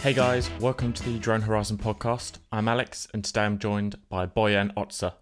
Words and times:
Hey 0.00 0.14
guys, 0.14 0.48
welcome 0.60 0.92
to 0.92 1.02
the 1.02 1.18
Drone 1.18 1.42
Horizon 1.42 1.76
podcast. 1.76 2.38
I'm 2.52 2.68
Alex, 2.68 3.08
and 3.12 3.24
today 3.24 3.42
I'm 3.42 3.58
joined 3.58 3.96
by 4.08 4.26
Boyan 4.26 4.72
Ortse. 4.74 5.12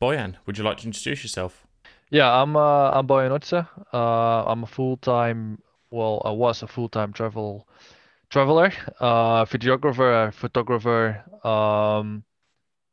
Boyan, 0.00 0.36
would 0.46 0.56
you 0.56 0.62
like 0.62 0.78
to 0.78 0.86
introduce 0.86 1.24
yourself? 1.24 1.66
Yeah, 2.08 2.32
I'm 2.32 2.56
uh, 2.56 2.92
I'm 2.92 3.08
Boyan 3.08 3.32
Ortse. 3.32 3.66
Uh, 3.92 4.44
I'm 4.46 4.62
a 4.62 4.66
full-time, 4.66 5.60
well, 5.90 6.22
I 6.24 6.30
was 6.30 6.62
a 6.62 6.68
full-time 6.68 7.12
travel 7.12 7.66
traveler, 8.30 8.72
uh, 9.00 9.44
videographer, 9.44 10.32
photographer, 10.32 11.24
um, 11.46 12.22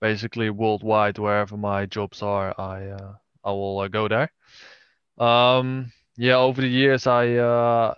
basically 0.01 0.49
worldwide. 0.49 1.19
Wherever 1.19 1.55
my 1.55 1.85
jobs 1.85 2.23
are, 2.23 2.59
I 2.59 2.87
uh, 2.87 3.13
I 3.43 3.51
will 3.51 3.79
uh, 3.79 3.87
go 3.87 4.07
there. 4.07 4.31
Um, 5.19 5.91
yeah, 6.17 6.37
over 6.37 6.59
the 6.59 6.67
years, 6.67 7.05
I 7.05 7.35
uh, 7.35 7.93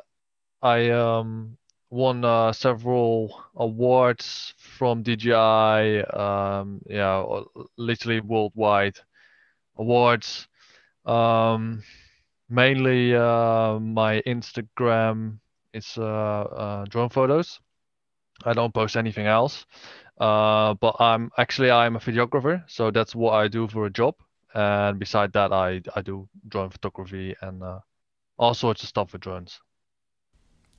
I 0.62 0.90
um, 0.90 1.58
won 1.92 2.26
uh, 2.26 2.54
several 2.54 3.44
awards 3.56 4.56
from 4.58 5.04
DJI. 5.04 6.02
Um, 6.06 6.82
yeah, 6.90 7.20
uh, 7.20 7.44
literally 7.78 8.22
worldwide 8.22 8.98
awards. 9.78 10.48
Um, 11.06 11.84
mainly 12.50 13.14
uh, 13.16 13.78
my 13.80 14.22
Instagram 14.26 15.40
is 15.74 15.98
uh, 15.98 16.04
uh, 16.04 16.86
drone 16.86 17.10
photos. 17.10 17.60
I 18.44 18.54
don't 18.54 18.74
post 18.74 18.98
anything 18.98 19.28
else. 19.28 19.66
Uh, 20.20 20.76
but 20.76 20.96
I'm 21.00 21.32
actually 21.38 21.72
I'm 21.72 21.96
a 21.96 22.00
videographer, 22.00 22.64
so 22.68 22.92
that's 22.92 23.16
what 23.16 23.34
I 23.34 23.48
do 23.48 23.68
for 23.68 23.86
a 23.86 23.90
job. 23.90 24.16
And 24.54 25.00
beside 25.00 25.34
that, 25.34 25.52
I 25.52 25.82
I 25.96 26.02
do 26.02 26.30
drone 26.48 26.70
photography 26.70 27.36
and 27.42 27.64
uh, 27.64 27.80
all 28.38 28.54
sorts 28.54 28.84
of 28.84 28.90
stuff 28.90 29.14
with 29.14 29.22
drones. 29.22 29.60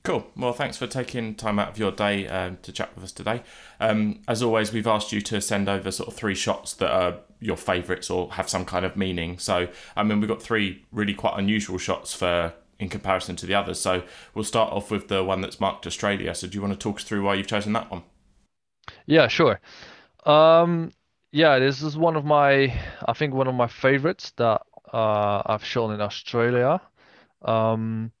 Cool. 0.03 0.27
Well, 0.35 0.51
thanks 0.51 0.75
for 0.75 0.85
taking 0.85 1.33
time 1.33 1.59
out 1.59 1.69
of 1.69 1.77
your 1.77 1.91
day 1.91 2.27
um, 2.27 2.57
to 2.63 2.73
chat 2.73 2.93
with 2.93 3.05
us 3.05 3.13
today. 3.13 3.41
Um, 3.79 4.19
as 4.27 4.43
always, 4.43 4.73
we've 4.73 4.85
asked 4.85 5.13
you 5.13 5.21
to 5.21 5.39
send 5.39 5.69
over 5.69 5.91
sort 5.91 6.09
of 6.09 6.15
three 6.15 6.35
shots 6.35 6.73
that 6.73 6.91
are 6.91 7.19
your 7.39 7.55
favourites 7.55 8.09
or 8.09 8.33
have 8.33 8.49
some 8.49 8.65
kind 8.65 8.85
of 8.85 8.97
meaning. 8.97 9.39
So, 9.39 9.69
I 9.95 10.03
mean, 10.03 10.19
we've 10.19 10.27
got 10.27 10.41
three 10.41 10.83
really 10.91 11.13
quite 11.13 11.39
unusual 11.39 11.77
shots 11.77 12.13
for 12.13 12.53
in 12.79 12.89
comparison 12.89 13.37
to 13.37 13.45
the 13.45 13.53
others. 13.53 13.79
So, 13.79 14.03
we'll 14.33 14.43
start 14.43 14.73
off 14.73 14.91
with 14.91 15.07
the 15.07 15.23
one 15.23 15.39
that's 15.39 15.61
marked 15.61 15.87
Australia. 15.87 16.35
So, 16.35 16.47
do 16.47 16.55
you 16.55 16.61
want 16.61 16.73
to 16.73 16.79
talk 16.79 16.97
us 16.97 17.05
through 17.05 17.23
why 17.23 17.35
you've 17.35 17.47
chosen 17.47 17.71
that 17.71 17.89
one? 17.89 18.03
Yeah, 19.05 19.29
sure. 19.29 19.61
Um, 20.25 20.91
yeah, 21.31 21.59
this 21.59 21.81
is 21.81 21.95
one 21.95 22.17
of 22.17 22.25
my, 22.25 22.77
I 23.05 23.13
think 23.13 23.33
one 23.33 23.47
of 23.47 23.55
my 23.55 23.67
favorites 23.67 24.33
that 24.35 24.63
uh, 24.91 25.43
I've 25.45 25.63
shown 25.63 25.93
in 25.93 26.01
Australia. 26.01 26.81
Um, 27.41 28.11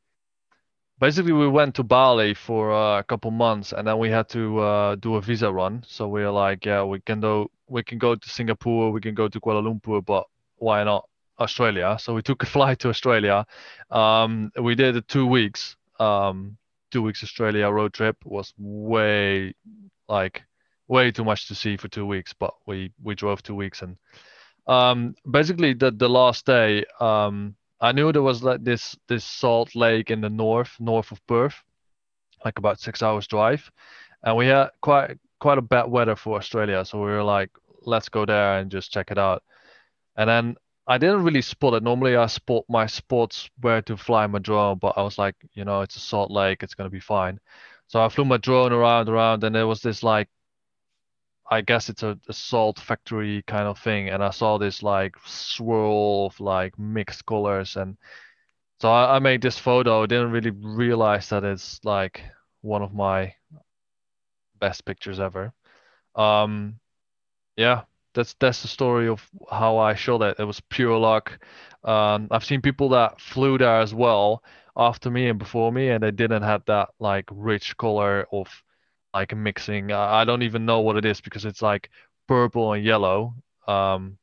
basically 0.99 1.33
we 1.33 1.47
went 1.47 1.75
to 1.75 1.83
Bali 1.83 2.33
for 2.33 2.71
uh, 2.73 2.99
a 2.99 3.03
couple 3.03 3.31
months 3.31 3.73
and 3.73 3.87
then 3.87 3.97
we 3.97 4.09
had 4.09 4.29
to 4.29 4.59
uh, 4.59 4.95
do 4.95 5.15
a 5.15 5.21
visa 5.21 5.51
run. 5.51 5.83
So 5.87 6.07
we 6.07 6.21
were 6.21 6.31
like, 6.31 6.65
yeah, 6.65 6.83
we 6.83 6.99
can 7.01 7.19
do 7.19 7.49
we 7.67 7.83
can 7.83 7.97
go 7.97 8.15
to 8.15 8.29
Singapore, 8.29 8.91
we 8.91 9.01
can 9.01 9.15
go 9.15 9.27
to 9.27 9.39
Kuala 9.39 9.63
Lumpur, 9.63 10.05
but 10.05 10.25
why 10.57 10.83
not 10.83 11.07
Australia? 11.39 11.97
So 11.99 12.13
we 12.13 12.21
took 12.21 12.43
a 12.43 12.45
flight 12.55 12.79
to 12.79 12.89
Australia. 12.89 13.45
Um, 13.89 14.51
we 14.61 14.75
did 14.75 15.07
two 15.07 15.25
weeks. 15.25 15.75
Um, 15.99 16.57
two 16.91 17.01
weeks 17.01 17.23
Australia 17.23 17.67
road 17.69 17.93
trip 17.93 18.17
was 18.23 18.53
way 18.57 19.55
like 20.07 20.43
way 20.87 21.11
too 21.11 21.23
much 21.23 21.47
to 21.47 21.55
see 21.55 21.75
for 21.75 21.87
two 21.87 22.05
weeks, 22.05 22.33
but 22.33 22.53
we 22.67 22.91
we 23.01 23.15
drove 23.15 23.41
two 23.41 23.55
weeks 23.55 23.81
and 23.81 23.97
um, 24.67 25.15
basically 25.29 25.73
the 25.73 25.91
the 25.91 26.09
last 26.09 26.45
day 26.45 26.85
um, 26.99 27.55
I 27.83 27.91
knew 27.91 28.13
there 28.13 28.21
was 28.21 28.43
like 28.43 28.63
this 28.63 28.95
this 29.09 29.25
salt 29.25 29.75
lake 29.75 30.09
in 30.09 30.21
the 30.21 30.29
north, 30.29 30.71
north 30.79 31.11
of 31.11 31.25
Perth, 31.27 31.61
like 32.45 32.57
about 32.57 32.79
six 32.79 33.03
hours 33.03 33.27
drive, 33.27 33.69
and 34.23 34.37
we 34.37 34.47
had 34.47 34.69
quite 34.81 35.17
quite 35.39 35.57
a 35.57 35.61
bad 35.61 35.91
weather 35.91 36.15
for 36.15 36.37
Australia, 36.37 36.85
so 36.85 36.99
we 36.99 37.11
were 37.11 37.23
like, 37.23 37.49
let's 37.81 38.07
go 38.07 38.25
there 38.25 38.59
and 38.59 38.71
just 38.71 38.93
check 38.93 39.11
it 39.11 39.17
out. 39.17 39.43
And 40.15 40.29
then 40.29 40.55
I 40.87 40.97
didn't 40.97 41.23
really 41.23 41.41
spot 41.41 41.73
it. 41.73 41.83
Normally 41.83 42.15
I 42.15 42.27
spot 42.27 42.63
my 42.69 42.85
spots 42.87 43.49
where 43.59 43.81
to 43.83 43.97
fly 43.97 44.27
my 44.27 44.39
drone, 44.39 44.77
but 44.79 44.97
I 44.97 45.03
was 45.03 45.17
like, 45.17 45.35
you 45.53 45.65
know, 45.65 45.81
it's 45.81 45.97
a 45.97 45.99
salt 45.99 46.31
lake, 46.31 46.63
it's 46.63 46.75
gonna 46.75 46.89
be 46.89 47.01
fine. 47.01 47.37
So 47.87 48.01
I 48.03 48.07
flew 48.09 48.23
my 48.25 48.37
drone 48.37 48.71
around, 48.71 49.09
around, 49.09 49.43
and 49.43 49.53
there 49.55 49.67
was 49.67 49.81
this 49.81 50.03
like 50.03 50.29
I 51.49 51.61
guess 51.61 51.89
it's 51.89 52.03
a, 52.03 52.17
a, 52.27 52.33
salt 52.33 52.79
factory 52.79 53.43
kind 53.47 53.67
of 53.67 53.79
thing, 53.79 54.09
and 54.09 54.23
I 54.23 54.31
saw 54.31 54.57
this 54.57 54.81
like 54.83 55.15
swirl 55.25 56.27
of 56.27 56.39
like 56.39 56.77
mixed 56.79 57.25
colors, 57.25 57.75
and 57.75 57.97
so 58.81 58.89
I, 58.91 59.17
I 59.17 59.19
made 59.19 59.41
this 59.41 59.59
photo. 59.59 60.05
Didn't 60.05 60.31
really 60.31 60.51
realize 60.51 61.29
that 61.29 61.43
it's 61.43 61.79
like 61.83 62.21
one 62.61 62.81
of 62.81 62.93
my 62.93 63.35
best 64.59 64.85
pictures 64.85 65.19
ever. 65.19 65.53
Um, 66.15 66.79
yeah, 67.57 67.83
that's 68.13 68.35
that's 68.39 68.61
the 68.61 68.67
story 68.67 69.07
of 69.07 69.27
how 69.51 69.77
I 69.77 69.95
shot 69.95 70.21
it. 70.21 70.37
It 70.39 70.45
was 70.45 70.61
pure 70.69 70.97
luck. 70.97 71.39
Um, 71.83 72.27
I've 72.31 72.45
seen 72.45 72.61
people 72.61 72.89
that 72.89 73.19
flew 73.19 73.57
there 73.57 73.79
as 73.79 73.93
well 73.93 74.43
after 74.77 75.09
me 75.09 75.27
and 75.29 75.39
before 75.39 75.71
me, 75.71 75.89
and 75.89 76.03
they 76.03 76.11
didn't 76.11 76.43
have 76.43 76.63
that 76.65 76.89
like 76.99 77.25
rich 77.31 77.75
color 77.77 78.27
of 78.31 78.47
like 79.13 79.35
mixing. 79.35 79.91
I 79.91 80.25
don't 80.25 80.41
even 80.43 80.65
know 80.65 80.81
what 80.81 80.97
it 80.97 81.05
is 81.05 81.21
because 81.21 81.45
it's 81.45 81.61
like 81.61 81.89
purple 82.27 82.73
and 82.73 82.83
yellow. 82.83 83.35
Um, 83.67 84.17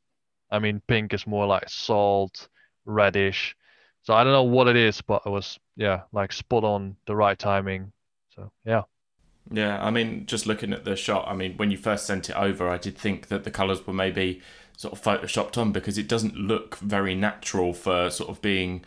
I 0.50 0.58
mean, 0.58 0.82
pink 0.88 1.14
is 1.14 1.26
more 1.26 1.46
like 1.46 1.68
salt, 1.68 2.48
reddish. 2.84 3.56
So 4.02 4.14
I 4.14 4.24
don't 4.24 4.32
know 4.32 4.42
what 4.44 4.68
it 4.68 4.76
is, 4.76 5.00
but 5.00 5.22
it 5.26 5.30
was 5.30 5.58
yeah, 5.76 6.02
like 6.12 6.32
spot 6.32 6.64
on 6.64 6.96
the 7.06 7.14
right 7.16 7.38
timing. 7.38 7.92
So 8.34 8.50
yeah. 8.64 8.82
Yeah, 9.52 9.84
I 9.84 9.90
mean, 9.90 10.26
just 10.26 10.46
looking 10.46 10.72
at 10.72 10.84
the 10.84 10.94
shot, 10.94 11.26
I 11.26 11.34
mean, 11.34 11.56
when 11.56 11.70
you 11.70 11.76
first 11.76 12.06
sent 12.06 12.30
it 12.30 12.36
over, 12.36 12.68
I 12.68 12.78
did 12.78 12.96
think 12.96 13.28
that 13.28 13.44
the 13.44 13.50
colours 13.50 13.84
were 13.86 13.92
maybe 13.92 14.42
sort 14.76 14.94
of 14.94 15.02
photoshopped 15.02 15.58
on 15.58 15.72
because 15.72 15.98
it 15.98 16.08
doesn't 16.08 16.36
look 16.36 16.76
very 16.76 17.14
natural 17.14 17.72
for 17.72 18.10
sort 18.10 18.30
of 18.30 18.40
being 18.40 18.84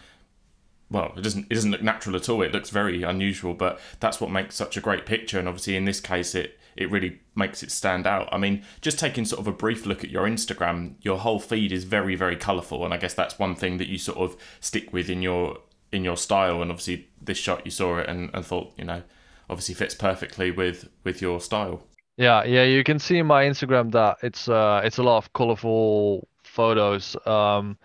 well, 0.89 1.13
it 1.17 1.21
doesn't 1.21 1.47
it 1.49 1.55
doesn't 1.55 1.71
look 1.71 1.81
natural 1.81 2.16
at 2.16 2.29
all. 2.29 2.41
It 2.41 2.51
looks 2.51 2.69
very 2.69 3.03
unusual, 3.03 3.53
but 3.53 3.79
that's 3.99 4.21
what 4.21 4.31
makes 4.31 4.55
such 4.55 4.77
a 4.77 4.81
great 4.81 5.05
picture. 5.05 5.39
And 5.39 5.47
obviously, 5.47 5.75
in 5.75 5.85
this 5.85 5.99
case, 5.99 6.35
it 6.35 6.59
it 6.75 6.89
really 6.89 7.19
makes 7.35 7.63
it 7.63 7.71
stand 7.71 8.07
out. 8.07 8.29
I 8.31 8.38
mean, 8.38 8.63
just 8.81 8.99
taking 8.99 9.25
sort 9.25 9.39
of 9.39 9.47
a 9.47 9.51
brief 9.51 9.85
look 9.85 10.03
at 10.03 10.09
your 10.09 10.23
Instagram, 10.23 10.95
your 11.01 11.19
whole 11.19 11.39
feed 11.39 11.71
is 11.71 11.83
very 11.83 12.16
very 12.16 12.35
colourful, 12.35 12.85
and 12.85 12.94
I 12.94 12.97
guess 12.97 13.13
that's 13.13 13.39
one 13.39 13.55
thing 13.55 13.77
that 13.77 13.88
you 13.88 13.97
sort 13.97 14.17
of 14.17 14.38
stick 14.59 14.94
with 14.94 15.09
in 15.09 15.21
your 15.21 15.57
in 15.91 16.03
your 16.03 16.17
style. 16.17 16.61
And 16.61 16.71
obviously, 16.71 17.07
this 17.21 17.38
shot 17.38 17.65
you 17.65 17.71
saw 17.71 17.97
it 17.97 18.09
and, 18.09 18.29
and 18.33 18.45
thought, 18.45 18.73
you 18.77 18.85
know, 18.85 19.03
obviously 19.50 19.75
fits 19.75 19.95
perfectly 19.95 20.51
with 20.51 20.89
with 21.03 21.21
your 21.21 21.39
style. 21.41 21.88
Yeah, 22.17 22.44
yeah, 22.44 22.63
you 22.63 22.83
can 22.83 23.00
see 23.00 23.17
in 23.17 23.25
my 23.25 23.45
Instagram 23.45 23.91
that 23.94 24.17
it's 24.21 24.47
uh 24.47 24.81
it's 24.83 24.97
a 24.97 25.03
lot 25.03 25.17
of 25.17 25.33
colourful 25.33 26.27
photos. 26.44 27.15
Um, 27.25 27.77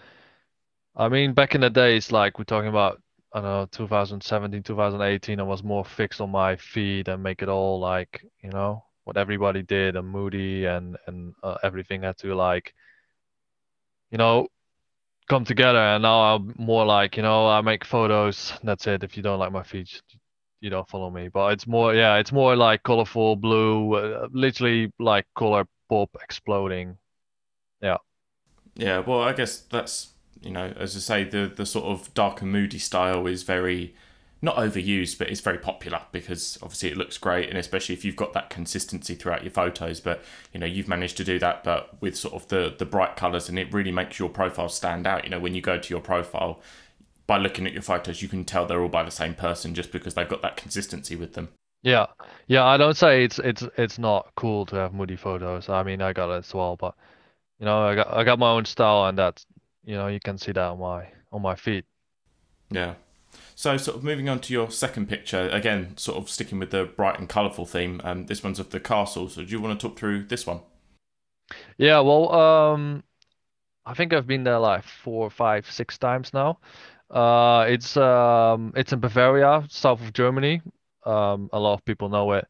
I 0.99 1.09
mean, 1.09 1.33
back 1.33 1.55
in 1.55 1.61
the 1.61 1.71
days, 1.71 2.11
like 2.11 2.39
we're 2.39 2.45
talking 2.45 2.69
about, 2.69 3.01
I 3.33 3.41
don't 3.41 3.45
know, 3.49 3.69
2017, 3.71 4.65
2018, 4.65 5.39
I 5.39 5.43
was 5.45 5.63
more 5.63 5.85
fixed 5.85 6.21
on 6.21 6.31
my 6.31 6.57
feed 6.57 7.09
and 7.09 7.23
make 7.23 7.41
it 7.41 7.49
all 7.49 7.79
like, 7.79 8.25
you 8.43 8.51
know, 8.51 8.85
what 9.05 9.17
everybody 9.17 9.63
did 9.63 9.97
and 9.97 10.09
moody 10.09 10.67
and 10.67 10.97
and 11.07 11.35
uh, 11.43 11.57
everything 11.63 12.03
had 12.03 12.19
to 12.19 12.35
like, 12.35 12.75
you 14.11 14.19
know, 14.19 14.49
come 15.29 15.45
together. 15.45 15.79
And 15.79 16.03
now 16.03 16.35
I'm 16.37 16.55
more 16.59 16.85
like, 16.85 17.17
you 17.17 17.23
know, 17.23 17.49
I 17.49 17.61
make 17.61 17.85
photos. 17.85 18.53
That's 18.65 18.87
it. 18.89 19.05
If 19.05 19.17
you 19.17 19.23
don't 19.23 19.39
like 19.39 19.53
my 19.53 19.63
feed, 19.63 19.89
you 20.61 20.71
don't 20.71 20.89
follow 20.89 21.11
me. 21.11 21.29
But 21.29 21.53
it's 21.53 21.67
more, 21.67 21.95
yeah, 21.95 22.17
it's 22.17 22.33
more 22.33 22.57
like 22.57 22.83
colorful 22.83 23.37
blue, 23.37 23.95
uh, 23.95 24.29
literally 24.33 24.93
like 24.99 25.27
color 25.37 25.67
pop 25.89 26.11
exploding. 26.23 26.99
Yeah. 27.81 27.99
Yeah. 28.75 28.99
Well, 29.01 29.23
I 29.23 29.33
guess 29.33 29.61
that's 29.61 30.09
you 30.43 30.51
know, 30.51 30.73
as 30.77 30.97
I 30.97 31.01
say, 31.01 31.25
the 31.25 31.53
the 31.55 31.67
sort 31.67 31.87
of 31.87 32.13
dark 32.15 32.43
and 32.43 32.51
moody 32.51 32.79
style 32.79 33.27
is 33.27 33.43
very 33.43 33.95
not 34.41 34.57
overused, 34.57 35.19
but 35.19 35.29
it's 35.29 35.41
very 35.41 35.59
popular 35.59 36.03
because 36.13 36.59
obviously 36.63 36.91
it 36.91 36.97
looks 36.97 37.19
great, 37.19 37.49
and 37.49 37.59
especially 37.59 37.95
if 37.95 38.05
you've 38.05 38.17
got 38.17 38.33
that 38.35 38.51
consistency 38.51 39.15
throughout 39.15 39.43
your 39.43 39.51
photos. 39.51 40.01
But 40.01 40.23
you 40.53 40.61
know, 40.61 40.67
you've 40.67 40.89
managed 40.89 41.17
to 41.19 41.25
do 41.25 41.39
that, 41.41 41.65
but 41.65 42.01
with 42.01 42.17
sort 42.17 42.35
of 42.35 42.49
the 42.49 42.75
the 42.79 42.87
bright 42.87 43.17
colours, 43.17 43.49
and 43.49 43.59
it 43.59 43.73
really 43.73 43.93
makes 43.93 44.19
your 44.19 44.29
profile 44.29 44.69
stand 44.69 45.07
out. 45.07 45.25
You 45.25 45.31
know, 45.31 45.41
when 45.41 45.55
you 45.55 45.61
go 45.61 45.79
to 45.79 45.91
your 45.91 46.01
profile, 46.01 46.61
by 47.27 47.39
looking 47.39 47.67
at 47.67 47.73
your 47.73 47.83
photos, 47.83 48.23
you 48.23 48.29
can 48.29 48.45
tell 48.45 48.67
they're 48.67 48.81
all 48.81 48.89
by 48.89 49.03
the 49.03 49.11
same 49.11 49.35
person 49.35 49.75
just 49.75 49.93
because 49.93 50.15
they've 50.15 50.29
got 50.29 50.43
that 50.43 50.57
consistency 50.57 51.17
with 51.17 51.35
them. 51.35 51.49
Yeah, 51.83 52.07
yeah. 52.49 52.65
I 52.65 52.77
don't 52.77 52.97
say 52.97 53.25
it's 53.25 53.39
it's 53.41 53.65
it's 53.77 53.99
not 53.99 54.33
cool 54.37 54.67
to 54.67 54.77
have 54.77 54.95
moody 54.95 55.17
photos. 55.17 55.69
I 55.69 55.83
mean, 55.83 56.01
I 56.01 56.13
got 56.13 56.31
it 56.31 56.39
as 56.39 56.55
well, 56.55 56.77
but 56.77 56.95
you 57.59 57.67
know, 57.67 57.87
I 57.89 57.95
got 57.97 58.13
I 58.13 58.25
got 58.25 58.39
my 58.39 58.51
own 58.51 58.65
style, 58.65 59.07
and 59.07 59.19
that's 59.19 59.47
you 59.89 59.95
know 59.95 60.07
you 60.07 60.21
can 60.21 60.37
see 60.37 60.53
that 60.53 60.61
on 60.61 60.79
my 60.79 61.09
on 61.33 61.41
my 61.41 61.55
feed. 61.55 61.85
Yeah. 62.71 62.95
So, 63.55 63.77
sort 63.77 63.97
of 63.97 64.05
moving 64.05 64.29
on 64.29 64.41
to 64.41 64.53
your 64.53 64.71
second 64.71 65.09
picture, 65.09 65.49
again, 65.49 65.97
sort 65.97 66.19
of 66.19 66.31
sticking 66.31 66.59
with 66.59 66.71
the 66.71 66.85
bright 66.85 67.19
and 67.19 67.29
colourful 67.29 67.67
theme. 67.67 68.01
Um, 68.05 68.27
this 68.27 68.43
one's 68.43 68.61
of 68.61 68.71
the 68.71 68.81
castle. 68.81 69.29
So, 69.29 69.43
do 69.43 69.51
you 69.51 69.61
want 69.61 69.79
to 69.81 69.89
talk 69.89 69.99
through 69.99 70.25
this 70.25 70.47
one? 70.47 70.61
Yeah, 71.79 72.01
well, 72.01 72.33
um, 72.33 73.03
I 73.87 73.95
think 73.95 74.13
I've 74.13 74.27
been 74.27 74.45
there 74.45 74.59
like 74.59 74.85
four, 74.85 75.31
five, 75.31 75.71
six 75.71 75.99
times 75.99 76.33
now. 76.33 76.59
Uh, 77.11 77.65
it's 77.69 77.97
um, 77.97 78.73
it's 78.77 78.93
in 78.93 79.01
Bavaria, 79.01 79.65
south 79.71 80.03
of 80.03 80.13
Germany. 80.13 80.61
Um, 81.05 81.49
a 81.53 81.59
lot 81.59 81.75
of 81.75 81.85
people 81.85 82.11
know 82.11 82.33
it. 82.33 82.47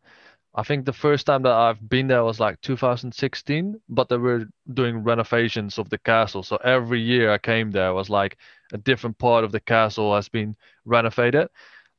I 0.59 0.65
think 0.65 0.87
the 0.87 0.93
first 0.93 1.25
time 1.27 1.43
that 1.43 1.53
I've 1.53 1.89
been 1.89 2.09
there 2.09 2.25
was 2.25 2.41
like 2.41 2.61
2016, 2.63 3.81
but 3.89 4.09
they 4.09 4.17
were 4.17 4.47
doing 4.75 5.05
renovations 5.05 5.79
of 5.79 5.89
the 5.89 5.99
castle. 5.99 6.43
So 6.43 6.57
every 6.57 7.01
year 7.01 7.31
I 7.33 7.39
came 7.39 7.71
there 7.71 7.95
was 7.95 8.11
like 8.11 8.37
a 8.73 8.79
different 8.79 9.17
part 9.19 9.45
of 9.45 9.53
the 9.53 9.61
castle 9.61 10.13
has 10.17 10.29
been 10.29 10.57
renovated. 10.85 11.49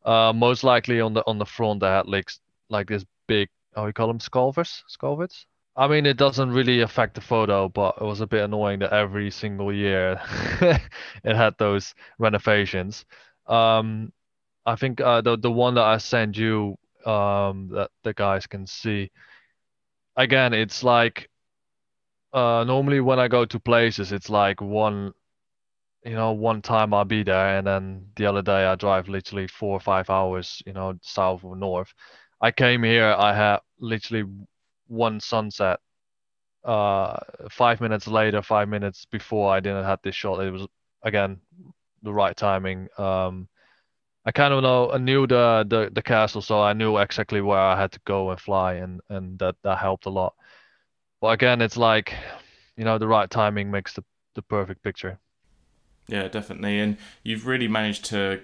Uh, 0.03 0.33
most 0.35 0.65
likely 0.65 0.99
on 0.99 1.13
the 1.13 1.23
on 1.25 1.37
the 1.37 1.45
front 1.45 1.79
they 1.79 1.87
had 1.87 2.05
like 2.07 2.29
like 2.69 2.89
this 2.89 3.05
big 3.27 3.47
how 3.75 3.85
you 3.85 3.93
call 3.93 4.07
them 4.07 4.19
sculvers 4.19 4.83
sculvets. 4.89 5.45
I 5.77 5.87
mean 5.87 6.05
it 6.05 6.17
doesn't 6.17 6.51
really 6.51 6.81
affect 6.81 7.15
the 7.15 7.21
photo, 7.21 7.69
but 7.69 7.95
it 8.01 8.03
was 8.03 8.19
a 8.19 8.27
bit 8.27 8.43
annoying 8.43 8.79
that 8.79 8.91
every 8.91 9.31
single 9.31 9.71
year 9.73 10.19
it 11.23 11.35
had 11.35 11.55
those 11.59 11.95
renovations. 12.17 13.05
Um, 13.47 14.11
I 14.65 14.75
think 14.75 14.99
uh, 14.99 15.21
the 15.21 15.37
the 15.37 15.51
one 15.51 15.75
that 15.75 15.85
I 15.85 15.97
sent 15.97 16.35
you 16.37 16.77
um, 17.05 17.69
that 17.69 17.91
the 18.03 18.13
guys 18.13 18.47
can 18.47 18.67
see. 18.67 19.11
Again, 20.15 20.53
it's 20.53 20.83
like 20.83 21.29
uh, 22.33 22.63
normally 22.65 22.99
when 22.99 23.19
I 23.19 23.27
go 23.27 23.45
to 23.45 23.59
places, 23.59 24.11
it's 24.11 24.29
like 24.29 24.61
one, 24.61 25.13
you 26.03 26.13
know, 26.13 26.31
one 26.33 26.61
time 26.61 26.93
I'll 26.93 27.05
be 27.05 27.23
there, 27.23 27.57
and 27.57 27.67
then 27.67 28.07
the 28.15 28.25
other 28.25 28.41
day 28.41 28.65
I 28.65 28.75
drive 28.75 29.09
literally 29.09 29.47
four 29.47 29.73
or 29.73 29.79
five 29.79 30.09
hours, 30.09 30.61
you 30.65 30.73
know, 30.73 30.95
south 31.01 31.43
or 31.43 31.55
north. 31.55 31.93
I 32.41 32.51
came 32.51 32.83
here, 32.83 33.15
I 33.17 33.33
had 33.35 33.59
literally 33.79 34.25
one 34.87 35.19
sunset. 35.19 35.79
Uh, 36.63 37.17
five 37.51 37.81
minutes 37.81 38.07
later, 38.07 38.41
five 38.41 38.69
minutes 38.69 39.05
before 39.05 39.51
I 39.51 39.59
didn't 39.61 39.85
have 39.85 39.99
this 40.03 40.15
shot. 40.15 40.39
It 40.41 40.51
was 40.51 40.67
again 41.03 41.39
the 42.03 42.13
right 42.13 42.35
timing. 42.35 42.87
Um, 42.97 43.47
I 44.25 44.31
kind 44.31 44.53
of 44.53 44.63
know 44.63 44.91
I 44.91 44.97
knew 44.97 45.27
the, 45.27 45.65
the 45.67 45.89
the 45.93 46.01
castle, 46.01 46.41
so 46.41 46.61
I 46.61 46.73
knew 46.73 46.97
exactly 46.97 47.41
where 47.41 47.59
I 47.59 47.79
had 47.79 47.91
to 47.93 47.99
go 48.05 48.31
and 48.31 48.39
fly, 48.39 48.75
and 48.75 49.01
and 49.09 49.39
that 49.39 49.55
that 49.63 49.77
helped 49.79 50.05
a 50.05 50.09
lot. 50.09 50.35
But 51.21 51.29
again, 51.29 51.61
it's 51.61 51.77
like, 51.77 52.15
you 52.77 52.85
know, 52.85 52.97
the 52.99 53.07
right 53.07 53.29
timing 53.29 53.71
makes 53.71 53.93
the 53.93 54.03
the 54.35 54.43
perfect 54.43 54.83
picture. 54.83 55.19
Yeah, 56.07 56.27
definitely, 56.27 56.79
and 56.79 56.97
you've 57.23 57.45
really 57.45 57.67
managed 57.67 58.05
to, 58.05 58.41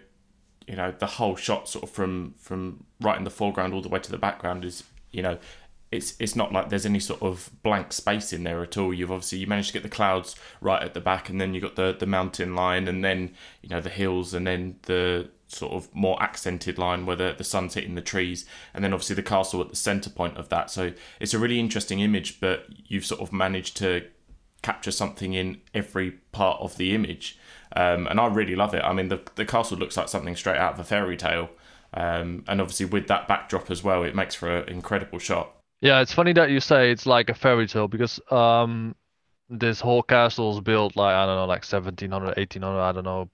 you 0.67 0.75
know, 0.75 0.91
the 0.91 1.07
whole 1.07 1.35
shot 1.35 1.67
sort 1.69 1.83
of 1.83 1.89
from 1.89 2.35
from 2.39 2.85
right 3.01 3.17
in 3.17 3.23
the 3.23 3.31
foreground 3.31 3.73
all 3.73 3.81
the 3.81 3.89
way 3.89 3.99
to 3.99 4.11
the 4.11 4.17
background 4.19 4.65
is, 4.65 4.83
you 5.11 5.23
know, 5.23 5.39
it's 5.91 6.15
it's 6.19 6.35
not 6.35 6.51
like 6.53 6.69
there's 6.69 6.85
any 6.85 6.99
sort 6.99 7.21
of 7.23 7.49
blank 7.63 7.93
space 7.93 8.33
in 8.33 8.43
there 8.43 8.61
at 8.63 8.77
all. 8.77 8.93
You've 8.93 9.11
obviously 9.11 9.39
you 9.39 9.47
managed 9.47 9.69
to 9.69 9.73
get 9.73 9.83
the 9.83 9.89
clouds 9.89 10.35
right 10.61 10.83
at 10.83 10.93
the 10.93 11.01
back, 11.01 11.29
and 11.29 11.41
then 11.41 11.53
you 11.55 11.61
got 11.61 11.75
the 11.75 11.95
the 11.99 12.05
mountain 12.07 12.55
line, 12.55 12.87
and 12.87 13.03
then 13.03 13.35
you 13.63 13.69
know 13.69 13.81
the 13.81 13.89
hills, 13.89 14.33
and 14.33 14.45
then 14.47 14.77
the 14.83 15.29
sort 15.47 15.73
of 15.73 15.93
more 15.93 16.21
accented 16.21 16.77
line 16.77 17.05
where 17.05 17.15
the, 17.15 17.35
the 17.37 17.43
sun's 17.43 17.75
hitting 17.75 17.95
the 17.95 18.01
trees 18.01 18.45
and 18.73 18.83
then 18.83 18.93
obviously 18.93 19.15
the 19.15 19.23
castle 19.23 19.61
at 19.61 19.69
the 19.69 19.75
center 19.75 20.09
point 20.09 20.37
of 20.37 20.49
that. 20.49 20.69
So 20.69 20.93
it's 21.19 21.33
a 21.33 21.39
really 21.39 21.59
interesting 21.59 21.99
image 21.99 22.39
but 22.39 22.65
you've 22.69 23.05
sort 23.05 23.21
of 23.21 23.31
managed 23.31 23.77
to 23.77 24.05
capture 24.61 24.91
something 24.91 25.33
in 25.33 25.61
every 25.73 26.11
part 26.31 26.59
of 26.59 26.77
the 26.77 26.95
image 26.95 27.37
um, 27.75 28.07
and 28.07 28.19
i 28.19 28.25
really 28.25 28.55
love 28.55 28.73
it. 28.73 28.83
I 28.83 28.93
mean 28.93 29.09
the, 29.09 29.21
the 29.35 29.45
castle 29.45 29.77
looks 29.77 29.95
like 29.97 30.09
something 30.09 30.35
straight 30.35 30.57
out 30.57 30.73
of 30.73 30.79
a 30.79 30.83
fairy 30.83 31.17
tale 31.17 31.49
um, 31.93 32.43
and 32.47 32.59
obviously 32.59 32.87
with 32.87 33.07
that 33.07 33.27
backdrop 33.27 33.69
as 33.69 33.83
well 33.83 34.03
it 34.03 34.15
makes 34.15 34.33
for 34.33 34.49
an 34.49 34.69
incredible 34.69 35.19
shot. 35.19 35.51
Yeah 35.81 36.01
it's 36.01 36.13
funny 36.13 36.33
that 36.33 36.49
you 36.49 36.59
say 36.59 36.91
it's 36.91 37.05
like 37.05 37.29
a 37.29 37.35
fairy 37.35 37.67
tale 37.67 37.87
because 37.87 38.19
um, 38.31 38.95
this 39.49 39.79
whole 39.79 40.01
castle 40.01 40.53
is 40.53 40.61
built 40.61 40.95
like 40.95 41.13
i 41.13 41.25
don't 41.25 41.35
know 41.35 41.45
like 41.45 41.63
1700 41.63 42.37
1800 42.37 42.79
i 42.79 42.91
don't 42.91 43.03
know 43.03 43.29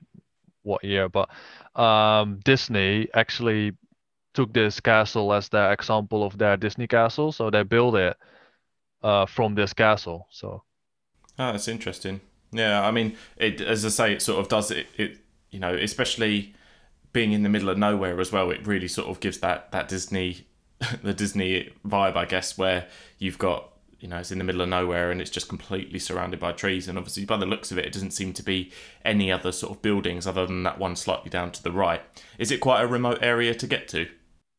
what 0.63 0.83
year 0.83 1.09
but 1.09 1.29
um, 1.75 2.39
Disney 2.43 3.07
actually 3.13 3.73
took 4.33 4.53
this 4.53 4.79
castle 4.79 5.33
as 5.33 5.49
their 5.49 5.71
example 5.73 6.23
of 6.23 6.37
their 6.37 6.57
Disney 6.57 6.87
castle, 6.87 7.31
so 7.31 7.49
they 7.49 7.63
built 7.63 7.95
it 7.95 8.17
uh, 9.03 9.25
from 9.25 9.55
this 9.55 9.73
castle. 9.73 10.27
So, 10.31 10.63
oh, 11.39 11.51
that's 11.51 11.67
interesting. 11.67 12.21
Yeah, 12.51 12.85
I 12.85 12.91
mean, 12.91 13.17
it 13.37 13.61
as 13.61 13.85
I 13.85 13.89
say, 13.89 14.13
it 14.13 14.21
sort 14.21 14.39
of 14.39 14.47
does 14.49 14.71
it. 14.71 14.87
It 14.97 15.17
you 15.51 15.59
know, 15.59 15.73
especially 15.73 16.53
being 17.13 17.33
in 17.33 17.43
the 17.43 17.49
middle 17.49 17.69
of 17.69 17.77
nowhere 17.77 18.19
as 18.19 18.31
well. 18.31 18.51
It 18.51 18.65
really 18.65 18.87
sort 18.87 19.09
of 19.09 19.19
gives 19.19 19.39
that 19.39 19.71
that 19.71 19.87
Disney, 19.87 20.47
the 21.03 21.13
Disney 21.13 21.71
vibe, 21.85 22.15
I 22.15 22.25
guess, 22.25 22.57
where 22.57 22.87
you've 23.19 23.37
got 23.37 23.71
you 24.01 24.07
know 24.07 24.17
it's 24.17 24.31
in 24.31 24.37
the 24.37 24.43
middle 24.43 24.61
of 24.61 24.69
nowhere 24.69 25.11
and 25.11 25.21
it's 25.21 25.29
just 25.29 25.47
completely 25.47 25.99
surrounded 25.99 26.39
by 26.39 26.51
trees. 26.51 26.87
And 26.87 26.97
obviously 26.97 27.25
by 27.25 27.37
the 27.37 27.45
looks 27.45 27.71
of 27.71 27.77
it 27.77 27.85
it 27.85 27.93
doesn't 27.93 28.11
seem 28.11 28.33
to 28.33 28.43
be 28.43 28.71
any 29.05 29.31
other 29.31 29.51
sort 29.51 29.73
of 29.73 29.81
buildings 29.81 30.27
other 30.27 30.45
than 30.45 30.63
that 30.63 30.79
one 30.79 30.95
slightly 30.95 31.29
down 31.29 31.51
to 31.51 31.63
the 31.63 31.71
right. 31.71 32.01
Is 32.37 32.51
it 32.51 32.59
quite 32.59 32.81
a 32.81 32.87
remote 32.87 33.19
area 33.21 33.53
to 33.53 33.67
get 33.67 33.87
to? 33.89 34.07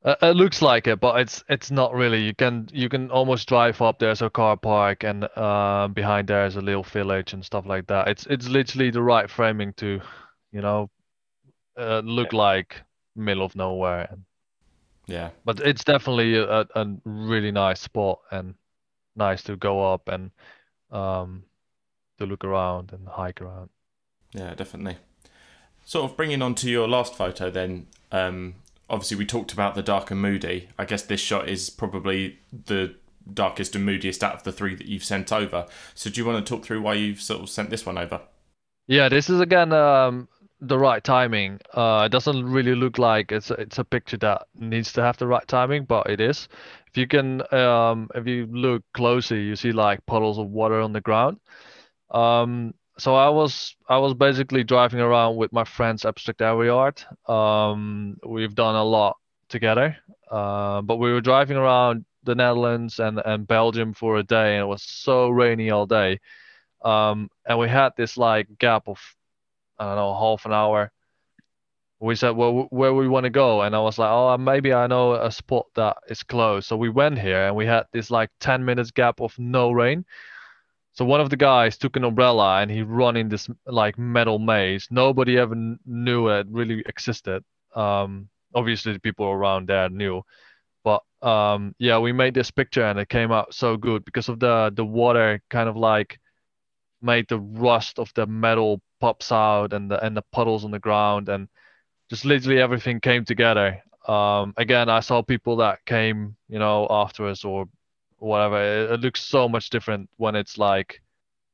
Uh, 0.05 0.17
it 0.23 0.37
looks 0.37 0.62
like 0.62 0.87
it 0.87 1.00
but 1.00 1.21
it's 1.21 1.44
it's 1.49 1.71
not 1.71 1.94
really. 1.94 2.23
You 2.23 2.35
can 2.35 2.69
you 2.73 2.89
can 2.89 3.11
almost 3.11 3.49
drive 3.49 3.81
up 3.83 3.99
there's 3.99 4.23
a 4.23 4.31
car 4.31 4.56
park 4.56 5.05
and 5.05 5.29
uh, 5.37 5.88
behind 5.88 6.29
there 6.29 6.47
is 6.47 6.56
a 6.56 6.61
little 6.61 6.83
village 6.83 7.33
and 7.33 7.45
stuff 7.45 7.67
like 7.67 7.87
that. 7.88 8.09
It's 8.09 8.27
it's 8.27 8.49
literally 8.49 8.91
the 8.91 9.03
right 9.03 9.29
framing 9.29 9.73
to 9.75 10.00
you 10.53 10.61
know 10.61 10.91
uh, 11.79 12.00
look 12.05 12.33
yeah. 12.33 12.38
like 12.38 12.83
middle 13.17 13.45
of 13.45 13.55
nowhere. 13.56 14.17
Yeah. 15.06 15.31
But 15.45 15.61
it's 15.61 15.85
definitely 15.85 16.37
a, 16.37 16.61
a 16.75 16.87
really 17.05 17.50
nice 17.50 17.81
spot 17.81 18.21
and 18.31 18.55
nice 19.17 19.43
to 19.44 19.56
go 19.56 19.93
up 19.93 20.09
and 20.09 20.31
um, 20.91 21.44
to 22.19 22.26
look 22.26 22.44
around 22.44 22.93
and 22.93 23.09
hike 23.09 23.41
around. 23.41 23.70
Yeah, 24.32 24.55
definitely. 24.55 24.97
Sort 25.85 26.11
of 26.11 26.17
bringing 26.17 26.43
on 26.43 26.55
to 26.56 26.70
your 26.70 26.88
last 26.88 27.14
photo, 27.14 27.50
then. 27.50 27.87
Um, 28.11 28.55
obviously, 28.88 29.17
we 29.17 29.26
talked 29.26 29.53
about 29.53 29.75
the 29.75 29.82
dark 29.82 30.11
and 30.11 30.20
moody. 30.20 30.69
I 30.79 30.85
guess 30.85 31.03
this 31.03 31.20
shot 31.20 31.49
is 31.49 31.70
probably 31.70 32.38
the 32.67 32.94
darkest 33.32 33.75
and 33.75 33.85
moodiest 33.85 34.23
out 34.23 34.35
of 34.35 34.43
the 34.43 34.53
three 34.53 34.75
that 34.75 34.87
you've 34.87 35.05
sent 35.05 35.32
over. 35.32 35.67
So, 35.94 36.11
do 36.11 36.20
you 36.20 36.26
want 36.26 36.44
to 36.44 36.49
talk 36.49 36.64
through 36.64 36.82
why 36.82 36.94
you've 36.94 37.20
sort 37.20 37.43
of 37.43 37.50
sent 37.50 37.70
this 37.70 37.85
one 37.85 37.99
over? 37.99 38.20
Yeah, 38.87 39.09
this 39.09 39.31
is 39.31 39.41
again 39.41 39.73
um, 39.73 40.29
the 40.61 40.79
right 40.79 41.03
timing. 41.03 41.61
Uh, 41.75 42.05
it 42.06 42.12
doesn't 42.12 42.44
really 42.44 42.75
look 42.75 42.99
like 42.99 43.32
it's 43.32 43.50
a, 43.50 43.55
it's 43.55 43.79
a 43.79 43.85
picture 43.85 44.17
that 44.19 44.47
needs 44.59 44.93
to 44.93 45.03
have 45.03 45.17
the 45.19 45.26
right 45.26 45.47
timing, 45.49 45.85
but 45.85 46.09
it 46.09 46.20
is. 46.20 46.49
If 46.93 46.99
you 46.99 47.06
can, 47.06 47.43
um, 47.55 48.11
if 48.15 48.27
you 48.27 48.47
look 48.47 48.83
closely, 48.94 49.43
you 49.43 49.56
see 49.56 49.73
like 49.73 50.05
puddles 50.06 50.39
of 50.39 50.49
water 50.49 50.81
on 50.81 50.93
the 50.93 51.00
ground. 51.00 51.39
Um, 52.11 52.75
so 52.99 53.15
I 53.15 53.31
was 53.31 53.77
I 53.89 53.99
was 53.99 54.15
basically 54.15 54.65
driving 54.65 55.00
around 55.00 55.37
with 55.37 55.53
my 55.53 55.65
friends 55.65 56.05
Abstract 56.05 56.43
Aerial 56.43 56.79
Art. 56.79 57.06
Um, 57.29 58.19
we've 58.26 58.55
done 58.55 58.75
a 58.75 58.85
lot 58.85 59.16
together, 59.49 59.97
uh, 60.31 60.83
but 60.83 60.97
we 60.99 61.12
were 61.12 61.21
driving 61.23 61.57
around 61.57 62.05
the 62.25 62.35
Netherlands 62.35 63.00
and 63.00 63.21
and 63.25 63.47
Belgium 63.47 63.95
for 63.95 64.19
a 64.19 64.23
day, 64.23 64.55
and 64.57 64.62
it 64.64 64.66
was 64.66 64.83
so 64.83 65.28
rainy 65.31 65.71
all 65.71 65.87
day. 65.87 66.21
Um, 66.85 67.31
and 67.47 67.59
we 67.59 67.69
had 67.69 67.93
this 67.97 68.16
like 68.16 68.49
gap 68.59 68.88
of 68.88 69.00
I 69.78 69.87
don't 69.87 69.97
know, 69.97 70.14
half 70.19 70.47
an 70.47 70.52
hour. 70.52 70.93
We 72.02 72.16
said, 72.16 72.30
well, 72.30 72.66
where 72.71 72.92
we 72.92 73.06
want 73.09 73.25
to 73.25 73.30
go, 73.30 73.62
and 73.62 73.76
I 73.76 73.80
was 73.80 73.97
like, 73.97 74.11
oh, 74.11 74.37
maybe 74.37 74.73
I 74.73 74.88
know 74.88 75.14
a 75.14 75.30
spot 75.30 75.66
that 75.76 75.99
is 76.09 76.23
close. 76.25 76.66
So 76.66 76.76
we 76.76 76.88
went 76.88 77.18
here, 77.18 77.47
and 77.47 77.54
we 77.54 77.64
had 77.64 77.85
this 77.92 78.11
like 78.11 78.30
10 78.40 78.64
minutes 78.64 78.90
gap 78.90 79.21
of 79.21 79.38
no 79.38 79.71
rain. 79.71 80.04
So 80.94 81.04
one 81.04 81.21
of 81.21 81.30
the 81.30 81.37
guys 81.37 81.78
took 81.78 81.97
an 81.97 82.04
umbrella 82.04 82.61
and 82.61 82.71
he 82.71 82.82
run 82.82 83.16
in 83.16 83.28
this 83.28 83.49
like 83.66 83.99
metal 83.99 84.38
maze. 84.38 84.88
Nobody 84.90 85.38
ever 85.38 85.54
knew 85.87 86.28
it 86.28 86.47
really 86.50 86.82
existed. 86.87 87.42
Um, 87.75 88.28
obviously 88.54 88.92
the 88.92 89.00
people 89.00 89.26
around 89.26 89.68
there 89.68 89.88
knew, 89.88 90.23
but 90.85 91.02
um, 91.23 91.75
yeah, 91.78 91.99
we 91.99 92.12
made 92.12 92.35
this 92.35 92.50
picture 92.50 92.85
and 92.85 92.99
it 92.99 93.09
came 93.09 93.32
out 93.32 93.54
so 93.54 93.76
good 93.76 94.04
because 94.04 94.28
of 94.28 94.38
the 94.40 94.71
the 94.75 94.85
water 94.85 95.42
kind 95.49 95.68
of 95.68 95.76
like 95.76 96.18
made 97.00 97.26
the 97.28 97.38
rust 97.38 97.99
of 97.99 98.12
the 98.14 98.26
metal 98.26 98.82
pops 99.00 99.32
out 99.32 99.73
and 99.73 99.90
the 99.90 100.04
and 100.04 100.16
the 100.16 100.23
puddles 100.32 100.64
on 100.64 100.71
the 100.71 100.78
ground 100.78 101.28
and 101.28 101.49
just 102.12 102.26
literally 102.26 102.61
everything 102.61 103.00
came 103.00 103.25
together. 103.25 103.83
Um, 104.07 104.52
again, 104.59 104.90
I 104.90 105.00
saw 105.00 105.23
people 105.23 105.57
that 105.57 105.83
came, 105.87 106.37
you 106.47 106.59
know, 106.59 106.87
after 106.90 107.26
us 107.26 107.42
or 107.42 107.71
whatever. 108.19 108.62
It, 108.62 108.90
it 108.90 109.00
looks 109.00 109.23
so 109.23 109.49
much 109.49 109.71
different 109.71 110.11
when 110.19 110.37
it's 110.37 110.59
like, 110.59 111.00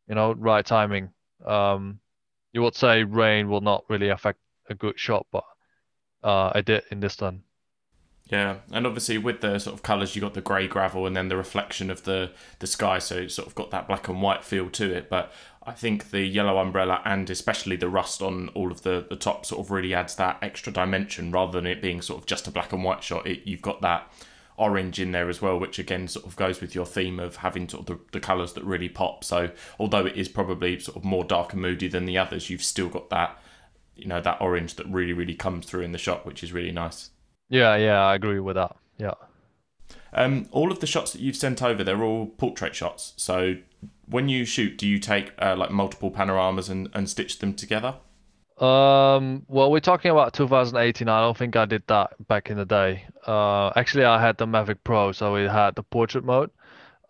you 0.08 0.16
know, 0.16 0.32
right 0.32 0.66
timing. 0.66 1.10
Um, 1.46 2.00
you 2.52 2.60
would 2.62 2.74
say 2.74 3.04
rain 3.04 3.48
will 3.48 3.60
not 3.60 3.84
really 3.88 4.08
affect 4.08 4.40
a 4.68 4.74
good 4.74 4.98
shot, 4.98 5.28
but 5.30 5.44
uh, 6.24 6.50
I 6.52 6.62
did 6.62 6.82
in 6.90 6.98
this 6.98 7.20
one. 7.20 7.44
Yeah, 8.28 8.56
and 8.72 8.84
obviously 8.84 9.16
with 9.16 9.40
the 9.40 9.60
sort 9.60 9.74
of 9.74 9.84
colours, 9.84 10.16
you 10.16 10.20
got 10.20 10.34
the 10.34 10.40
grey 10.40 10.66
gravel 10.66 11.06
and 11.06 11.16
then 11.16 11.28
the 11.28 11.36
reflection 11.36 11.88
of 11.88 12.02
the 12.02 12.32
the 12.58 12.66
sky, 12.66 12.98
so 12.98 13.18
it's 13.18 13.34
sort 13.34 13.46
of 13.46 13.54
got 13.54 13.70
that 13.70 13.86
black 13.86 14.08
and 14.08 14.20
white 14.20 14.44
feel 14.44 14.68
to 14.70 14.92
it. 14.92 15.08
But 15.08 15.32
I 15.68 15.72
think 15.72 16.10
the 16.12 16.22
yellow 16.22 16.56
umbrella 16.58 17.02
and 17.04 17.28
especially 17.28 17.76
the 17.76 17.90
rust 17.90 18.22
on 18.22 18.48
all 18.54 18.72
of 18.72 18.82
the 18.82 19.04
the 19.06 19.16
top 19.16 19.44
sort 19.44 19.60
of 19.60 19.70
really 19.70 19.92
adds 19.92 20.14
that 20.14 20.38
extra 20.40 20.72
dimension 20.72 21.30
rather 21.30 21.52
than 21.52 21.66
it 21.66 21.82
being 21.82 22.00
sort 22.00 22.20
of 22.20 22.26
just 22.26 22.46
a 22.46 22.50
black 22.50 22.72
and 22.72 22.82
white 22.82 23.02
shot. 23.02 23.26
It, 23.26 23.42
you've 23.44 23.60
got 23.60 23.82
that 23.82 24.10
orange 24.56 24.98
in 24.98 25.12
there 25.12 25.28
as 25.28 25.42
well, 25.42 25.60
which 25.60 25.78
again 25.78 26.08
sort 26.08 26.24
of 26.24 26.36
goes 26.36 26.62
with 26.62 26.74
your 26.74 26.86
theme 26.86 27.20
of 27.20 27.36
having 27.36 27.68
sort 27.68 27.82
of 27.82 27.98
the, 27.98 28.04
the 28.12 28.20
colours 28.20 28.54
that 28.54 28.64
really 28.64 28.88
pop. 28.88 29.22
So 29.24 29.50
although 29.78 30.06
it 30.06 30.16
is 30.16 30.28
probably 30.28 30.80
sort 30.80 30.96
of 30.96 31.04
more 31.04 31.22
dark 31.22 31.52
and 31.52 31.60
moody 31.60 31.86
than 31.86 32.06
the 32.06 32.16
others, 32.16 32.48
you've 32.48 32.64
still 32.64 32.88
got 32.88 33.10
that 33.10 33.38
you 33.94 34.06
know 34.06 34.22
that 34.22 34.40
orange 34.40 34.76
that 34.76 34.86
really 34.86 35.12
really 35.12 35.34
comes 35.34 35.66
through 35.66 35.82
in 35.82 35.92
the 35.92 35.98
shot, 35.98 36.24
which 36.24 36.42
is 36.42 36.50
really 36.50 36.72
nice. 36.72 37.10
Yeah, 37.50 37.76
yeah, 37.76 38.02
I 38.06 38.14
agree 38.14 38.40
with 38.40 38.56
that. 38.56 38.74
Yeah. 38.96 39.14
Um, 40.14 40.48
all 40.50 40.72
of 40.72 40.80
the 40.80 40.86
shots 40.86 41.12
that 41.12 41.20
you've 41.20 41.36
sent 41.36 41.62
over, 41.62 41.84
they're 41.84 42.02
all 42.02 42.26
portrait 42.26 42.74
shots. 42.74 43.12
So 43.16 43.56
when 44.06 44.28
you 44.28 44.44
shoot, 44.44 44.78
do 44.78 44.86
you 44.86 44.98
take 44.98 45.32
uh, 45.40 45.54
like 45.56 45.70
multiple 45.70 46.10
panoramas 46.10 46.68
and, 46.68 46.88
and 46.94 47.08
stitch 47.08 47.38
them 47.38 47.54
together? 47.54 47.96
Um, 48.58 49.44
well, 49.48 49.70
we're 49.70 49.80
talking 49.80 50.10
about 50.10 50.32
2018. 50.32 51.08
I 51.08 51.20
don't 51.20 51.36
think 51.36 51.54
I 51.54 51.64
did 51.64 51.84
that 51.86 52.14
back 52.26 52.50
in 52.50 52.56
the 52.56 52.64
day. 52.64 53.04
Uh, 53.26 53.70
actually, 53.76 54.04
I 54.04 54.20
had 54.20 54.36
the 54.36 54.46
Mavic 54.46 54.78
Pro, 54.82 55.12
so 55.12 55.36
it 55.36 55.48
had 55.48 55.76
the 55.76 55.84
portrait 55.84 56.24
mode. 56.24 56.50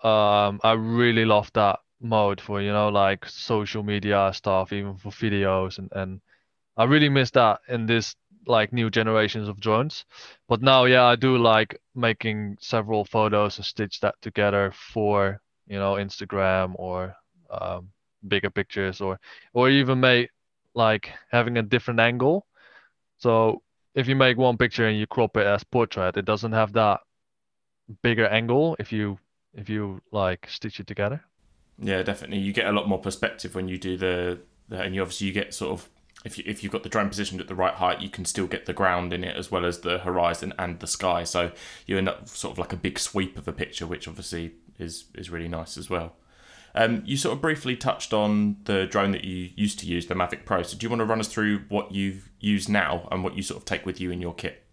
Um, 0.02 0.60
I 0.62 0.72
really 0.76 1.24
love 1.24 1.50
that 1.54 1.80
mode 2.00 2.40
for, 2.40 2.60
you 2.60 2.70
know, 2.70 2.88
like 2.88 3.24
social 3.26 3.82
media 3.82 4.30
stuff, 4.34 4.72
even 4.72 4.96
for 4.96 5.10
videos, 5.10 5.78
and 5.78 5.90
and 5.92 6.20
I 6.76 6.84
really 6.84 7.08
miss 7.08 7.30
that 7.32 7.60
in 7.68 7.86
this 7.86 8.14
like 8.46 8.72
new 8.72 8.90
generations 8.90 9.48
of 9.48 9.60
drones. 9.60 10.04
But 10.48 10.62
now, 10.62 10.84
yeah, 10.84 11.04
I 11.04 11.16
do 11.16 11.38
like 11.38 11.80
making 11.94 12.58
several 12.60 13.04
photos 13.04 13.58
and 13.58 13.64
stitch 13.64 14.00
that 14.00 14.14
together 14.22 14.72
for, 14.74 15.40
you 15.68 15.78
know, 15.78 15.94
Instagram 15.94 16.74
or 16.76 17.14
um, 17.50 17.88
bigger 18.26 18.50
pictures 18.50 19.00
or 19.00 19.18
or 19.52 19.70
even 19.70 20.00
make 20.00 20.30
like 20.74 21.10
having 21.30 21.58
a 21.58 21.62
different 21.62 22.00
angle. 22.00 22.46
So 23.18 23.62
if 23.94 24.08
you 24.08 24.16
make 24.16 24.36
one 24.36 24.56
picture 24.56 24.86
and 24.86 24.98
you 24.98 25.06
crop 25.06 25.36
it 25.36 25.46
as 25.46 25.64
portrait, 25.64 26.16
it 26.16 26.24
doesn't 26.24 26.52
have 26.52 26.72
that 26.74 27.00
bigger 28.02 28.26
angle 28.26 28.76
if 28.78 28.92
you 28.92 29.18
if 29.54 29.68
you 29.68 30.00
like 30.12 30.46
stitch 30.48 30.80
it 30.80 30.86
together. 30.86 31.22
Yeah, 31.78 32.02
definitely. 32.02 32.38
You 32.38 32.52
get 32.52 32.66
a 32.66 32.72
lot 32.72 32.88
more 32.88 32.98
perspective 32.98 33.54
when 33.54 33.68
you 33.68 33.78
do 33.78 33.96
the, 33.96 34.40
the 34.68 34.80
and 34.80 34.94
you 34.94 35.02
obviously 35.02 35.28
you 35.28 35.32
get 35.32 35.54
sort 35.54 35.72
of 35.72 35.88
if 36.24 36.36
you, 36.36 36.44
if 36.46 36.62
you've 36.62 36.72
got 36.72 36.82
the 36.82 36.88
drone 36.88 37.08
positioned 37.08 37.40
at 37.40 37.46
the 37.46 37.54
right 37.54 37.74
height, 37.74 38.00
you 38.00 38.08
can 38.08 38.24
still 38.24 38.46
get 38.46 38.66
the 38.66 38.72
ground 38.72 39.12
in 39.12 39.22
it 39.22 39.36
as 39.36 39.50
well 39.50 39.64
as 39.64 39.80
the 39.80 39.98
horizon 39.98 40.52
and 40.58 40.80
the 40.80 40.86
sky. 40.86 41.22
So 41.22 41.52
you 41.86 41.96
end 41.96 42.08
up 42.08 42.28
sort 42.28 42.52
of 42.52 42.58
like 42.58 42.72
a 42.72 42.76
big 42.76 42.98
sweep 42.98 43.38
of 43.38 43.46
a 43.46 43.52
picture, 43.52 43.86
which 43.86 44.08
obviously 44.08 44.54
is 44.78 45.04
is 45.14 45.30
really 45.30 45.48
nice 45.48 45.76
as 45.76 45.90
well. 45.90 46.16
Um, 46.74 47.02
you 47.04 47.16
sort 47.16 47.34
of 47.34 47.42
briefly 47.42 47.76
touched 47.76 48.12
on 48.12 48.58
the 48.64 48.86
drone 48.86 49.10
that 49.12 49.24
you 49.24 49.50
used 49.56 49.78
to 49.80 49.86
use, 49.86 50.06
the 50.06 50.14
Mavic 50.14 50.44
Pro. 50.44 50.62
So 50.62 50.76
do 50.76 50.84
you 50.84 50.90
want 50.90 51.00
to 51.00 51.06
run 51.06 51.20
us 51.20 51.28
through 51.28 51.64
what 51.68 51.92
you 51.92 52.20
use 52.40 52.68
now 52.68 53.08
and 53.10 53.24
what 53.24 53.36
you 53.36 53.42
sort 53.42 53.58
of 53.58 53.64
take 53.64 53.84
with 53.86 54.00
you 54.00 54.10
in 54.10 54.20
your 54.20 54.34
kit? 54.34 54.64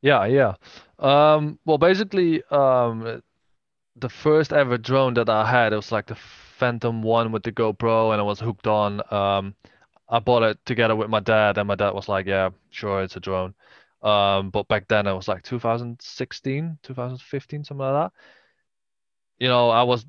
Yeah, 0.00 0.24
yeah. 0.24 0.54
Um, 0.98 1.58
well, 1.64 1.78
basically, 1.78 2.42
um, 2.50 3.22
the 3.96 4.08
first 4.08 4.52
ever 4.52 4.78
drone 4.78 5.14
that 5.14 5.28
I 5.28 5.48
had, 5.48 5.72
it 5.72 5.76
was 5.76 5.92
like 5.92 6.06
the 6.06 6.14
Phantom 6.16 7.02
One 7.02 7.32
with 7.32 7.42
the 7.42 7.52
GoPro, 7.52 8.12
and 8.12 8.20
I 8.20 8.24
was 8.24 8.40
hooked 8.40 8.66
on. 8.66 9.02
Um, 9.12 9.54
I 10.08 10.18
bought 10.18 10.42
it 10.42 10.58
together 10.64 10.96
with 10.96 11.10
my 11.10 11.20
dad, 11.20 11.58
and 11.58 11.68
my 11.68 11.74
dad 11.74 11.90
was 11.92 12.08
like, 12.08 12.26
"Yeah, 12.26 12.50
sure, 12.70 13.02
it's 13.02 13.16
a 13.16 13.20
drone." 13.20 13.54
Um, 14.02 14.50
but 14.50 14.68
back 14.68 14.88
then 14.88 15.06
it 15.06 15.14
was 15.14 15.28
like 15.28 15.42
2016, 15.44 16.78
2015, 16.82 17.64
something 17.64 17.78
like 17.86 18.10
that. 18.10 18.12
You 19.42 19.48
know, 19.48 19.70
I 19.70 19.82
was 19.82 20.06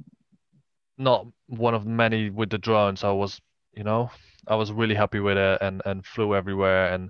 not 1.00 1.26
one 1.48 1.74
of 1.74 1.88
many 1.88 2.30
with 2.30 2.52
the 2.52 2.60
drones. 2.60 3.04
I 3.04 3.14
was, 3.14 3.42
you 3.76 3.84
know, 3.84 4.12
I 4.48 4.54
was 4.54 4.72
really 4.72 4.94
happy 4.94 5.20
with 5.20 5.38
it 5.38 5.58
and 5.60 5.82
and 5.86 6.06
flew 6.06 6.36
everywhere 6.36 6.94
and 6.94 7.10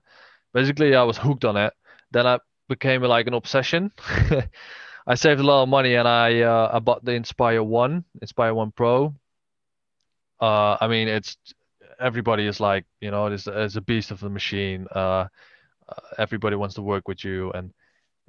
basically 0.53 0.95
I 0.95 1.03
was 1.03 1.17
hooked 1.17 1.43
on 1.43 1.57
it. 1.57 1.73
Then 2.11 2.25
I 2.25 2.39
became 2.69 3.01
like 3.03 3.27
an 3.27 3.33
obsession. 3.33 3.91
I 5.05 5.15
saved 5.15 5.41
a 5.41 5.43
lot 5.43 5.63
of 5.63 5.67
money 5.67 5.95
and 5.95 6.07
I 6.07 6.43
uh, 6.43 6.69
I 6.71 6.79
bought 6.79 7.03
the 7.03 7.11
Inspire 7.11 7.61
One, 7.61 8.05
Inspire 8.21 8.53
One 8.53 8.71
Pro. 8.71 9.13
Uh, 10.39 10.77
I 10.79 10.87
mean 10.87 11.09
it's 11.09 11.35
everybody 11.99 12.47
is 12.47 12.61
like 12.61 12.85
you 13.01 13.11
know 13.11 13.27
it's, 13.27 13.47
it's 13.47 13.75
a 13.75 13.81
beast 13.81 14.11
of 14.11 14.21
the 14.21 14.29
machine. 14.29 14.87
Uh, 14.95 15.27
uh, 15.89 16.01
everybody 16.17 16.55
wants 16.55 16.75
to 16.75 16.81
work 16.81 17.05
with 17.09 17.25
you 17.25 17.51
and 17.51 17.73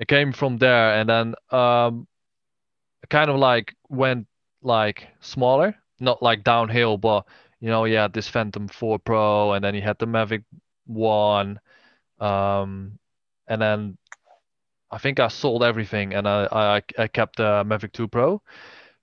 it 0.01 0.09
came 0.09 0.33
from 0.33 0.59
there 0.59 0.99
and 0.99 1.09
then 1.09 1.35
um, 1.57 2.09
kind 3.11 3.31
of 3.31 3.37
like 3.37 3.75
went 3.89 4.27
like 4.63 5.09
smaller, 5.21 5.75
not 6.01 6.23
like 6.23 6.45
downhill, 6.45 6.99
but 6.99 7.27
you 7.61 7.69
know, 7.69 7.85
had 7.85 8.13
this 8.13 8.29
Phantom 8.29 8.69
4 8.69 8.99
Pro, 8.99 9.53
and 9.53 9.65
then 9.65 9.75
you 9.75 9.83
had 9.83 9.99
the 9.99 10.07
Mavic 10.07 10.45
One, 10.87 11.61
um, 12.21 12.99
and 13.49 13.63
then 13.63 13.99
I 14.91 14.99
think 14.99 15.21
I 15.21 15.29
sold 15.29 15.63
everything, 15.63 16.15
and 16.15 16.29
I 16.29 16.49
I, 16.53 16.83
I 17.03 17.09
kept 17.09 17.37
the 17.37 17.65
Mavic 17.67 17.93
2 17.93 18.09
Pro 18.09 18.43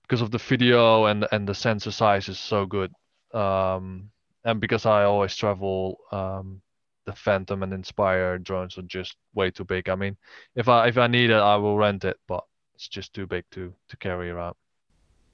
because 0.02 0.20
of 0.22 0.30
the 0.30 0.38
video 0.38 1.06
and 1.06 1.26
and 1.32 1.48
the 1.48 1.54
sensor 1.54 1.90
size 1.90 2.28
is 2.28 2.38
so 2.38 2.66
good, 2.66 2.92
um, 3.34 4.10
and 4.44 4.60
because 4.60 4.86
I 4.86 5.04
always 5.04 5.36
travel. 5.36 5.98
Um, 6.12 6.62
the 7.04 7.12
Phantom 7.12 7.64
and 7.64 7.72
Inspire 7.72 8.38
drones 8.38 8.78
are 8.78 8.82
just 8.82 9.16
way 9.34 9.50
too 9.50 9.64
big. 9.64 9.88
I 9.88 9.96
mean, 9.96 10.16
if 10.54 10.68
I 10.68 10.86
if 10.88 10.98
I 10.98 11.08
need 11.08 11.30
it, 11.30 11.34
I 11.34 11.56
will 11.56 11.76
rent 11.76 12.04
it, 12.04 12.16
but 12.28 12.44
it's 12.82 12.88
just 12.88 13.14
too 13.14 13.26
big 13.26 13.44
to 13.52 13.72
to 13.88 13.96
carry 13.96 14.28
around. 14.28 14.56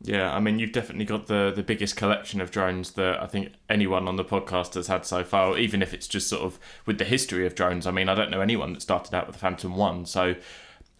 Yeah, 0.02 0.32
I 0.32 0.38
mean, 0.38 0.58
you've 0.58 0.72
definitely 0.72 1.06
got 1.06 1.26
the 1.26 1.52
the 1.54 1.62
biggest 1.62 1.96
collection 1.96 2.40
of 2.40 2.50
drones 2.50 2.92
that 2.92 3.20
I 3.22 3.26
think 3.26 3.52
anyone 3.68 4.06
on 4.06 4.16
the 4.16 4.24
podcast 4.24 4.74
has 4.74 4.86
had 4.86 5.06
so 5.06 5.24
far. 5.24 5.56
Even 5.56 5.80
if 5.80 5.94
it's 5.94 6.06
just 6.06 6.28
sort 6.28 6.42
of 6.42 6.58
with 6.84 6.98
the 6.98 7.04
history 7.04 7.46
of 7.46 7.54
drones. 7.54 7.86
I 7.86 7.90
mean, 7.90 8.08
I 8.08 8.14
don't 8.14 8.30
know 8.30 8.42
anyone 8.42 8.74
that 8.74 8.82
started 8.82 9.14
out 9.14 9.26
with 9.26 9.36
the 9.36 9.40
Phantom 9.40 9.74
One. 9.76 10.04
So, 10.04 10.36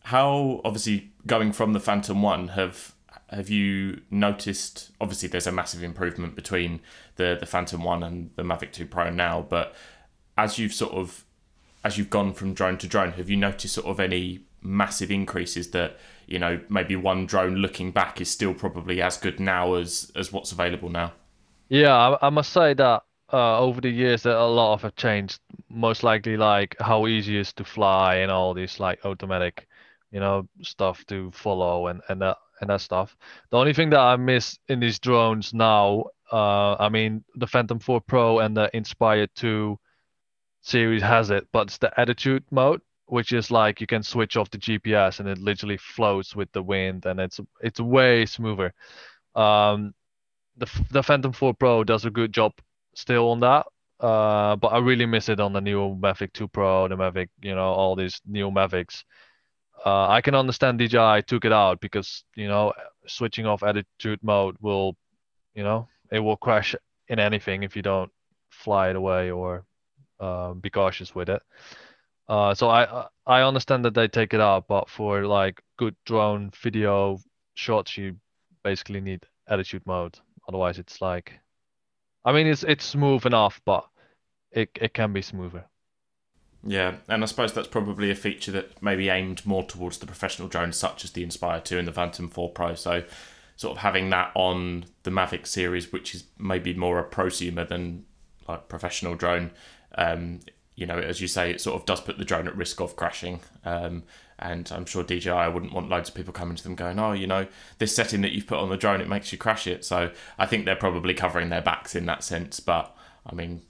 how 0.04 0.62
obviously 0.64 1.12
going 1.26 1.52
from 1.52 1.74
the 1.74 1.80
Phantom 1.80 2.22
One 2.22 2.48
have 2.48 2.94
have 3.28 3.50
you 3.50 4.00
noticed? 4.10 4.90
Obviously, 5.02 5.28
there's 5.28 5.46
a 5.46 5.52
massive 5.52 5.82
improvement 5.82 6.34
between 6.34 6.80
the 7.16 7.36
the 7.38 7.46
Phantom 7.46 7.84
One 7.84 8.02
and 8.02 8.30
the 8.36 8.42
Mavic 8.42 8.72
Two 8.72 8.86
Pro 8.86 9.10
now. 9.10 9.42
But 9.42 9.76
as 10.38 10.58
you've 10.58 10.72
sort 10.72 10.94
of 10.94 11.24
as 11.84 11.98
you've 11.98 12.10
gone 12.10 12.32
from 12.32 12.54
drone 12.54 12.78
to 12.78 12.88
drone, 12.88 13.12
have 13.12 13.28
you 13.30 13.36
noticed 13.36 13.74
sort 13.74 13.86
of 13.86 14.00
any 14.00 14.40
massive 14.60 15.10
increases 15.10 15.70
that 15.70 15.98
you 16.28 16.38
know 16.38 16.60
maybe 16.68 16.96
one 16.96 17.26
drone 17.26 17.56
looking 17.56 17.90
back 17.90 18.20
is 18.20 18.30
still 18.30 18.54
probably 18.54 19.02
as 19.02 19.16
good 19.16 19.40
now 19.40 19.74
as 19.74 20.12
as 20.14 20.32
what's 20.32 20.52
available 20.52 20.88
now. 20.88 21.12
Yeah 21.68 21.94
i, 21.94 22.26
I 22.26 22.30
must 22.30 22.52
say 22.52 22.74
that 22.74 23.02
uh, 23.32 23.58
over 23.58 23.80
the 23.80 23.90
years 23.90 24.22
that 24.22 24.36
a 24.36 24.44
lot 24.46 24.74
of 24.74 24.82
have 24.82 24.96
changed. 24.96 25.40
Most 25.68 26.02
likely 26.02 26.36
like 26.36 26.74
how 26.80 27.06
easy 27.06 27.36
it 27.36 27.40
is 27.40 27.52
to 27.54 27.64
fly 27.64 28.16
and 28.16 28.30
all 28.30 28.54
this 28.54 28.80
like 28.80 29.04
automatic 29.04 29.66
you 30.10 30.20
know 30.20 30.48
stuff 30.62 31.04
to 31.06 31.30
follow 31.32 31.88
and 31.88 32.00
and 32.08 32.22
that 32.22 32.38
and 32.60 32.70
that 32.70 32.80
stuff. 32.80 33.16
The 33.50 33.58
only 33.58 33.72
thing 33.74 33.90
that 33.90 34.00
i 34.00 34.16
miss 34.16 34.58
in 34.68 34.80
these 34.80 34.98
drones 34.98 35.52
now 35.54 36.04
uh 36.32 36.74
i 36.78 36.88
mean 36.88 37.24
the 37.36 37.46
phantom 37.46 37.78
4 37.78 38.00
pro 38.02 38.40
and 38.40 38.56
the 38.56 38.74
inspire 38.76 39.26
2 39.28 39.78
series 40.62 41.02
has 41.02 41.30
it 41.30 41.46
but 41.52 41.68
it's 41.68 41.78
the 41.78 41.98
attitude 42.00 42.44
mode 42.50 42.80
which 43.08 43.32
is 43.32 43.50
like 43.50 43.80
you 43.80 43.86
can 43.86 44.02
switch 44.02 44.36
off 44.36 44.50
the 44.50 44.58
GPS 44.58 45.20
and 45.20 45.28
it 45.28 45.38
literally 45.38 45.78
floats 45.78 46.36
with 46.36 46.50
the 46.52 46.62
wind 46.62 47.06
and 47.06 47.18
it's 47.20 47.40
it's 47.60 47.80
way 47.80 48.26
smoother. 48.26 48.72
Um, 49.34 49.94
the 50.56 50.68
the 50.90 51.02
Phantom 51.02 51.32
4 51.32 51.54
Pro 51.54 51.84
does 51.84 52.04
a 52.04 52.10
good 52.10 52.32
job 52.32 52.52
still 52.94 53.30
on 53.30 53.40
that. 53.40 53.66
Uh, 54.00 54.54
but 54.56 54.68
I 54.68 54.78
really 54.78 55.06
miss 55.06 55.28
it 55.28 55.40
on 55.40 55.52
the 55.52 55.60
new 55.60 55.96
Mavic 55.96 56.32
2 56.32 56.46
Pro, 56.48 56.86
the 56.86 56.96
Mavic, 56.96 57.28
you 57.42 57.54
know, 57.54 57.72
all 57.72 57.96
these 57.96 58.20
new 58.26 58.50
Mavics. 58.50 59.02
Uh, 59.84 60.08
I 60.08 60.20
can 60.20 60.34
understand 60.34 60.78
DJI 60.78 61.22
took 61.26 61.44
it 61.44 61.52
out 61.52 61.80
because 61.80 62.24
you 62.34 62.48
know 62.48 62.72
switching 63.06 63.46
off 63.46 63.62
attitude 63.62 64.20
mode 64.22 64.56
will, 64.60 64.96
you 65.54 65.62
know, 65.62 65.88
it 66.12 66.20
will 66.20 66.36
crash 66.36 66.74
in 67.08 67.18
anything 67.18 67.62
if 67.62 67.74
you 67.74 67.82
don't 67.82 68.10
fly 68.50 68.90
it 68.90 68.96
away 68.96 69.30
or 69.30 69.64
uh, 70.20 70.52
be 70.54 70.70
cautious 70.70 71.14
with 71.14 71.28
it. 71.28 71.42
Uh, 72.28 72.54
so 72.54 72.68
I 72.68 73.06
I 73.26 73.42
understand 73.42 73.84
that 73.84 73.94
they 73.94 74.08
take 74.08 74.34
it 74.34 74.40
out, 74.40 74.68
but 74.68 74.88
for 74.88 75.26
like 75.26 75.62
good 75.76 75.96
drone 76.04 76.50
video 76.62 77.18
shots, 77.54 77.96
you 77.96 78.16
basically 78.62 79.00
need 79.00 79.24
attitude 79.48 79.86
mode. 79.86 80.18
Otherwise, 80.48 80.78
it's 80.78 81.00
like, 81.00 81.40
I 82.24 82.32
mean, 82.32 82.46
it's 82.46 82.64
it's 82.64 82.84
smooth 82.84 83.24
enough, 83.26 83.60
but 83.64 83.86
it 84.52 84.70
it 84.80 84.94
can 84.94 85.12
be 85.12 85.22
smoother. 85.22 85.64
Yeah, 86.66 86.96
and 87.08 87.22
I 87.22 87.26
suppose 87.26 87.52
that's 87.52 87.68
probably 87.68 88.10
a 88.10 88.14
feature 88.16 88.50
that 88.52 88.82
maybe 88.82 89.08
aimed 89.08 89.46
more 89.46 89.62
towards 89.62 89.98
the 89.98 90.06
professional 90.06 90.48
drones, 90.48 90.76
such 90.76 91.04
as 91.04 91.12
the 91.12 91.22
Inspire 91.22 91.60
2 91.60 91.78
and 91.78 91.86
the 91.86 91.92
Phantom 91.92 92.28
4 92.28 92.50
Pro. 92.50 92.74
So, 92.74 93.04
sort 93.56 93.76
of 93.76 93.82
having 93.82 94.10
that 94.10 94.32
on 94.34 94.86
the 95.04 95.10
Mavic 95.10 95.46
series, 95.46 95.92
which 95.92 96.14
is 96.14 96.24
maybe 96.36 96.74
more 96.74 96.98
a 96.98 97.04
prosumer 97.04 97.66
than 97.66 98.04
like 98.48 98.68
professional 98.68 99.14
drone, 99.14 99.52
um, 99.96 100.40
you 100.78 100.86
know, 100.86 100.96
as 100.96 101.20
you 101.20 101.26
say, 101.26 101.50
it 101.50 101.60
sort 101.60 101.74
of 101.74 101.84
does 101.86 102.00
put 102.00 102.18
the 102.18 102.24
drone 102.24 102.46
at 102.46 102.56
risk 102.56 102.80
of 102.80 102.94
crashing. 102.94 103.40
Um, 103.64 104.04
and 104.38 104.70
I'm 104.72 104.86
sure 104.86 105.02
DJI 105.02 105.48
wouldn't 105.48 105.72
want 105.72 105.88
loads 105.88 106.08
of 106.08 106.14
people 106.14 106.32
coming 106.32 106.54
to 106.54 106.62
them 106.62 106.76
going, 106.76 107.00
oh, 107.00 107.10
you 107.10 107.26
know, 107.26 107.48
this 107.78 107.96
setting 107.96 108.20
that 108.20 108.30
you've 108.30 108.46
put 108.46 108.60
on 108.60 108.68
the 108.68 108.76
drone, 108.76 109.00
it 109.00 109.08
makes 109.08 109.32
you 109.32 109.38
crash 109.38 109.66
it. 109.66 109.84
So 109.84 110.12
I 110.38 110.46
think 110.46 110.66
they're 110.66 110.76
probably 110.76 111.14
covering 111.14 111.48
their 111.48 111.60
backs 111.60 111.96
in 111.96 112.06
that 112.06 112.22
sense. 112.22 112.60
But 112.60 112.94
I 113.26 113.34
mean, 113.34 113.62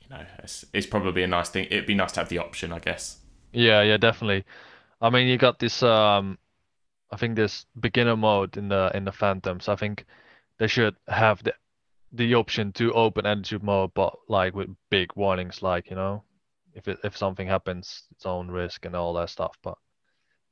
you 0.00 0.08
know, 0.08 0.24
it's, 0.38 0.64
it's 0.72 0.86
probably 0.86 1.22
a 1.22 1.26
nice 1.26 1.50
thing. 1.50 1.66
It'd 1.70 1.84
be 1.84 1.94
nice 1.94 2.12
to 2.12 2.20
have 2.20 2.30
the 2.30 2.38
option, 2.38 2.72
I 2.72 2.78
guess. 2.78 3.18
Yeah, 3.52 3.82
yeah, 3.82 3.98
definitely. 3.98 4.46
I 5.02 5.10
mean, 5.10 5.28
you 5.28 5.36
got 5.36 5.58
this. 5.58 5.82
Um, 5.82 6.38
I 7.10 7.18
think 7.18 7.36
this 7.36 7.66
beginner 7.78 8.16
mode 8.16 8.56
in 8.56 8.68
the 8.68 8.90
in 8.94 9.04
the 9.04 9.12
Phantoms. 9.12 9.68
I 9.68 9.76
think 9.76 10.06
they 10.56 10.68
should 10.68 10.96
have 11.06 11.42
the 11.42 11.52
the 12.12 12.34
option 12.34 12.72
to 12.72 12.94
open 12.94 13.26
attitude 13.26 13.62
mode, 13.62 13.92
but 13.92 14.16
like 14.28 14.54
with 14.54 14.70
big 14.88 15.10
warnings, 15.16 15.62
like 15.62 15.90
you 15.90 15.96
know, 15.96 16.22
if 16.74 16.88
it, 16.88 16.98
if 17.04 17.16
something 17.16 17.46
happens, 17.46 18.04
its 18.10 18.26
own 18.26 18.48
risk 18.48 18.84
and 18.84 18.94
all 18.94 19.12
that 19.14 19.30
stuff. 19.30 19.56
But 19.62 19.76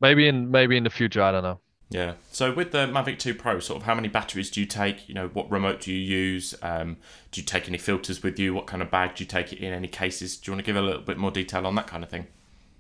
maybe 0.01 0.29
in 0.29 0.51
maybe 0.51 0.77
in 0.77 0.85
the 0.85 0.91
future, 0.91 1.23
I 1.23 1.33
don't 1.33 1.43
know. 1.43 1.61
Yeah. 1.91 2.15
So 2.31 2.53
with 2.53 2.73
the 2.73 2.87
Mavic 2.87 3.19
2 3.19 3.35
Pro, 3.35 3.61
sort 3.61 3.81
of 3.81 3.87
how 3.87 3.95
many 3.95 4.09
batteries 4.09 4.51
do 4.51 4.61
you 4.61 4.67
take? 4.67 5.09
You 5.09 5.15
know, 5.15 5.29
what 5.29 5.51
remote 5.51 5.81
do 5.81 5.93
you 5.93 5.99
use? 5.99 6.55
Um, 6.61 6.99
do 7.31 7.41
you 7.41 7.47
take 7.47 7.67
any 7.67 7.79
filters 7.79 8.23
with 8.23 8.39
you? 8.39 8.53
What 8.53 8.67
kind 8.67 8.83
of 8.83 8.91
bag 8.91 9.15
do 9.15 9.25
you 9.25 9.29
take 9.29 9.53
it 9.53 9.59
in? 9.59 9.73
Any 9.73 9.89
cases? 9.89 10.37
Do 10.37 10.51
you 10.51 10.53
want 10.55 10.65
to 10.65 10.71
give 10.71 10.77
a 10.77 10.83
little 10.83 11.03
bit 11.03 11.17
more 11.17 11.31
detail 11.31 11.67
on 11.67 11.75
that 11.77 11.87
kind 11.87 12.05
of 12.05 12.11
thing? 12.11 12.27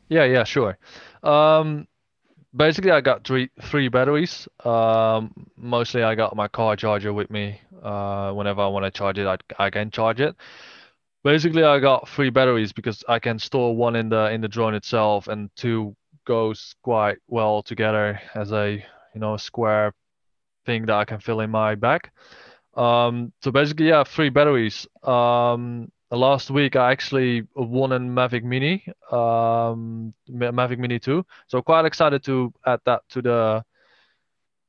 Yeah, 0.09 0.25
yeah, 0.25 0.45
sure. 0.45 0.78
Um, 1.23 1.87
basically, 2.54 2.90
I 2.90 3.00
got 3.00 3.25
three 3.25 3.50
three 3.62 3.88
batteries. 3.88 4.47
Um, 4.64 5.33
mostly 5.57 6.02
I 6.02 6.14
got 6.14 6.37
my 6.37 6.49
car 6.49 6.76
charger 6.76 7.12
with 7.12 7.30
me. 7.30 7.61
Uh, 7.83 8.33
whenever 8.33 8.61
I 8.61 8.66
want 8.66 8.85
to 8.85 8.90
charge 8.90 9.18
it, 9.18 9.26
I, 9.26 9.38
I 9.59 9.71
can 9.71 9.90
charge 9.90 10.21
it. 10.21 10.37
Basically, 11.25 11.64
I 11.64 11.78
got 11.80 12.08
three 12.08 12.30
batteries 12.30 12.72
because 12.72 13.04
I 13.08 13.18
can 13.18 13.38
store 13.38 13.75
one 13.75 13.96
in 13.96 14.08
the 14.08 14.30
in 14.30 14.40
the 14.40 14.48
drone 14.48 14.75
itself, 14.75 15.28
and 15.28 15.50
two 15.56 15.96
goes 16.25 16.75
quite 16.82 17.18
well 17.26 17.62
together 17.62 18.20
as 18.34 18.52
a 18.52 18.84
you 19.14 19.20
know 19.20 19.37
square 19.37 19.94
thing 20.66 20.87
that 20.87 20.96
I 20.96 21.04
can 21.04 21.18
fill 21.20 21.40
in 21.40 21.50
my 21.50 21.75
bag. 21.75 22.10
Um, 22.75 23.32
so 23.42 23.50
basically, 23.50 23.88
yeah, 23.88 24.04
three 24.04 24.28
batteries. 24.28 24.87
Um, 25.02 25.90
last 26.10 26.50
week 26.50 26.76
I 26.76 26.92
actually 26.92 27.46
won 27.54 27.92
a 27.92 27.98
Mavic 27.98 28.44
Mini, 28.44 28.87
um, 29.10 30.14
Mavic 30.30 30.78
Mini 30.78 30.98
2. 30.98 31.25
So 31.48 31.62
quite 31.62 31.84
excited 31.84 32.22
to 32.25 32.52
add 32.66 32.80
that 32.84 33.02
to 33.10 33.22
the 33.22 33.64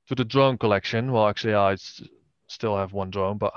to 0.08 0.16
the 0.16 0.26
drone 0.26 0.58
collection. 0.58 1.12
Well, 1.12 1.28
actually, 1.28 1.54
I 1.54 1.78
still 2.48 2.76
have 2.76 2.94
one 2.94 3.12
drone, 3.12 3.38
but 3.38 3.54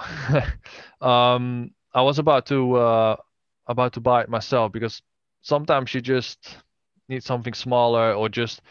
um, 1.00 1.70
I 1.94 2.02
was 2.02 2.18
about 2.18 2.46
to 2.46 2.74
uh, 2.76 3.16
about 3.66 3.92
to 3.94 4.00
buy 4.00 4.22
it 4.22 4.28
myself 4.28 4.72
because 4.72 5.02
sometimes 5.42 5.94
you 5.94 6.00
just 6.00 6.58
need 7.08 7.22
something 7.22 7.54
smaller 7.54 8.14
or 8.14 8.28
just 8.28 8.62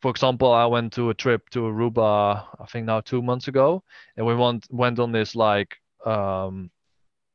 for 0.00 0.10
example, 0.10 0.52
I 0.52 0.66
went 0.66 0.92
to 0.94 1.10
a 1.10 1.14
trip 1.14 1.48
to 1.50 1.60
Aruba, 1.60 2.44
I 2.60 2.66
think 2.66 2.86
now 2.86 3.00
two 3.00 3.20
months 3.22 3.48
ago, 3.48 3.82
and 4.16 4.26
we 4.26 4.34
went 4.34 4.66
went 4.70 4.98
on 5.00 5.12
this 5.12 5.34
like 5.34 5.76
um, 6.06 6.70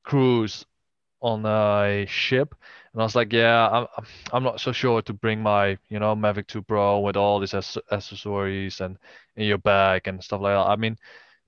cruise 0.03 0.65
on 1.21 1.45
a 1.45 2.05
ship, 2.07 2.55
and 2.93 3.01
I 3.01 3.05
was 3.05 3.15
like, 3.15 3.33
yeah, 3.33 3.69
I'm 3.69 4.05
I'm 4.31 4.43
not 4.43 4.61
so 4.61 4.71
sure 4.71 5.01
to 5.01 5.13
bring 5.13 5.41
my 5.41 5.77
you 5.89 5.99
know 5.99 6.15
Mavic 6.15 6.47
2 6.47 6.61
Pro 6.63 6.99
with 6.99 7.17
all 7.17 7.39
these 7.39 7.53
accessories 7.53 8.81
and 8.81 8.97
in 9.35 9.47
your 9.47 9.57
bag 9.57 10.07
and 10.07 10.23
stuff 10.23 10.41
like 10.41 10.53
that. 10.55 10.67
I 10.71 10.75
mean, 10.77 10.97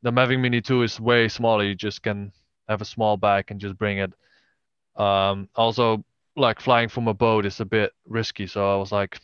the 0.02 0.12
Mavic 0.12 0.40
Mini 0.40 0.62
2 0.62 0.84
is 0.84 1.00
way 1.00 1.30
smaller. 1.30 1.64
You 1.64 1.76
just 1.76 2.04
can 2.04 2.32
have 2.68 2.82
a 2.82 2.86
small 2.86 3.18
bag 3.18 3.46
and 3.50 3.60
just 3.60 3.78
bring 3.78 4.00
it. 4.00 4.14
Um, 4.96 5.50
also, 5.56 6.04
like 6.36 6.60
flying 6.60 6.90
from 6.90 7.08
a 7.08 7.14
boat 7.14 7.46
is 7.46 7.60
a 7.60 7.66
bit 7.66 7.92
risky, 8.06 8.48
so 8.48 8.74
I 8.74 8.78
was 8.78 8.92
like, 8.92 9.20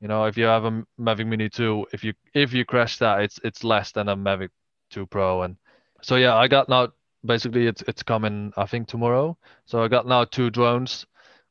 you 0.00 0.08
know, 0.08 0.24
if 0.24 0.36
you 0.36 0.44
have 0.44 0.64
a 0.64 0.84
Mavic 0.98 1.26
Mini 1.26 1.48
2, 1.48 1.86
if 1.92 2.04
you 2.04 2.12
if 2.34 2.52
you 2.52 2.64
crash 2.64 2.98
that, 2.98 3.22
it's 3.22 3.38
it's 3.44 3.64
less 3.64 3.92
than 3.92 4.08
a 4.08 4.16
Mavic 4.16 4.50
2 4.90 5.06
Pro, 5.06 5.42
and 5.42 5.56
so 6.02 6.16
yeah, 6.16 6.36
I 6.36 6.48
got 6.48 6.68
now 6.68 6.88
basically 7.24 7.66
it's 7.66 7.82
it's 7.82 8.02
coming 8.02 8.52
I 8.56 8.66
think 8.66 8.88
tomorrow. 8.88 9.38
So 9.66 9.82
I 9.82 9.88
got 9.88 10.06
now 10.06 10.24
two 10.24 10.50
drones. 10.50 11.06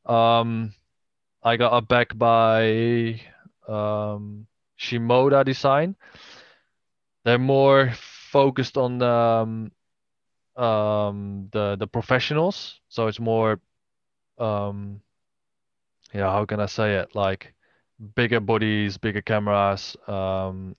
Um, 0.06 0.74
I 1.42 1.56
got 1.56 1.76
a 1.76 1.80
back 1.80 2.16
by 2.16 3.20
um, 3.68 4.46
Shimoda 4.78 5.44
Design. 5.44 5.96
They're 7.24 7.38
more 7.38 7.92
focused 8.32 8.76
on 8.76 9.02
um, 9.02 9.72
um, 10.62 11.48
the 11.52 11.76
the 11.76 11.86
professionals, 11.86 12.80
so 12.88 13.08
it's 13.08 13.20
more 13.20 13.60
um, 14.38 15.02
yeah, 16.14 16.30
how 16.30 16.44
can 16.44 16.60
I 16.60 16.66
say 16.66 16.96
it? 16.96 17.14
Like 17.14 17.54
bigger 18.16 18.40
bodies, 18.40 18.98
bigger 18.98 19.22
cameras. 19.22 19.96
Um, 20.06 20.76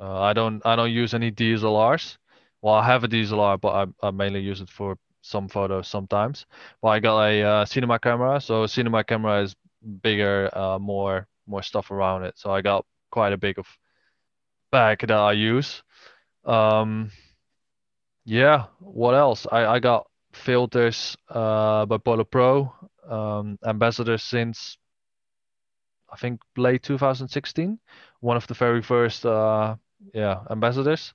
uh, 0.00 0.20
I 0.20 0.32
don't 0.32 0.64
I 0.66 0.76
don't 0.76 0.92
use 0.92 1.14
any 1.14 1.30
DSLRs. 1.30 2.18
Well, 2.62 2.74
I 2.74 2.84
have 2.86 3.04
a 3.04 3.08
DSLR, 3.08 3.56
but 3.58 3.88
I, 4.02 4.08
I 4.08 4.10
mainly 4.10 4.40
use 4.40 4.60
it 4.60 4.70
for 4.70 4.98
some 5.22 5.48
photos 5.48 5.88
sometimes. 5.88 6.46
But 6.82 6.88
I 6.88 7.00
got 7.00 7.22
a 7.24 7.42
uh, 7.42 7.64
cinema 7.64 7.98
camera, 7.98 8.40
so 8.40 8.66
cinema 8.66 9.04
camera 9.04 9.42
is 9.42 9.56
bigger, 10.02 10.50
uh, 10.56 10.78
more 10.78 11.28
more 11.46 11.62
stuff 11.62 11.90
around 11.90 12.24
it. 12.24 12.38
So 12.38 12.50
I 12.52 12.62
got 12.62 12.86
quite 13.10 13.32
a 13.32 13.38
big 13.38 13.58
of 13.58 13.66
bag 14.70 15.00
that 15.00 15.10
I 15.10 15.32
use. 15.32 15.82
Um, 16.44 17.10
yeah, 18.24 18.66
what 18.80 19.14
else? 19.14 19.46
I 19.50 19.66
I 19.66 19.78
got 19.80 20.06
filters 20.32 21.16
uh, 21.28 21.86
by 21.86 21.98
Polar 21.98 22.24
Pro, 22.24 22.72
um, 23.08 23.58
ambassadors 23.64 24.22
since 24.22 24.76
I 26.12 26.16
think 26.16 26.40
late 26.56 26.82
2016, 26.82 27.78
one 28.20 28.36
of 28.36 28.46
the 28.46 28.54
very 28.54 28.82
first 28.82 29.26
uh, 29.26 29.76
yeah 30.14 30.40
ambassadors. 30.50 31.14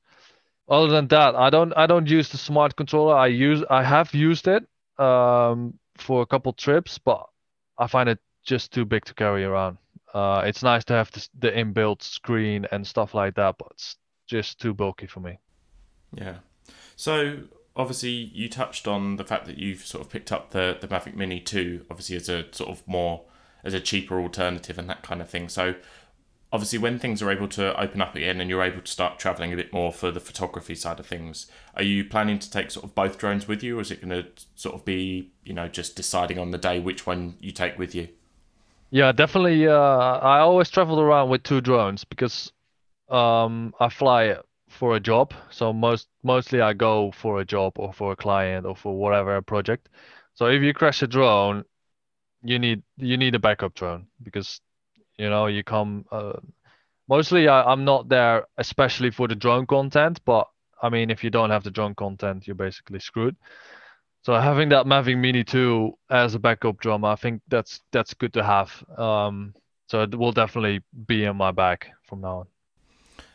Other 0.70 0.88
than 0.88 1.08
that, 1.08 1.36
I 1.36 1.50
don't 1.50 1.74
I 1.76 1.88
don't 1.88 2.08
use 2.08 2.30
the 2.30 2.38
smart 2.38 2.76
controller. 2.76 3.16
I 3.16 3.28
use 3.28 3.64
I 3.70 3.84
have 3.84 4.14
used 4.14 4.48
it 4.48 4.68
um, 5.00 5.80
for 5.98 6.22
a 6.22 6.26
couple 6.28 6.54
trips, 6.54 7.00
but 7.00 7.28
I 7.78 7.88
find 7.88 8.10
it 8.10 8.20
just 8.44 8.72
too 8.72 8.86
big 8.86 9.06
to 9.06 9.14
carry 9.14 9.44
around. 9.44 9.78
Uh, 10.14 10.44
it's 10.46 10.64
nice 10.64 10.84
to 10.86 10.94
have 10.94 11.12
the 11.40 11.52
inbuilt 11.52 12.02
screen 12.02 12.68
and 12.72 12.86
stuff 12.86 13.14
like 13.14 13.36
that, 13.36 13.56
but 13.58 13.70
it's 13.72 13.98
just 14.28 14.60
too 14.60 14.74
bulky 14.74 15.08
for 15.08 15.20
me. 15.22 15.40
Yeah. 16.14 16.38
So 17.00 17.44
obviously 17.78 18.10
you 18.10 18.50
touched 18.50 18.86
on 18.86 19.16
the 19.16 19.24
fact 19.24 19.46
that 19.46 19.58
you've 19.58 19.86
sort 19.86 20.06
of 20.06 20.12
picked 20.12 20.34
up 20.34 20.52
the 20.52 20.78
the 20.82 20.86
Mavic 20.90 21.16
Mini 21.16 21.40
2, 21.40 21.86
obviously 21.90 22.18
as 22.18 22.28
a 22.28 22.44
sort 22.52 22.70
of 22.70 22.86
more 22.86 23.22
as 23.64 23.74
a 23.74 23.80
cheaper 23.80 24.20
alternative 24.20 24.78
and 24.78 24.90
that 24.90 25.02
kind 25.02 25.22
of 25.22 25.30
thing. 25.30 25.48
So 25.48 25.76
obviously 26.52 26.78
when 26.78 27.00
things 27.00 27.22
are 27.22 27.32
able 27.32 27.48
to 27.48 27.80
open 27.80 28.02
up 28.02 28.18
again 28.18 28.42
and 28.42 28.50
you're 28.50 28.62
able 28.62 28.82
to 28.82 28.92
start 28.92 29.18
traveling 29.18 29.54
a 29.54 29.56
bit 29.56 29.72
more 29.72 29.94
for 29.94 30.12
the 30.12 30.20
photography 30.20 30.76
side 30.76 31.00
of 31.00 31.06
things 31.06 31.48
are 31.76 31.84
you 31.84 32.04
planning 32.04 32.38
to 32.38 32.52
take 32.52 32.70
sort 32.70 32.84
of 32.84 32.94
both 32.96 33.18
drones 33.18 33.48
with 33.48 33.64
you 33.64 33.78
or 33.78 33.82
is 33.82 33.92
it 33.92 34.02
going 34.02 34.10
to 34.10 34.28
sort 34.56 34.76
of 34.76 34.84
be 34.84 35.32
you 35.46 35.54
know 35.54 35.68
just 35.70 35.96
deciding 35.96 36.38
on 36.38 36.52
the 36.52 36.58
day 36.58 36.80
which 36.80 37.06
one 37.06 37.36
you 37.40 37.52
take 37.52 37.78
with 37.78 37.94
you 37.94 38.08
yeah 38.90 39.12
definitely 39.12 39.68
uh, 39.68 39.74
i 39.74 40.40
always 40.40 40.70
travel 40.70 41.00
around 41.00 41.30
with 41.30 41.44
two 41.44 41.62
drones 41.62 42.04
because 42.04 42.52
um, 43.10 43.72
i 43.80 43.88
fly 43.88 44.36
for 44.68 44.96
a 44.96 45.00
job 45.00 45.34
so 45.52 45.72
most 45.72 46.09
mostly 46.24 46.62
i 46.62 46.74
go 46.74 47.12
for 47.12 47.40
a 47.40 47.46
job 47.46 47.74
or 47.78 47.94
for 47.94 48.12
a 48.12 48.16
client 48.16 48.66
or 48.66 48.76
for 48.76 48.98
whatever 48.98 49.42
project. 49.42 49.90
So 50.34 50.46
if 50.48 50.62
you 50.62 50.74
crash 50.74 51.02
a 51.02 51.08
drone 51.08 51.64
you 52.44 52.60
need 52.60 52.84
you 52.98 53.18
need 53.18 53.36
a 53.36 53.40
backup 53.40 53.74
drone 53.74 54.08
because 54.24 54.62
you 55.18 55.30
know 55.30 55.48
you 55.48 55.64
come 55.64 56.06
uh, 56.12 56.40
mostly 57.08 57.48
I, 57.48 57.64
i'm 57.64 57.84
not 57.84 58.08
there 58.10 58.46
especially 58.58 59.12
for 59.12 59.28
the 59.28 59.36
drone 59.36 59.66
content 59.66 60.22
but 60.26 60.48
i 60.82 60.90
mean 60.90 61.10
if 61.10 61.24
you 61.24 61.30
don't 61.30 61.50
have 61.50 61.64
the 61.64 61.72
drone 61.72 61.96
content 61.96 62.48
you're 62.48 62.56
basically 62.56 63.00
screwed. 63.00 63.36
So 64.22 64.34
having 64.34 64.70
that 64.70 64.86
mavic 64.86 65.18
mini 65.18 65.46
2 65.46 65.94
as 66.10 66.36
a 66.36 66.40
backup 66.40 66.78
drone 66.80 67.04
i 67.06 67.16
think 67.16 67.42
that's 67.48 67.82
that's 67.92 68.14
good 68.14 68.34
to 68.34 68.44
have. 68.44 68.72
Um, 68.98 69.54
so 69.88 70.04
it 70.04 70.14
will 70.14 70.32
definitely 70.32 70.82
be 71.08 71.24
in 71.24 71.36
my 71.36 71.52
bag 71.52 71.88
from 72.04 72.22
now 72.22 72.40
on. 72.40 72.48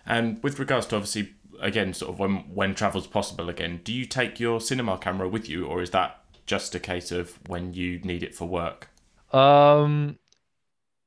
And 0.06 0.42
with 0.42 0.58
regards 0.58 0.86
to 0.86 0.96
obviously 0.96 1.34
again 1.64 1.92
sort 1.92 2.12
of 2.12 2.18
when 2.18 2.36
when 2.54 2.74
travel's 2.74 3.06
possible 3.06 3.48
again 3.48 3.80
do 3.82 3.92
you 3.92 4.04
take 4.04 4.38
your 4.38 4.60
cinema 4.60 4.96
camera 4.98 5.28
with 5.28 5.48
you 5.48 5.66
or 5.66 5.82
is 5.82 5.90
that 5.90 6.20
just 6.46 6.74
a 6.74 6.80
case 6.80 7.10
of 7.10 7.38
when 7.48 7.72
you 7.74 7.98
need 8.00 8.22
it 8.22 8.34
for 8.34 8.46
work 8.46 8.88
um, 9.32 10.16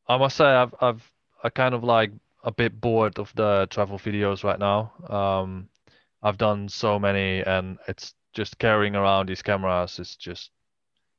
I 0.07 0.17
must 0.17 0.35
say 0.35 0.45
I've 0.45 0.75
I've 0.81 1.11
I 1.43 1.49
kind 1.49 1.73
of 1.73 1.83
like 1.83 2.11
a 2.43 2.51
bit 2.51 2.79
bored 2.79 3.19
of 3.19 3.33
the 3.35 3.67
travel 3.69 3.97
videos 3.97 4.43
right 4.43 4.59
now. 4.59 4.91
Um, 5.09 5.69
I've 6.23 6.37
done 6.37 6.67
so 6.67 6.99
many, 6.99 7.41
and 7.41 7.77
it's 7.87 8.13
just 8.33 8.57
carrying 8.59 8.95
around 8.95 9.29
these 9.29 9.41
cameras 9.41 9.99
is 9.99 10.15
just 10.15 10.51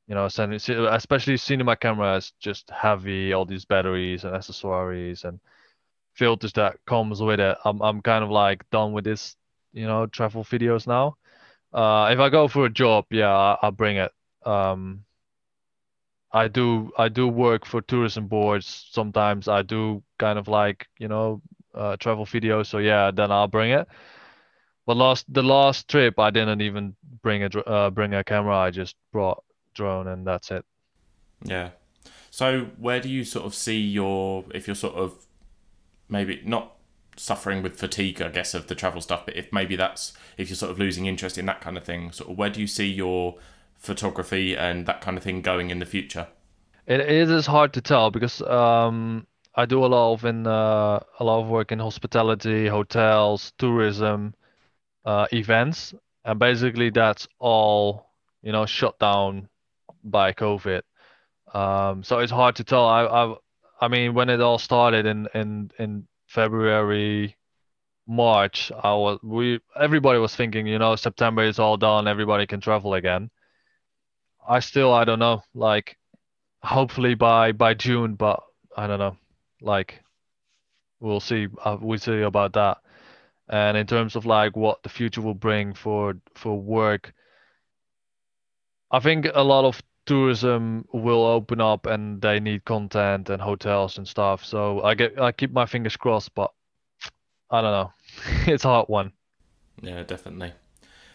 you 0.07 0.15
know, 0.15 0.25
especially 0.25 1.37
cinema 1.37 1.75
cameras, 1.75 2.33
just 2.39 2.69
heavy, 2.71 3.31
all 3.31 3.45
these 3.45 3.65
batteries 3.65 4.23
and 4.23 4.35
accessories 4.35 5.23
and 5.23 5.39
filters 6.19 6.53
that 6.53 6.77
comes 6.85 7.21
with 7.21 7.39
it. 7.39 7.57
I'm 7.65 7.81
I'm 7.81 8.01
kind 8.01 8.23
of 8.23 8.29
like 8.29 8.69
done 8.69 8.91
with 8.93 9.05
this, 9.05 9.35
you 9.73 9.87
know, 9.87 10.05
travel 10.05 10.43
videos 10.43 10.85
now. 10.85 11.15
Uh, 11.73 12.09
if 12.11 12.19
I 12.19 12.29
go 12.29 12.47
for 12.47 12.65
a 12.65 12.69
job, 12.69 13.05
yeah, 13.09 13.35
I, 13.35 13.57
I'll 13.61 13.71
bring 13.71 13.97
it. 13.97 14.11
Um, 14.45 15.05
I 16.31 16.47
do 16.47 16.91
I 16.97 17.09
do 17.09 17.27
work 17.27 17.65
for 17.65 17.81
tourism 17.81 18.27
boards. 18.27 18.87
Sometimes 18.91 19.47
I 19.47 19.61
do 19.63 20.03
kind 20.19 20.37
of 20.37 20.47
like 20.47 20.87
you 20.99 21.07
know 21.07 21.41
uh, 21.73 21.95
travel 21.97 22.25
videos. 22.25 22.67
So 22.67 22.79
yeah, 22.79 23.11
then 23.11 23.31
I'll 23.31 23.47
bring 23.47 23.71
it. 23.71 23.87
But 24.85 24.97
last 24.97 25.25
the 25.33 25.43
last 25.43 25.87
trip 25.87 26.19
I 26.19 26.31
didn't 26.31 26.61
even 26.61 26.95
bring 27.23 27.43
a 27.43 27.49
uh, 27.59 27.89
bring 27.89 28.13
a 28.13 28.23
camera. 28.23 28.57
I 28.57 28.71
just 28.71 28.95
brought 29.11 29.43
drone 29.73 30.07
and 30.07 30.27
that's 30.27 30.51
it. 30.51 30.65
Yeah. 31.43 31.69
So 32.29 32.65
where 32.77 32.99
do 32.99 33.09
you 33.09 33.23
sort 33.23 33.45
of 33.45 33.55
see 33.55 33.79
your 33.79 34.43
if 34.53 34.67
you're 34.67 34.75
sort 34.75 34.95
of 34.95 35.13
maybe 36.09 36.41
not 36.43 36.75
suffering 37.15 37.61
with 37.61 37.77
fatigue, 37.77 38.21
I 38.21 38.29
guess, 38.29 38.53
of 38.53 38.67
the 38.67 38.75
travel 38.75 39.01
stuff, 39.01 39.25
but 39.25 39.35
if 39.35 39.51
maybe 39.51 39.75
that's 39.75 40.13
if 40.37 40.49
you're 40.49 40.55
sort 40.55 40.71
of 40.71 40.79
losing 40.79 41.05
interest 41.05 41.37
in 41.37 41.45
that 41.45 41.61
kind 41.61 41.77
of 41.77 41.83
thing, 41.83 42.11
sort 42.11 42.31
of 42.31 42.37
where 42.37 42.49
do 42.49 42.61
you 42.61 42.67
see 42.67 42.87
your 42.87 43.35
photography 43.77 44.55
and 44.55 44.85
that 44.85 45.01
kind 45.01 45.17
of 45.17 45.23
thing 45.23 45.41
going 45.41 45.69
in 45.69 45.79
the 45.79 45.85
future? 45.85 46.27
It, 46.87 47.01
is 47.01 47.45
hard 47.45 47.73
to 47.73 47.81
tell 47.81 48.09
because 48.09 48.41
um, 48.41 49.27
I 49.55 49.65
do 49.65 49.85
a 49.85 49.87
lot 49.87 50.13
of 50.13 50.25
in 50.25 50.47
uh, 50.47 50.99
a 51.19 51.23
lot 51.23 51.41
of 51.41 51.47
work 51.47 51.71
in 51.71 51.79
hospitality, 51.79 52.67
hotels, 52.67 53.53
tourism, 53.59 54.33
uh, 55.05 55.27
events, 55.31 55.93
and 56.25 56.39
basically 56.39 56.89
that's 56.89 57.27
all 57.37 58.09
you 58.41 58.51
know 58.51 58.65
shut 58.65 58.97
down 58.97 59.49
by 60.03 60.33
COVID. 60.33 60.81
Um, 61.53 62.03
so 62.03 62.19
it's 62.19 62.31
hard 62.31 62.55
to 62.55 62.63
tell. 62.63 62.87
I, 62.87 63.03
I 63.03 63.35
I 63.79 63.87
mean 63.87 64.13
when 64.13 64.29
it 64.29 64.41
all 64.41 64.59
started 64.59 65.05
in 65.05 65.27
in 65.33 65.71
in 65.79 66.07
February, 66.27 67.37
March, 68.07 68.71
I 68.71 68.93
was 68.93 69.19
we 69.23 69.59
everybody 69.79 70.19
was 70.19 70.35
thinking 70.35 70.67
you 70.67 70.79
know 70.79 70.95
September 70.95 71.43
is 71.43 71.59
all 71.59 71.77
done, 71.77 72.07
everybody 72.07 72.45
can 72.47 72.61
travel 72.61 72.93
again. 72.95 73.29
I 74.47 74.59
still 74.59 74.93
I 74.93 75.05
don't 75.05 75.19
know 75.19 75.43
like 75.53 75.97
hopefully 76.63 77.15
by 77.15 77.51
by 77.53 77.73
June, 77.73 78.15
but 78.15 78.43
I 78.75 78.87
don't 78.87 78.99
know 78.99 79.17
like 79.61 80.03
we'll 80.99 81.19
see 81.19 81.47
uh, 81.63 81.77
we'll 81.79 81.99
see 81.99 82.21
about 82.21 82.53
that. 82.53 82.77
And 83.49 83.77
in 83.77 83.87
terms 83.87 84.15
of 84.15 84.25
like 84.25 84.55
what 84.55 84.83
the 84.83 84.89
future 84.89 85.21
will 85.21 85.33
bring 85.33 85.73
for 85.73 86.15
for 86.35 86.59
work, 86.59 87.13
I 88.91 88.99
think 88.99 89.27
a 89.33 89.43
lot 89.43 89.65
of 89.65 89.81
tourism 90.09 90.85
will 90.91 91.23
open 91.23 91.61
up 91.61 91.85
and 91.85 92.19
they 92.19 92.39
need 92.39 92.65
content 92.65 93.29
and 93.29 93.39
hotels 93.39 93.99
and 93.99 94.07
stuff. 94.07 94.43
So 94.43 94.81
I 94.81 94.95
get 94.95 95.21
I 95.21 95.31
keep 95.31 95.51
my 95.51 95.67
fingers 95.67 95.95
crossed, 95.95 96.33
but 96.33 96.51
I 97.51 97.61
don't 97.61 97.71
know. 97.71 97.93
it's 98.51 98.65
a 98.65 98.69
hard 98.69 98.89
one. 98.89 99.11
Yeah, 99.83 100.01
definitely. 100.01 100.53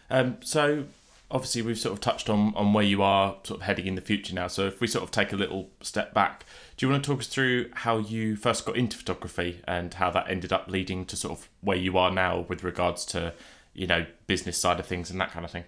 Um, 0.09 0.37
so 0.39 0.85
obviously 1.29 1.61
we've 1.61 1.77
sort 1.77 1.91
of 1.91 1.99
touched 1.99 2.29
on 2.29 2.53
on 2.55 2.71
where 2.71 2.85
you 2.85 3.03
are 3.03 3.35
sort 3.43 3.59
of 3.59 3.65
heading 3.65 3.85
in 3.85 3.95
the 3.95 4.01
future 4.01 4.33
now. 4.33 4.47
So 4.47 4.65
if 4.65 4.79
we 4.79 4.87
sort 4.87 5.03
of 5.03 5.11
take 5.11 5.33
a 5.33 5.35
little 5.35 5.71
step 5.81 6.13
back, 6.13 6.45
do 6.77 6.85
you 6.85 6.89
want 6.89 7.03
to 7.03 7.11
talk 7.11 7.19
us 7.19 7.27
through 7.27 7.71
how 7.73 7.97
you 7.97 8.37
first 8.37 8.65
got 8.65 8.77
into 8.77 8.95
photography 8.95 9.59
and 9.67 9.93
how 9.93 10.09
that 10.11 10.29
ended 10.29 10.53
up 10.53 10.69
leading 10.69 11.05
to 11.07 11.17
sort 11.17 11.37
of 11.37 11.49
where 11.59 11.75
you 11.75 11.97
are 11.97 12.11
now 12.11 12.45
with 12.47 12.63
regards 12.63 13.03
to 13.07 13.33
you 13.73 13.87
know 13.87 14.05
business 14.25 14.57
side 14.57 14.79
of 14.79 14.85
things 14.85 15.11
and 15.11 15.19
that 15.19 15.31
kind 15.31 15.43
of 15.43 15.51
thing? 15.51 15.65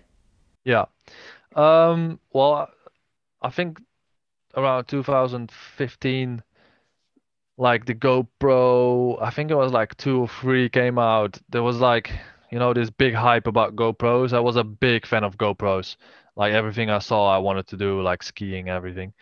Yeah. 0.64 0.86
Um, 1.58 2.20
well, 2.32 2.70
I 3.42 3.50
think 3.50 3.80
around 4.56 4.86
2015, 4.88 6.44
like 7.58 7.86
the 7.86 7.96
GoPro, 7.96 9.22
I 9.22 9.30
think 9.32 9.52
it 9.52 9.56
was 9.56 9.72
like 9.74 9.96
two 9.98 10.22
or 10.22 10.28
three 10.28 10.70
came 10.70 11.00
out. 11.00 11.40
There 11.50 11.64
was 11.64 11.80
like 11.80 12.12
you 12.52 12.60
know 12.60 12.74
this 12.74 12.90
big 12.90 13.14
hype 13.14 13.48
about 13.48 13.76
GoPros. 13.76 14.34
I 14.34 14.40
was 14.40 14.56
a 14.56 14.64
big 14.64 15.06
fan 15.06 15.24
of 15.24 15.38
GoPros. 15.38 15.98
Like 16.36 16.54
everything 16.54 16.90
I 16.90 17.00
saw, 17.00 17.34
I 17.34 17.40
wanted 17.40 17.68
to 17.68 17.78
do, 17.78 18.02
like 18.02 18.24
skiing, 18.24 18.70
everything. 18.70 19.14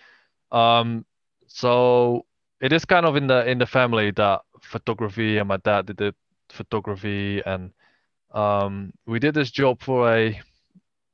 Um, 0.51 1.05
so 1.47 2.25
it 2.61 2.73
is 2.73 2.85
kind 2.85 3.05
of 3.05 3.15
in 3.15 3.27
the 3.27 3.47
in 3.49 3.57
the 3.59 3.65
family 3.67 4.11
that 4.11 4.41
photography, 4.61 5.37
and 5.37 5.47
my 5.47 5.57
dad 5.57 5.87
did 5.87 5.97
the 5.97 6.15
photography, 6.49 7.41
and 7.45 7.71
um, 8.33 8.93
we 9.07 9.19
did 9.19 9.33
this 9.35 9.51
job 9.51 9.81
for 9.81 10.11
a 10.13 10.39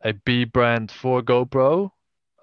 a 0.04 0.14
B 0.14 0.46
brand 0.46 0.92
for 0.92 1.22
GoPro. 1.22 1.92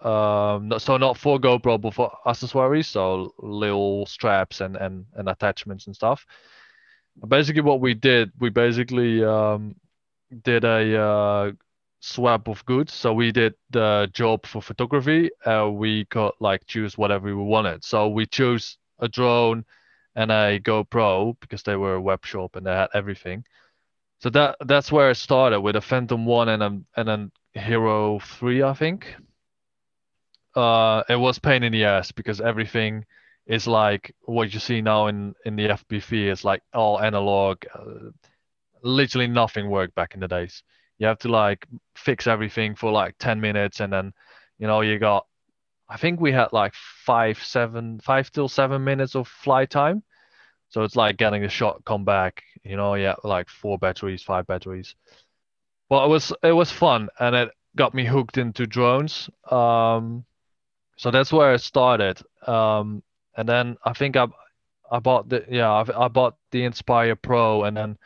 Um, 0.04 0.72
so 0.78 0.96
not 0.96 1.18
for 1.18 1.38
GoPro, 1.38 1.80
but 1.80 1.94
for 1.94 2.12
accessories, 2.26 2.86
so 2.86 3.34
little 3.38 4.06
straps 4.06 4.60
and 4.60 4.76
and 4.76 5.06
and 5.14 5.28
attachments 5.28 5.86
and 5.86 5.96
stuff 5.96 6.24
basically 7.26 7.62
what 7.62 7.80
we 7.80 7.94
did, 7.94 8.30
we 8.38 8.50
basically 8.50 9.24
um, 9.24 9.74
did 10.42 10.64
a 10.64 11.00
uh, 11.00 11.52
swap 12.00 12.48
of 12.48 12.64
goods. 12.66 12.92
So 12.92 13.12
we 13.12 13.32
did 13.32 13.54
the 13.70 14.08
job 14.12 14.46
for 14.46 14.62
photography. 14.62 15.30
Uh, 15.44 15.70
we 15.72 16.04
could 16.06 16.32
like 16.40 16.66
choose 16.66 16.96
whatever 16.96 17.26
we 17.26 17.42
wanted. 17.42 17.84
So 17.84 18.08
we 18.08 18.26
chose 18.26 18.76
a 18.98 19.08
drone 19.08 19.64
and 20.14 20.30
a 20.30 20.60
GoPro 20.60 21.38
because 21.40 21.62
they 21.62 21.76
were 21.76 21.94
a 21.94 22.00
web 22.00 22.24
shop 22.24 22.56
and 22.56 22.66
they 22.66 22.72
had 22.72 22.90
everything. 22.94 23.44
So 24.20 24.30
that 24.30 24.56
that's 24.66 24.90
where 24.90 25.10
it 25.10 25.14
started 25.14 25.60
with 25.60 25.76
a 25.76 25.80
Phantom 25.80 26.26
One 26.26 26.48
and 26.48 26.62
a, 26.62 26.80
and 26.96 27.08
then 27.08 27.32
Hero 27.52 28.18
Three, 28.18 28.62
I 28.62 28.74
think. 28.74 29.14
Uh, 30.58 31.04
it 31.08 31.16
was 31.16 31.38
pain 31.38 31.62
in 31.62 31.72
the 31.72 31.84
ass 31.84 32.12
because 32.12 32.40
everything 32.40 33.04
is 33.46 33.66
like 33.66 34.14
what 34.22 34.52
you 34.52 34.60
see 34.60 34.80
now 34.80 35.06
in 35.06 35.34
in 35.44 35.56
the 35.56 35.68
FPV 35.68 36.28
is 36.28 36.44
like 36.44 36.62
all 36.74 37.00
analog. 37.00 37.64
Uh, 37.74 38.10
literally 38.82 39.26
nothing 39.26 39.68
worked 39.70 39.94
back 39.94 40.14
in 40.14 40.20
the 40.20 40.28
days. 40.28 40.62
You 40.98 41.06
have 41.06 41.18
to 41.20 41.28
like 41.28 41.66
fix 41.96 42.26
everything 42.26 42.74
for 42.74 42.90
like 42.90 43.14
10 43.18 43.40
minutes 43.40 43.80
and 43.80 43.92
then 43.92 44.12
you 44.58 44.66
know 44.66 44.80
you 44.80 44.98
got 44.98 45.26
I 45.88 45.96
think 45.96 46.20
we 46.20 46.32
had 46.32 46.52
like 46.52 46.74
five, 46.74 47.42
seven, 47.42 48.00
five 48.00 48.30
till 48.30 48.48
seven 48.48 48.84
minutes 48.84 49.16
of 49.16 49.28
flight 49.28 49.70
time. 49.70 50.02
So 50.70 50.82
it's 50.84 50.96
like 50.96 51.16
getting 51.18 51.44
a 51.44 51.48
shot, 51.48 51.84
come 51.84 52.04
back, 52.04 52.42
you 52.64 52.76
know, 52.76 52.94
yeah, 52.94 53.14
like 53.24 53.48
four 53.48 53.78
batteries, 53.78 54.22
five 54.22 54.46
batteries. 54.46 54.94
Well, 55.90 56.04
it 56.04 56.08
was 56.08 56.32
it 56.42 56.52
was 56.52 56.70
fun 56.72 57.08
and 57.20 57.36
it 57.36 57.50
got 57.76 57.94
me 57.94 58.04
hooked 58.06 58.38
into 58.38 58.66
drones. 58.66 59.30
Um, 59.50 60.24
so 60.98 61.10
that's 61.12 61.32
where 61.32 61.52
I 61.52 61.56
started. 61.56 62.20
Um, 62.46 63.02
and 63.36 63.48
then 63.48 63.76
I 63.84 63.92
think 63.94 64.16
I 64.16 64.26
I 64.90 64.98
bought 64.98 65.28
the 65.28 65.44
yeah 65.48 65.70
I, 65.70 66.04
I 66.04 66.08
bought 66.08 66.36
the 66.50 66.64
Inspire 66.64 67.16
Pro, 67.16 67.64
and 67.64 67.76
then 67.76 67.96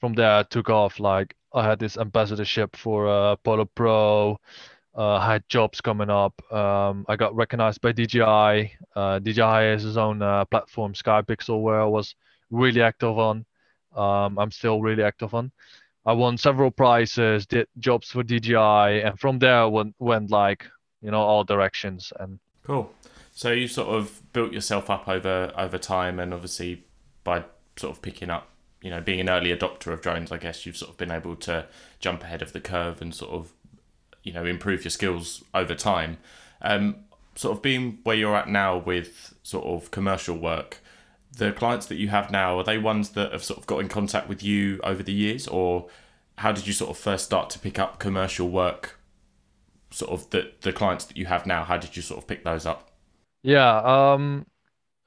from 0.00 0.14
there 0.14 0.32
I 0.38 0.42
took 0.42 0.70
off. 0.70 0.98
Like 0.98 1.36
I 1.52 1.64
had 1.64 1.78
this 1.78 1.98
ambassadorship 1.98 2.76
for 2.76 3.08
uh, 3.08 3.36
Polar 3.36 3.66
Pro. 3.66 4.38
Uh, 4.96 5.16
I 5.16 5.32
had 5.32 5.48
jobs 5.48 5.80
coming 5.80 6.08
up. 6.08 6.40
Um, 6.52 7.04
I 7.08 7.16
got 7.16 7.34
recognized 7.34 7.80
by 7.80 7.92
DJI. 7.92 8.72
Uh, 8.94 9.18
DJI 9.18 9.72
has 9.72 9.82
his 9.82 9.96
own 9.96 10.22
uh, 10.22 10.44
platform, 10.46 10.94
Skypixel, 10.94 11.60
where 11.60 11.80
I 11.80 11.84
was 11.86 12.14
really 12.50 12.80
active 12.80 13.18
on. 13.18 13.44
Um, 13.94 14.38
I'm 14.38 14.52
still 14.52 14.80
really 14.80 15.02
active 15.02 15.34
on. 15.34 15.50
I 16.06 16.12
won 16.12 16.38
several 16.38 16.70
prizes, 16.70 17.46
did 17.46 17.66
jobs 17.78 18.10
for 18.10 18.22
DJI, 18.22 19.02
and 19.02 19.18
from 19.18 19.38
there 19.38 19.68
went 19.68 19.94
went 19.98 20.30
like 20.30 20.64
you 21.04 21.10
know 21.10 21.20
all 21.20 21.44
directions. 21.44 22.12
And 22.18 22.38
cool. 22.64 22.92
So 23.32 23.52
you 23.52 23.68
sort 23.68 23.88
of 23.88 24.22
built 24.32 24.52
yourself 24.52 24.88
up 24.90 25.06
over 25.06 25.52
over 25.56 25.78
time, 25.78 26.18
and 26.18 26.32
obviously 26.32 26.84
by 27.22 27.44
sort 27.76 27.94
of 27.94 28.02
picking 28.02 28.30
up, 28.30 28.48
you 28.82 28.90
know, 28.90 29.00
being 29.00 29.20
an 29.20 29.28
early 29.28 29.54
adopter 29.54 29.92
of 29.92 30.00
drones, 30.00 30.32
I 30.32 30.38
guess 30.38 30.64
you've 30.64 30.76
sort 30.76 30.90
of 30.90 30.96
been 30.96 31.10
able 31.10 31.36
to 31.36 31.66
jump 32.00 32.22
ahead 32.22 32.42
of 32.42 32.52
the 32.52 32.60
curve 32.60 33.02
and 33.02 33.14
sort 33.14 33.32
of, 33.32 33.52
you 34.22 34.32
know, 34.32 34.44
improve 34.44 34.84
your 34.84 34.90
skills 34.90 35.44
over 35.52 35.74
time. 35.74 36.18
Um, 36.62 36.96
sort 37.34 37.56
of 37.56 37.62
being 37.62 37.98
where 38.04 38.16
you're 38.16 38.36
at 38.36 38.48
now 38.48 38.78
with 38.78 39.34
sort 39.42 39.66
of 39.66 39.90
commercial 39.90 40.36
work, 40.36 40.80
the 41.36 41.52
clients 41.52 41.86
that 41.86 41.96
you 41.96 42.08
have 42.08 42.30
now 42.30 42.58
are 42.58 42.64
they 42.64 42.78
ones 42.78 43.10
that 43.10 43.32
have 43.32 43.42
sort 43.42 43.58
of 43.58 43.66
got 43.66 43.78
in 43.78 43.88
contact 43.88 44.28
with 44.28 44.42
you 44.42 44.80
over 44.84 45.02
the 45.02 45.12
years, 45.12 45.48
or 45.48 45.88
how 46.38 46.52
did 46.52 46.66
you 46.66 46.72
sort 46.72 46.90
of 46.90 46.96
first 46.96 47.24
start 47.24 47.50
to 47.50 47.58
pick 47.58 47.78
up 47.78 47.98
commercial 47.98 48.48
work? 48.48 48.98
Sort 49.94 50.10
of 50.10 50.28
the 50.30 50.52
the 50.62 50.72
clients 50.72 51.04
that 51.04 51.16
you 51.16 51.26
have 51.26 51.46
now, 51.46 51.62
how 51.62 51.76
did 51.76 51.96
you 51.96 52.02
sort 52.02 52.18
of 52.18 52.26
pick 52.26 52.42
those 52.42 52.66
up? 52.66 52.90
Yeah, 53.42 53.76
um, 53.84 54.46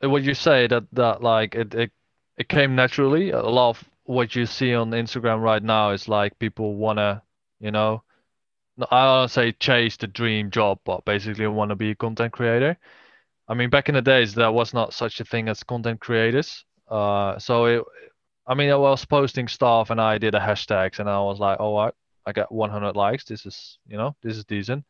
what 0.02 0.24
you 0.24 0.34
say 0.34 0.68
that 0.68 0.84
that 0.94 1.22
like 1.22 1.56
it, 1.56 1.74
it 1.76 1.92
it 2.38 2.50
came 2.50 2.76
naturally. 2.76 3.32
A 3.32 3.42
lot 3.42 3.72
of 3.72 3.84
what 4.06 4.36
you 4.36 4.46
see 4.46 4.74
on 4.74 4.92
Instagram 4.92 5.42
right 5.42 5.62
now 5.64 5.92
is 5.92 6.08
like 6.08 6.40
people 6.40 6.76
wanna, 6.76 7.24
you 7.60 7.72
know, 7.72 8.04
I 8.92 9.06
don't 9.06 9.30
say 9.30 9.52
chase 9.54 9.98
the 9.98 10.08
dream 10.08 10.52
job, 10.52 10.80
but 10.86 11.06
basically 11.06 11.48
want 11.48 11.70
to 11.70 11.76
be 11.76 11.92
a 11.92 11.96
content 11.96 12.32
creator. 12.34 12.78
I 13.48 13.54
mean, 13.56 13.70
back 13.70 13.90
in 13.90 13.96
the 13.96 14.02
days, 14.02 14.36
there 14.36 14.52
was 14.52 14.74
not 14.74 14.94
such 14.94 15.20
a 15.20 15.26
thing 15.26 15.50
as 15.50 15.64
content 15.64 16.02
creators. 16.02 16.66
Uh, 16.90 17.40
so 17.40 17.66
it, 17.66 17.84
I 18.48 18.56
mean, 18.56 18.70
I 18.72 18.76
was 18.76 19.06
posting 19.06 19.48
stuff 19.48 19.90
and 19.90 20.02
I 20.02 20.18
did 20.20 20.36
a 20.36 20.40
hashtags 20.40 21.00
and 21.00 21.10
I 21.10 21.20
was 21.22 21.40
like, 21.40 21.58
oh, 21.60 21.78
I, 21.78 21.92
I 22.28 22.34
got 22.34 22.52
100 22.52 22.96
likes. 22.96 23.24
This 23.24 23.46
is, 23.46 23.80
you 23.88 23.98
know, 23.98 24.16
this 24.22 24.36
is 24.36 24.44
decent. 24.44 24.84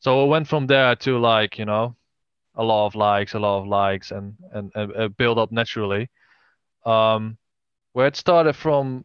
So 0.00 0.24
it 0.24 0.28
went 0.28 0.48
from 0.48 0.66
there 0.66 0.96
to 0.96 1.18
like, 1.18 1.56
you 1.58 1.64
know, 1.64 1.96
a 2.56 2.64
lot 2.64 2.86
of 2.86 2.94
likes, 2.96 3.34
a 3.34 3.38
lot 3.38 3.60
of 3.60 3.66
likes, 3.66 4.10
and 4.10 4.34
and, 4.52 4.72
and 4.74 5.16
build 5.16 5.38
up 5.38 5.52
naturally. 5.52 6.10
Um, 6.84 7.38
where 7.92 8.06
it 8.08 8.16
started 8.16 8.54
from 8.54 9.04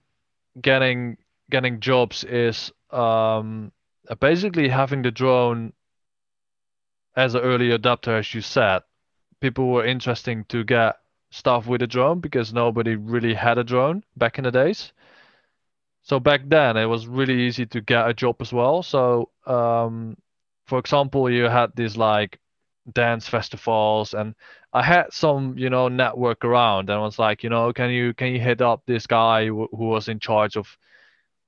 getting 0.60 1.18
getting 1.50 1.80
jobs 1.80 2.24
is 2.24 2.72
um, 2.92 3.72
basically 4.20 4.68
having 4.68 5.04
the 5.04 5.12
drone 5.12 5.74
as 7.16 7.36
an 7.36 7.42
early 7.42 7.70
adopter, 7.70 8.20
as 8.20 8.34
you 8.34 8.42
said. 8.42 8.82
People 9.42 9.70
were 9.70 9.86
interesting 9.86 10.44
to 10.46 10.64
get 10.64 10.98
stuff 11.32 11.68
with 11.68 11.82
a 11.82 11.88
drone 11.88 12.20
because 12.20 12.52
nobody 12.52 12.96
really 12.96 13.34
had 13.34 13.58
a 13.58 13.64
drone 13.64 14.04
back 14.18 14.38
in 14.38 14.44
the 14.44 14.52
days. 14.52 14.92
So 16.10 16.20
back 16.20 16.42
then 16.48 16.76
it 16.76 16.86
was 16.88 17.08
really 17.08 17.40
easy 17.44 17.68
to 17.68 17.82
get 17.82 18.10
a 18.10 18.14
job 18.16 18.38
as 18.42 18.52
well. 18.52 18.82
So 18.82 19.30
um, 19.46 20.18
for 20.66 20.80
example, 20.80 21.30
you 21.30 21.44
had 21.44 21.72
these 21.76 21.98
like 21.98 22.40
dance 22.94 23.28
festivals 23.28 24.16
and 24.16 24.34
I 24.74 24.82
had 24.82 25.14
some 25.14 25.56
you 25.58 25.70
know 25.70 25.88
network 25.88 26.44
around 26.44 26.90
and 26.90 27.00
was 27.02 27.20
like 27.20 27.44
you 27.44 27.50
know 27.52 27.72
can 27.74 27.92
you 27.92 28.14
can 28.16 28.34
you 28.34 28.40
hit 28.40 28.62
up 28.62 28.82
this 28.88 29.06
guy 29.06 29.46
who, 29.46 29.68
who 29.72 29.86
was 29.90 30.08
in 30.08 30.20
charge 30.20 30.58
of 30.58 30.78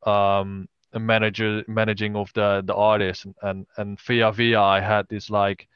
um 0.06 0.68
manager 0.94 1.64
managing 1.68 2.16
of 2.16 2.32
the 2.34 2.62
the 2.66 2.76
artist 2.76 3.26
and 3.26 3.36
and, 3.42 3.68
and 3.78 4.00
via 4.02 4.32
via 4.32 4.62
I 4.62 4.80
had 4.82 5.08
this 5.10 5.30
like 5.32 5.68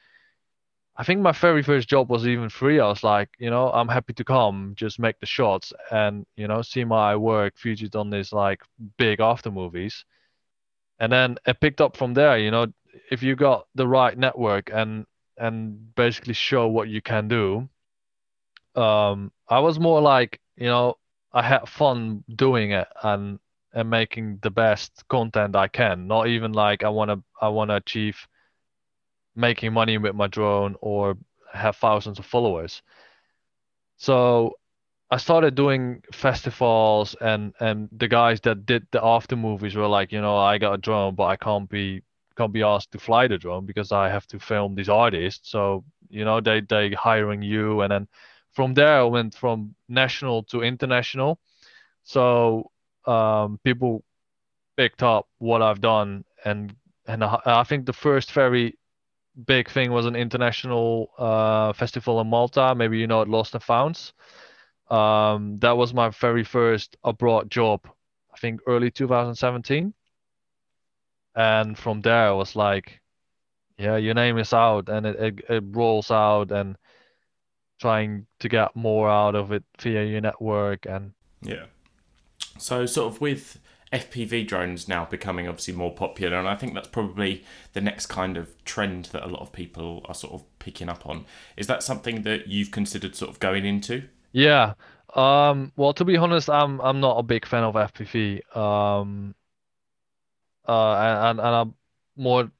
I 0.98 1.04
think 1.04 1.20
my 1.20 1.32
very 1.32 1.62
first 1.62 1.88
job 1.88 2.08
was 2.08 2.26
even 2.26 2.48
free. 2.48 2.80
I 2.80 2.88
was 2.88 3.04
like, 3.04 3.28
you 3.38 3.50
know, 3.50 3.70
I'm 3.70 3.88
happy 3.88 4.14
to 4.14 4.24
come, 4.24 4.72
just 4.76 4.98
make 4.98 5.20
the 5.20 5.26
shots 5.26 5.72
and, 5.90 6.24
you 6.36 6.48
know, 6.48 6.62
see 6.62 6.84
my 6.84 7.16
work 7.16 7.58
featured 7.58 7.94
on 7.96 8.08
these 8.08 8.32
like 8.32 8.62
big 8.96 9.20
after 9.20 9.50
movies. 9.50 10.04
And 10.98 11.12
then 11.12 11.36
it 11.46 11.60
picked 11.60 11.82
up 11.82 11.96
from 11.96 12.14
there, 12.14 12.38
you 12.38 12.50
know, 12.50 12.66
if 13.10 13.22
you 13.22 13.36
got 13.36 13.66
the 13.74 13.86
right 13.86 14.16
network 14.16 14.70
and 14.72 15.06
and 15.38 15.94
basically 15.94 16.32
show 16.32 16.68
what 16.68 16.88
you 16.88 17.02
can 17.02 17.28
do. 17.28 17.68
Um, 18.74 19.32
I 19.48 19.60
was 19.60 19.78
more 19.78 20.00
like, 20.00 20.40
you 20.56 20.66
know, 20.66 20.96
I 21.32 21.42
had 21.42 21.68
fun 21.68 22.24
doing 22.34 22.72
it 22.72 22.88
and 23.02 23.38
and 23.74 23.90
making 23.90 24.38
the 24.42 24.50
best 24.50 25.04
content 25.08 25.56
I 25.56 25.68
can. 25.68 26.06
Not 26.06 26.28
even 26.28 26.52
like 26.52 26.84
I 26.84 26.88
wanna 26.88 27.22
I 27.40 27.48
wanna 27.48 27.76
achieve 27.76 28.26
making 29.36 29.72
money 29.74 29.98
with 29.98 30.14
my 30.16 30.26
drone 30.28 30.76
or 30.80 31.16
have 31.52 31.76
thousands 31.76 32.18
of 32.18 32.26
followers. 32.26 32.82
So 33.96 34.58
I 35.10 35.18
started 35.18 35.54
doing 35.54 36.02
festivals 36.12 37.16
and 37.20 37.54
and 37.60 37.88
the 37.92 38.08
guys 38.08 38.40
that 38.42 38.66
did 38.66 38.86
the 38.92 39.04
after 39.04 39.36
movies 39.36 39.74
were 39.76 39.86
like, 39.88 40.12
you 40.12 40.20
know, 40.20 40.36
I 40.38 40.58
got 40.58 40.74
a 40.74 40.78
drone, 40.78 41.14
but 41.14 41.24
I 41.24 41.36
can't 41.36 41.68
be 41.70 42.02
can't 42.36 42.52
be 42.52 42.62
asked 42.62 42.92
to 42.92 42.98
fly 42.98 43.28
the 43.28 43.38
drone 43.38 43.66
because 43.66 43.92
I 43.92 44.08
have 44.10 44.26
to 44.28 44.38
film 44.40 44.74
these 44.74 44.88
artists. 44.90 45.50
So, 45.50 45.84
you 46.08 46.24
know, 46.24 46.40
they 46.40 46.60
they 46.62 46.90
hiring 46.92 47.42
you 47.42 47.82
and 47.82 47.92
then 47.92 48.08
from 48.52 48.74
there 48.74 49.00
I 49.00 49.04
went 49.04 49.34
from 49.34 49.74
national 49.88 50.44
to 50.44 50.62
international. 50.62 51.38
So 52.04 52.70
um, 53.06 53.58
people 53.64 54.04
picked 54.76 55.02
up 55.02 55.28
what 55.38 55.62
I've 55.62 55.80
done 55.80 56.24
and 56.44 56.74
and 57.06 57.24
I, 57.24 57.40
I 57.46 57.64
think 57.64 57.86
the 57.86 57.92
first 57.92 58.32
very 58.32 58.76
big 59.44 59.70
thing 59.70 59.92
was 59.92 60.06
an 60.06 60.16
international 60.16 61.10
uh, 61.18 61.72
festival 61.72 62.20
in 62.20 62.28
Malta. 62.28 62.74
Maybe 62.74 62.98
you 62.98 63.06
know 63.06 63.22
it, 63.22 63.28
Lost 63.28 63.54
and 63.54 63.62
Founds. 63.62 64.12
Um, 64.88 65.58
that 65.58 65.76
was 65.76 65.92
my 65.92 66.10
very 66.10 66.44
first 66.44 66.96
abroad 67.04 67.50
job. 67.50 67.80
I 68.32 68.38
think 68.38 68.60
early 68.66 68.90
2017. 68.90 69.92
And 71.34 71.78
from 71.78 72.00
there, 72.00 72.28
I 72.28 72.32
was 72.32 72.56
like, 72.56 73.00
yeah, 73.78 73.96
your 73.96 74.14
name 74.14 74.38
is 74.38 74.54
out, 74.54 74.88
and 74.88 75.04
it, 75.04 75.16
it, 75.16 75.40
it 75.50 75.64
rolls 75.66 76.10
out, 76.10 76.50
and 76.50 76.78
trying 77.80 78.26
to 78.40 78.48
get 78.48 78.74
more 78.74 79.08
out 79.08 79.34
of 79.34 79.52
it 79.52 79.64
via 79.80 80.04
your 80.04 80.20
network 80.20 80.86
and 80.86 81.12
yeah. 81.42 81.66
So 82.58 82.86
sort 82.86 83.14
of 83.14 83.20
with 83.20 83.60
FPV 83.92 84.44
drones 84.44 84.88
now 84.88 85.04
becoming 85.04 85.48
obviously 85.48 85.74
more 85.74 85.94
popular, 85.94 86.38
and 86.38 86.48
I 86.48 86.56
think 86.56 86.74
that's 86.74 86.88
probably 86.88 87.44
the 87.72 87.80
next 87.80 88.06
kind 88.06 88.36
of 88.36 88.62
trend 88.64 89.06
that 89.06 89.24
a 89.24 89.28
lot 89.28 89.40
of 89.42 89.52
people 89.52 90.02
are 90.06 90.14
sort 90.14 90.34
of 90.34 90.58
picking 90.58 90.88
up 90.88 91.06
on. 91.06 91.24
Is 91.56 91.66
that 91.68 91.82
something 91.82 92.22
that 92.22 92.48
you've 92.48 92.70
considered 92.72 93.14
sort 93.16 93.30
of 93.30 93.40
going 93.40 93.64
into? 93.64 94.08
Yeah. 94.32 94.74
Um, 95.14 95.72
well, 95.76 95.94
to 95.94 96.04
be 96.04 96.16
honest, 96.16 96.50
I'm 96.50 96.80
I'm 96.80 97.00
not 97.00 97.18
a 97.18 97.22
big 97.22 97.46
fan 97.46 97.64
of 97.64 97.76
FPV. 97.76 98.42
Um, 98.56 99.34
uh, 100.68 100.94
and 101.30 101.40
and 101.40 101.48
I'm 101.48 101.74
more 102.16 102.50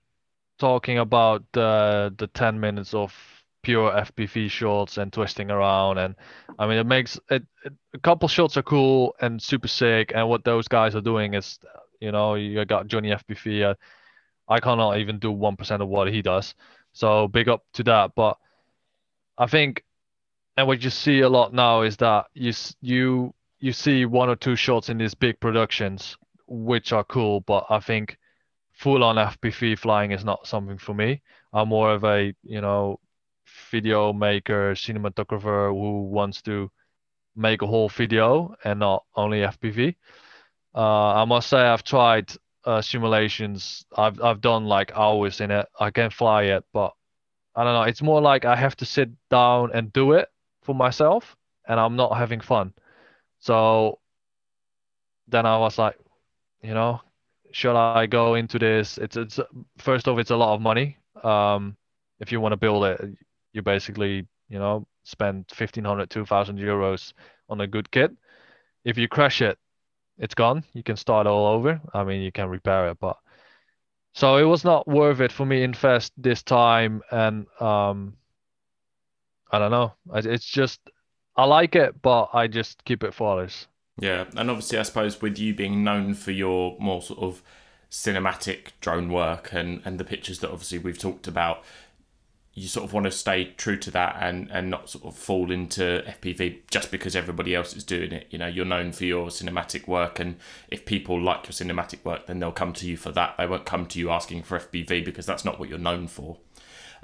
talking 0.59 0.99
about 0.99 1.45
the 1.53 2.15
the 2.19 2.29
10 2.29 2.61
minutes 2.61 2.95
of 2.95 3.15
pure 3.67 3.91
FPV 3.91 4.49
shots 4.49 4.97
and 4.97 5.13
twisting 5.13 5.51
around 5.51 5.99
and 5.99 6.15
I 6.57 6.69
mean 6.69 6.79
it 6.79 6.87
makes 6.87 7.19
it, 7.29 7.43
it, 7.65 7.73
a 7.95 7.99
couple 7.99 8.29
shots 8.29 8.57
are 8.57 8.63
cool 8.63 9.17
and 9.21 9.43
super 9.43 9.67
sick 9.67 10.13
and 10.15 10.29
what 10.29 10.45
those 10.45 10.69
guys 10.69 10.95
are 10.95 11.01
doing 11.01 11.35
is 11.35 11.59
you 11.99 12.13
know 12.13 12.37
you 12.37 12.65
got 12.65 12.87
Johnny 12.87 13.11
FPV 13.11 13.71
uh, 13.71 13.75
I 14.47 14.61
cannot 14.61 14.99
even 14.99 15.19
do 15.19 15.33
1% 15.33 15.81
of 15.81 15.89
what 15.89 16.13
he 16.13 16.23
does 16.23 16.55
so 16.93 17.27
big 17.27 17.49
up 17.49 17.65
to 17.73 17.83
that 17.83 18.13
but 18.15 18.39
I 19.37 19.47
think 19.49 19.83
and 20.57 20.69
what 20.69 20.85
you 20.85 20.91
see 20.91 21.23
a 21.23 21.29
lot 21.29 21.53
now 21.53 21.83
is 21.83 21.97
that 21.97 22.27
you 22.35 22.53
you 22.81 23.35
you 23.59 23.73
see 23.73 24.05
one 24.05 24.29
or 24.29 24.37
two 24.37 24.55
shots 24.55 24.91
in 24.91 24.99
these 24.99 25.15
big 25.15 25.41
productions 25.41 26.17
which 26.47 26.93
are 26.93 27.03
cool 27.03 27.41
but 27.41 27.67
I 27.69 27.81
think 27.81 28.17
full 28.75 29.03
on 29.03 29.17
FPV 29.17 29.77
flying 29.77 30.13
is 30.13 30.25
not 30.25 30.47
something 30.47 30.79
for 30.79 30.95
me. 30.95 31.21
I'm 31.53 31.69
more 31.69 31.93
of 31.93 32.05
a 32.05 32.33
you 32.45 32.61
know 32.61 33.01
video 33.71 34.13
maker, 34.13 34.75
cinematographer 34.75 35.71
who 35.71 36.05
wants 36.11 36.43
to 36.43 36.71
make 37.37 37.63
a 37.63 37.67
whole 37.67 37.89
video 37.89 38.55
and 38.65 38.81
not 38.81 39.05
only 39.15 39.43
FPV. 39.43 39.97
Uh, 40.75 41.15
I 41.23 41.25
must 41.25 41.49
say 41.49 41.59
I've 41.59 41.85
tried 41.85 42.33
uh, 42.65 42.83
simulations. 42.83 43.85
I've 43.97 44.21
I've 44.23 44.41
done 44.41 44.67
like 44.67 44.93
hours 44.97 45.41
in 45.41 45.51
it. 45.51 45.67
I 45.81 45.91
can't 45.91 46.13
fly 46.13 46.45
it, 46.45 46.65
but 46.73 46.93
I 47.55 47.65
don't 47.65 47.75
know. 47.75 47.83
It's 47.83 48.03
more 48.03 48.21
like 48.21 48.45
I 48.45 48.57
have 48.57 48.77
to 48.79 48.85
sit 48.87 49.11
down 49.31 49.71
and 49.75 49.93
do 49.93 50.13
it 50.13 50.29
for 50.63 50.75
myself, 50.75 51.37
and 51.69 51.81
I'm 51.81 51.97
not 51.97 52.17
having 52.17 52.41
fun. 52.41 52.75
So 53.41 54.01
then 55.29 55.47
I 55.47 55.59
was 55.59 55.79
like, 55.79 55.97
you 56.63 56.75
know, 56.75 57.01
should 57.53 57.77
I 57.77 58.07
go 58.07 58.35
into 58.35 58.59
this? 58.59 58.99
It's 58.99 59.17
it's 59.17 59.41
first 59.79 60.09
off, 60.09 60.19
it's 60.19 60.31
a 60.31 60.37
lot 60.37 60.55
of 60.55 60.61
money. 60.61 60.99
Um, 61.23 61.77
if 62.21 62.33
you 62.33 62.41
want 62.41 62.53
to 62.53 62.57
build 62.57 62.85
it, 62.85 63.01
you 63.57 63.63
basically 63.63 64.27
you 64.49 64.59
know 64.59 64.87
spend 65.03 65.47
1500 65.57 66.11
2000 66.11 66.59
euros 66.59 67.13
on 67.49 67.61
a 67.61 67.67
good 67.67 67.91
kit. 67.91 68.13
If 68.85 68.99
you 68.99 69.09
crash 69.09 69.43
it 69.43 69.59
it's 70.19 70.35
gone. 70.35 70.65
You 70.73 70.83
can 70.83 70.97
start 70.97 71.27
all 71.27 71.47
over. 71.47 71.81
I 71.93 72.05
mean 72.05 72.23
you 72.23 72.31
can 72.31 72.49
repair 72.49 72.89
it 72.89 72.99
but 73.01 73.17
so 74.15 74.37
it 74.37 74.45
was 74.45 74.65
not 74.65 74.87
worth 74.87 75.21
it 75.21 75.33
for 75.33 75.45
me 75.45 75.63
invest 75.63 76.13
this 76.17 76.43
time 76.43 77.03
and 77.11 77.47
um 77.61 78.15
i 79.51 79.59
don't 79.59 79.71
know. 79.71 79.93
It's 80.15 80.47
just 80.47 80.81
i 81.37 81.45
like 81.45 81.75
it 81.75 82.01
but 82.03 82.31
i 82.33 82.47
just 82.47 82.85
keep 82.85 83.03
it 83.03 83.15
for 83.15 83.33
others. 83.33 83.67
Yeah 83.99 84.27
and 84.37 84.51
obviously 84.51 84.79
i 84.79 84.83
suppose 84.83 85.21
with 85.21 85.39
you 85.39 85.55
being 85.55 85.83
known 85.83 86.15
for 86.15 86.31
your 86.31 86.77
more 86.79 87.03
sort 87.03 87.21
of 87.21 87.43
cinematic 87.91 88.73
drone 88.81 89.11
work 89.11 89.51
and 89.53 89.81
and 89.85 89.99
the 89.99 90.05
pictures 90.05 90.41
that 90.41 90.51
obviously 90.51 90.79
we've 90.79 90.99
talked 90.99 91.29
about 91.29 91.63
you 92.59 92.67
sort 92.69 92.87
of 92.87 92.95
want 92.95 93.05
to 93.05 93.11
stay 93.11 93.53
true 93.59 93.77
to 93.77 93.91
that 93.91 94.17
and 94.19 94.51
and 94.51 94.71
not 94.71 94.89
sort 94.89 95.05
of 95.05 95.15
fall 95.15 95.51
into 95.51 96.03
FPV 96.07 96.61
just 96.71 96.91
because 96.91 97.15
everybody 97.15 97.55
else 97.55 97.77
is 97.77 97.85
doing 97.85 98.13
it. 98.13 98.27
You 98.31 98.39
know, 98.39 98.47
you're 98.47 98.65
known 98.65 98.93
for 98.93 99.05
your 99.05 99.27
cinematic 99.29 99.87
work, 99.87 100.19
and 100.19 100.37
if 100.69 100.87
people 100.87 101.21
like 101.21 101.45
your 101.45 101.53
cinematic 101.53 102.03
work, 102.03 102.27
then 102.27 102.39
they'll 102.39 102.53
come 102.53 102.73
to 102.73 102.89
you 102.89 102.97
for 102.97 103.13
that. 103.13 103.37
They 103.37 103.47
won't 103.47 103.67
come 103.67 103.85
to 103.87 103.99
you 103.99 104.11
asking 104.11 104.45
for 104.45 104.59
FPV 104.59 105.05
because 105.05 105.27
that's 105.27 105.45
not 105.45 105.61
what 105.61 105.69
you're 105.69 105.79
known 105.79 106.09
for. 106.09 106.39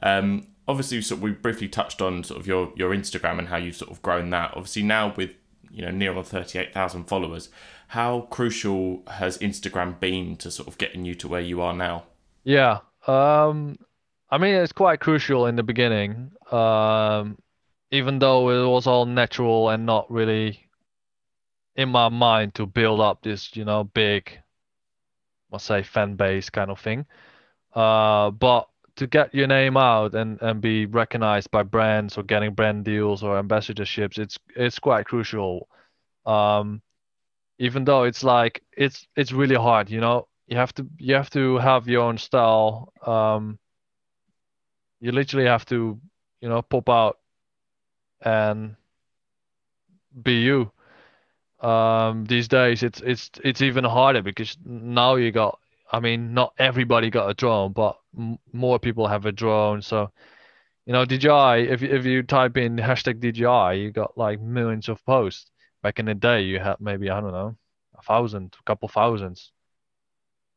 Um, 0.02 0.46
obviously, 0.66 1.02
sort 1.02 1.18
of, 1.18 1.22
we 1.22 1.32
briefly 1.32 1.68
touched 1.68 2.00
on 2.00 2.24
sort 2.24 2.40
of 2.40 2.46
your 2.46 2.72
your 2.74 2.90
Instagram 2.90 3.38
and 3.38 3.48
how 3.48 3.58
you've 3.58 3.76
sort 3.76 3.90
of 3.90 4.00
grown 4.00 4.30
that. 4.30 4.52
Obviously, 4.56 4.82
now 4.82 5.12
with 5.18 5.32
you 5.70 5.84
know 5.84 5.90
near 5.90 6.16
on 6.16 6.24
thirty 6.24 6.58
eight 6.60 6.72
thousand 6.72 7.04
followers, 7.04 7.50
how 7.88 8.22
crucial 8.30 9.02
has 9.06 9.36
Instagram 9.36 10.00
been 10.00 10.36
to 10.36 10.50
sort 10.50 10.66
of 10.66 10.78
getting 10.78 11.04
you 11.04 11.14
to 11.16 11.28
where 11.28 11.42
you 11.42 11.60
are 11.60 11.74
now? 11.74 12.04
Yeah. 12.42 12.78
Um, 13.06 13.76
I 14.32 14.38
mean, 14.38 14.54
it's 14.54 14.72
quite 14.72 14.98
crucial 15.00 15.46
in 15.46 15.56
the 15.56 15.62
beginning, 15.62 16.32
um, 16.50 17.38
even 17.90 18.18
though 18.18 18.48
it 18.48 18.66
was 18.66 18.86
all 18.86 19.04
natural 19.04 19.68
and 19.68 19.84
not 19.84 20.10
really 20.10 20.68
in 21.76 21.90
my 21.90 22.08
mind 22.08 22.54
to 22.54 22.66
build 22.66 23.00
up 23.00 23.22
this, 23.22 23.54
you 23.56 23.64
know, 23.66 23.84
big, 23.84 24.38
let's 25.50 25.64
say, 25.64 25.82
fan 25.82 26.16
base 26.16 26.48
kind 26.50 26.70
of 26.70 26.80
thing. 26.80 27.06
Uh, 27.74 28.30
but 28.30 28.68
to 28.96 29.06
get 29.06 29.34
your 29.34 29.46
name 29.46 29.76
out 29.76 30.14
and, 30.14 30.40
and 30.42 30.62
be 30.62 30.86
recognized 30.86 31.50
by 31.50 31.62
brands 31.62 32.16
or 32.18 32.22
getting 32.22 32.54
brand 32.54 32.86
deals 32.86 33.22
or 33.22 33.42
ambassadorships, 33.42 34.18
it's 34.18 34.38
it's 34.56 34.78
quite 34.78 35.06
crucial. 35.06 35.68
Um, 36.26 36.82
even 37.58 37.84
though 37.84 38.04
it's 38.04 38.24
like 38.24 38.62
it's 38.76 39.06
it's 39.16 39.32
really 39.32 39.56
hard, 39.56 39.90
you 39.90 40.00
know. 40.00 40.28
You 40.46 40.56
have 40.58 40.74
to 40.74 40.86
you 40.98 41.14
have 41.16 41.30
to 41.30 41.58
have 41.58 41.88
your 41.88 42.02
own 42.04 42.18
style. 42.18 42.92
Um, 43.06 43.58
you 45.02 45.12
literally 45.12 45.46
have 45.48 45.66
to, 45.66 46.00
you 46.40 46.48
know, 46.48 46.62
pop 46.62 46.88
out 46.88 47.18
and 48.24 48.76
be 50.22 50.40
you. 50.40 50.70
Um, 51.60 52.24
these 52.24 52.48
days 52.48 52.82
it's 52.82 53.00
it's 53.02 53.30
it's 53.44 53.62
even 53.62 53.84
harder 53.84 54.22
because 54.22 54.56
now 54.64 55.14
you 55.14 55.30
got 55.30 55.60
I 55.92 56.00
mean 56.00 56.34
not 56.34 56.54
everybody 56.58 57.08
got 57.10 57.30
a 57.30 57.34
drone 57.34 57.72
but 57.72 57.98
m- 58.18 58.38
more 58.52 58.78
people 58.80 59.06
have 59.06 59.26
a 59.26 59.32
drone. 59.32 59.82
So 59.82 60.10
you 60.86 60.92
know 60.92 61.04
DJI 61.04 61.68
if 61.70 61.82
if 61.82 62.04
you 62.06 62.22
type 62.24 62.56
in 62.56 62.76
hashtag 62.76 63.20
DJI 63.20 63.74
you 63.80 63.92
got 63.92 64.18
like 64.18 64.40
millions 64.40 64.88
of 64.88 65.04
posts. 65.06 65.50
Back 65.82 66.00
in 66.00 66.06
the 66.06 66.14
day 66.14 66.42
you 66.42 66.60
had 66.60 66.76
maybe 66.80 67.10
I 67.10 67.20
don't 67.20 67.32
know 67.32 67.56
a 67.98 68.02
thousand 68.02 68.56
a 68.60 68.64
couple 68.64 68.88
thousands. 68.88 69.52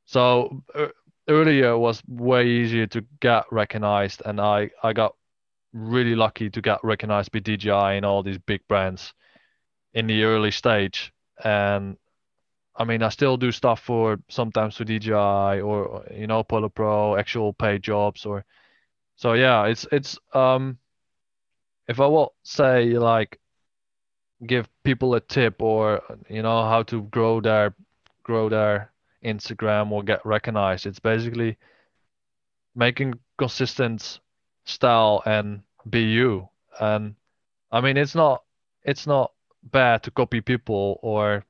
So 0.05 0.63
uh, 0.73 0.87
earlier 1.27 1.71
it 1.71 1.77
was 1.77 2.03
way 2.07 2.47
easier 2.47 2.87
to 2.87 3.05
get 3.19 3.45
recognized, 3.51 4.21
and 4.25 4.39
I 4.39 4.71
I 4.83 4.93
got 4.93 5.15
really 5.73 6.15
lucky 6.15 6.49
to 6.49 6.61
get 6.61 6.79
recognized 6.83 7.31
by 7.31 7.39
DJI 7.39 7.97
and 7.97 8.05
all 8.05 8.23
these 8.23 8.37
big 8.37 8.67
brands 8.67 9.13
in 9.93 10.07
the 10.07 10.23
early 10.23 10.51
stage. 10.51 11.13
And 11.43 11.97
I 12.75 12.85
mean, 12.85 13.03
I 13.03 13.09
still 13.09 13.37
do 13.37 13.51
stuff 13.51 13.81
for 13.81 14.19
sometimes 14.29 14.77
for 14.77 14.85
DJI 14.85 15.61
or 15.61 16.05
you 16.13 16.27
know 16.27 16.43
Polar 16.43 16.69
Pro, 16.69 17.17
actual 17.17 17.53
paid 17.53 17.83
jobs 17.83 18.25
or 18.25 18.45
so 19.15 19.33
yeah, 19.33 19.65
it's 19.65 19.87
it's 19.91 20.19
um, 20.33 20.77
if 21.87 21.99
I 21.99 22.05
will 22.07 22.33
say 22.43 22.97
like 22.97 23.39
give 24.45 24.67
people 24.83 25.15
a 25.15 25.21
tip 25.21 25.61
or 25.61 26.01
you 26.29 26.41
know 26.41 26.67
how 26.67 26.83
to 26.83 27.03
grow 27.03 27.39
their 27.41 27.75
grow 28.23 28.49
their 28.49 28.91
Instagram 29.25 29.91
or 29.91 30.03
get 30.03 30.25
recognized, 30.25 30.85
it's 30.85 30.99
basically 30.99 31.57
making 32.75 33.15
consistent 33.37 34.19
style 34.65 35.23
and 35.25 35.61
be 35.89 36.01
you. 36.01 36.49
And 36.79 37.15
I 37.71 37.81
mean, 37.81 37.97
it's 37.97 38.15
not 38.15 38.43
it's 38.83 39.07
not 39.07 39.31
bad 39.63 40.03
to 40.03 40.11
copy 40.11 40.41
people 40.41 40.99
or 41.01 41.43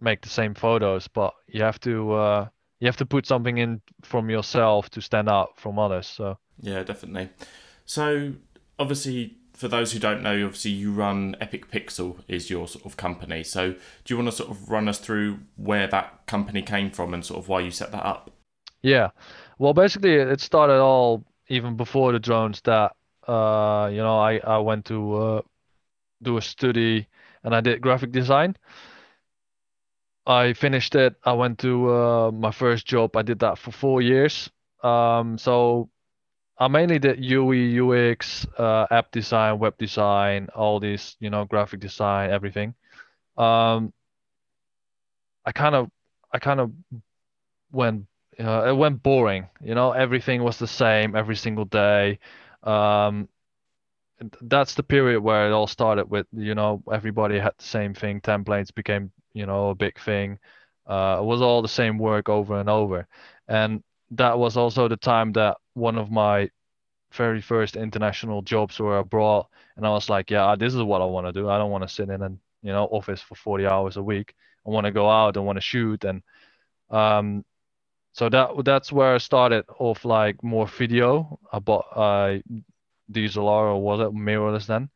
make 0.00 0.20
the 0.22 0.28
same 0.28 0.54
photos, 0.54 1.08
but 1.08 1.34
you 1.48 1.62
have 1.62 1.80
to 1.80 2.12
uh, 2.12 2.48
you 2.80 2.86
have 2.86 2.96
to 2.98 3.06
put 3.06 3.26
something 3.26 3.58
in 3.58 3.80
from 4.02 4.30
yourself 4.30 4.90
to 4.90 5.00
stand 5.00 5.28
out 5.28 5.58
from 5.58 5.78
others. 5.78 6.06
So 6.06 6.38
yeah, 6.60 6.82
definitely. 6.82 7.30
So 7.84 8.32
obviously, 8.78 9.38
for 9.54 9.68
those 9.68 9.92
who 9.92 9.98
don't 9.98 10.22
know, 10.22 10.44
obviously 10.44 10.72
you 10.72 10.92
run 10.92 11.36
Epic 11.40 11.70
Pixel 11.70 12.18
is 12.28 12.50
your 12.50 12.66
sort 12.66 12.84
of 12.84 12.96
company. 12.96 13.44
So 13.44 13.72
do 13.72 13.78
you 14.08 14.16
want 14.16 14.28
to 14.28 14.36
sort 14.36 14.50
of 14.50 14.68
run 14.68 14.88
us 14.88 14.98
through 14.98 15.38
where 15.56 15.86
that 15.86 16.26
company 16.26 16.60
came 16.60 16.90
from 16.90 17.14
and 17.14 17.24
sort 17.24 17.38
of 17.38 17.48
why 17.48 17.60
you 17.60 17.70
set 17.70 17.92
that 17.92 18.04
up? 18.04 18.30
Yeah. 18.82 19.10
Well, 19.58 19.72
basically, 19.72 20.14
it 20.14 20.40
started 20.40 20.80
all 20.80 21.24
even 21.48 21.76
before 21.76 22.12
the 22.12 22.18
drones. 22.18 22.60
That 22.62 22.92
uh, 23.26 23.88
you 23.90 23.98
know, 23.98 24.18
I 24.18 24.38
I 24.38 24.58
went 24.58 24.84
to 24.86 25.14
uh, 25.14 25.42
do 26.22 26.36
a 26.36 26.42
study 26.42 27.06
and 27.44 27.54
I 27.54 27.60
did 27.60 27.80
graphic 27.80 28.10
design. 28.10 28.56
I 30.26 30.54
finished 30.54 30.94
it. 30.94 31.14
I 31.24 31.34
went 31.34 31.58
to 31.60 31.92
uh, 31.92 32.30
my 32.32 32.50
first 32.50 32.86
job. 32.86 33.16
I 33.16 33.22
did 33.22 33.38
that 33.40 33.58
for 33.58 33.70
four 33.70 34.02
years. 34.02 34.50
Um, 34.82 35.38
so 35.38 35.90
I 36.58 36.68
mainly 36.68 36.98
did 36.98 37.18
UI, 37.20 37.78
UX, 37.80 38.46
uh, 38.58 38.86
app 38.90 39.10
design, 39.10 39.58
web 39.58 39.76
design, 39.78 40.48
all 40.54 40.78
these, 40.80 41.16
you 41.20 41.30
know, 41.30 41.44
graphic 41.44 41.80
design, 41.80 42.30
everything. 42.30 42.74
Um, 43.36 43.92
I 45.44 45.52
kind 45.52 45.74
of, 45.74 45.90
I 46.32 46.38
kind 46.38 46.60
of 46.60 46.72
went, 47.72 48.06
uh, 48.38 48.64
it 48.68 48.76
went 48.76 49.02
boring. 49.02 49.48
You 49.60 49.74
know, 49.74 49.92
everything 49.92 50.42
was 50.42 50.58
the 50.58 50.66
same 50.66 51.16
every 51.16 51.36
single 51.36 51.64
day. 51.64 52.18
Um, 52.62 53.28
that's 54.42 54.74
the 54.74 54.82
period 54.82 55.20
where 55.20 55.48
it 55.48 55.52
all 55.52 55.66
started 55.66 56.08
with, 56.08 56.26
you 56.32 56.54
know, 56.54 56.82
everybody 56.92 57.38
had 57.38 57.52
the 57.58 57.64
same 57.64 57.94
thing. 57.94 58.20
Templates 58.20 58.74
became, 58.74 59.12
you 59.32 59.46
know, 59.46 59.70
a 59.70 59.74
big 59.74 59.98
thing. 60.00 60.38
Uh, 60.86 61.18
it 61.20 61.24
was 61.24 61.42
all 61.42 61.62
the 61.62 61.68
same 61.68 61.98
work 61.98 62.28
over 62.28 62.58
and 62.60 62.68
over. 62.70 63.06
And 63.48 63.82
that 64.12 64.38
was 64.38 64.56
also 64.56 64.88
the 64.88 64.96
time 64.96 65.32
that 65.32 65.56
one 65.74 65.98
of 65.98 66.10
my 66.10 66.50
very 67.12 67.40
first 67.40 67.76
international 67.76 68.42
jobs 68.42 68.78
were 68.78 68.98
abroad. 68.98 69.46
And 69.76 69.86
I 69.86 69.90
was 69.90 70.08
like, 70.08 70.30
yeah, 70.30 70.56
this 70.58 70.74
is 70.74 70.82
what 70.82 71.00
I 71.02 71.04
want 71.04 71.26
to 71.26 71.32
do. 71.32 71.48
I 71.48 71.58
don't 71.58 71.70
want 71.70 71.82
to 71.82 71.94
sit 71.94 72.08
in 72.10 72.22
an, 72.22 72.40
you 72.62 72.72
know, 72.72 72.84
office 72.86 73.20
for 73.20 73.34
40 73.34 73.66
hours 73.66 73.96
a 73.96 74.02
week. 74.02 74.34
I 74.66 74.70
want 74.70 74.86
to 74.86 74.92
go 74.92 75.08
out. 75.08 75.36
I 75.36 75.40
want 75.40 75.56
to 75.56 75.62
shoot. 75.62 76.04
And, 76.04 76.22
um, 76.90 77.44
so 78.12 78.28
that 78.28 78.64
that's 78.64 78.92
where 78.92 79.14
I 79.14 79.18
started 79.18 79.64
off 79.78 80.04
like 80.04 80.42
more 80.42 80.68
video. 80.68 81.38
I 81.52 81.58
bought 81.58 81.86
uh, 81.94 82.38
DSLR 83.10 83.74
or 83.74 83.82
was 83.82 84.00
it 84.00 84.14
mirrorless 84.14 84.66
then? 84.66 84.88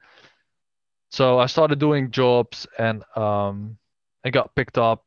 So 1.10 1.38
I 1.38 1.46
started 1.46 1.80
doing 1.80 2.12
jobs 2.12 2.66
and 2.78 3.02
um, 3.16 3.78
I 4.24 4.30
got 4.30 4.54
picked 4.54 4.78
up. 4.78 5.04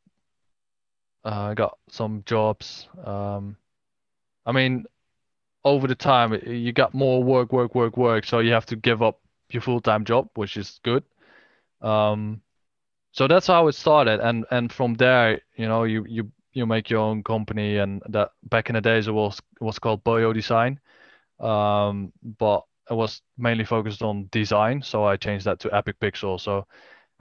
Uh, 1.24 1.52
I 1.52 1.54
got 1.54 1.78
some 1.90 2.24
jobs. 2.26 2.90
Um, 3.04 3.56
I 4.46 4.52
mean, 4.52 4.86
over 5.64 5.88
the 5.88 5.96
time, 5.96 6.40
you 6.46 6.72
got 6.74 6.94
more 6.94 7.24
work, 7.24 7.52
work, 7.54 7.76
work, 7.76 7.98
work. 7.98 8.26
So 8.26 8.40
you 8.40 8.52
have 8.52 8.66
to 8.68 8.76
give 8.76 9.02
up 9.02 9.20
your 9.50 9.62
full-time 9.62 10.06
job, 10.06 10.30
which 10.36 10.58
is 10.58 10.80
good. 10.84 11.04
Um, 11.82 12.42
so 13.12 13.28
that's 13.28 13.48
how 13.48 13.68
it 13.68 13.74
started, 13.74 14.22
and 14.22 14.46
and 14.52 14.72
from 14.72 14.94
there, 14.96 15.42
you 15.58 15.68
know, 15.68 15.84
you 15.84 16.06
you 16.08 16.32
you 16.54 16.66
make 16.66 16.90
your 16.90 17.02
own 17.02 17.24
company, 17.24 17.78
and 17.78 18.02
that 18.10 18.32
back 18.44 18.70
in 18.70 18.76
the 18.76 18.82
days 18.82 19.08
it 19.08 19.12
was 19.12 19.42
was 19.60 19.80
called 19.80 20.04
Boyo 20.04 20.34
Design, 20.34 20.80
um, 21.40 22.14
but 22.40 22.64
it 22.90 22.94
was 22.94 23.22
mainly 23.38 23.66
focused 23.66 24.02
on 24.02 24.30
design. 24.32 24.82
So 24.82 25.04
I 25.06 25.18
changed 25.18 25.46
that 25.46 25.60
to 25.60 25.76
Epic 25.76 26.00
Pixel. 26.00 26.40
So 26.40 26.68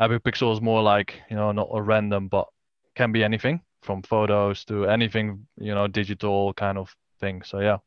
Epic 0.00 0.22
Pixel 0.22 0.52
is 0.52 0.60
more 0.60 0.82
like 0.82 1.20
you 1.28 1.36
know 1.36 1.50
not 1.52 1.68
a 1.72 1.82
random, 1.82 2.28
but 2.28 2.46
can 2.94 3.12
be 3.12 3.24
anything 3.24 3.60
from 3.82 4.02
photos 4.02 4.64
to 4.66 4.86
anything 4.86 5.46
you 5.58 5.74
know 5.74 5.88
digital 5.88 6.52
kind 6.54 6.78
of 6.78 6.94
thing. 7.20 7.42
So 7.42 7.60
yeah. 7.60 7.78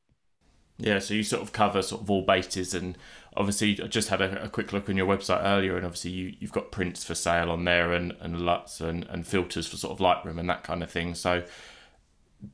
Yeah, 0.78 1.00
so 1.00 1.14
you 1.14 1.24
sort 1.24 1.44
of 1.44 1.54
cover 1.54 1.82
sort 1.82 2.02
of 2.02 2.10
all 2.10 2.24
bases, 2.24 2.74
and 2.74 2.98
obviously 3.38 3.80
I 3.82 3.88
just 3.88 4.10
had 4.10 4.22
a, 4.22 4.46
a, 4.46 4.50
quick 4.50 4.74
look 4.74 4.90
on 4.90 4.98
your 4.98 5.06
website 5.06 5.42
earlier, 5.44 5.78
and 5.78 5.86
obviously 5.86 6.12
you 6.12 6.34
you've 6.40 6.52
got 6.52 6.72
prints 6.72 7.04
for 7.04 7.14
sale 7.14 7.52
on 7.52 7.64
there, 7.64 7.94
and 7.94 8.14
and 8.20 8.42
LUTs 8.42 8.82
and 8.82 9.04
and 9.06 9.26
filters 9.26 9.68
for 9.68 9.78
sort 9.78 9.94
of 9.94 10.00
Lightroom 10.00 10.40
and 10.40 10.50
that 10.50 10.64
kind 10.64 10.82
of 10.82 10.90
thing. 10.90 11.14
So, 11.14 11.44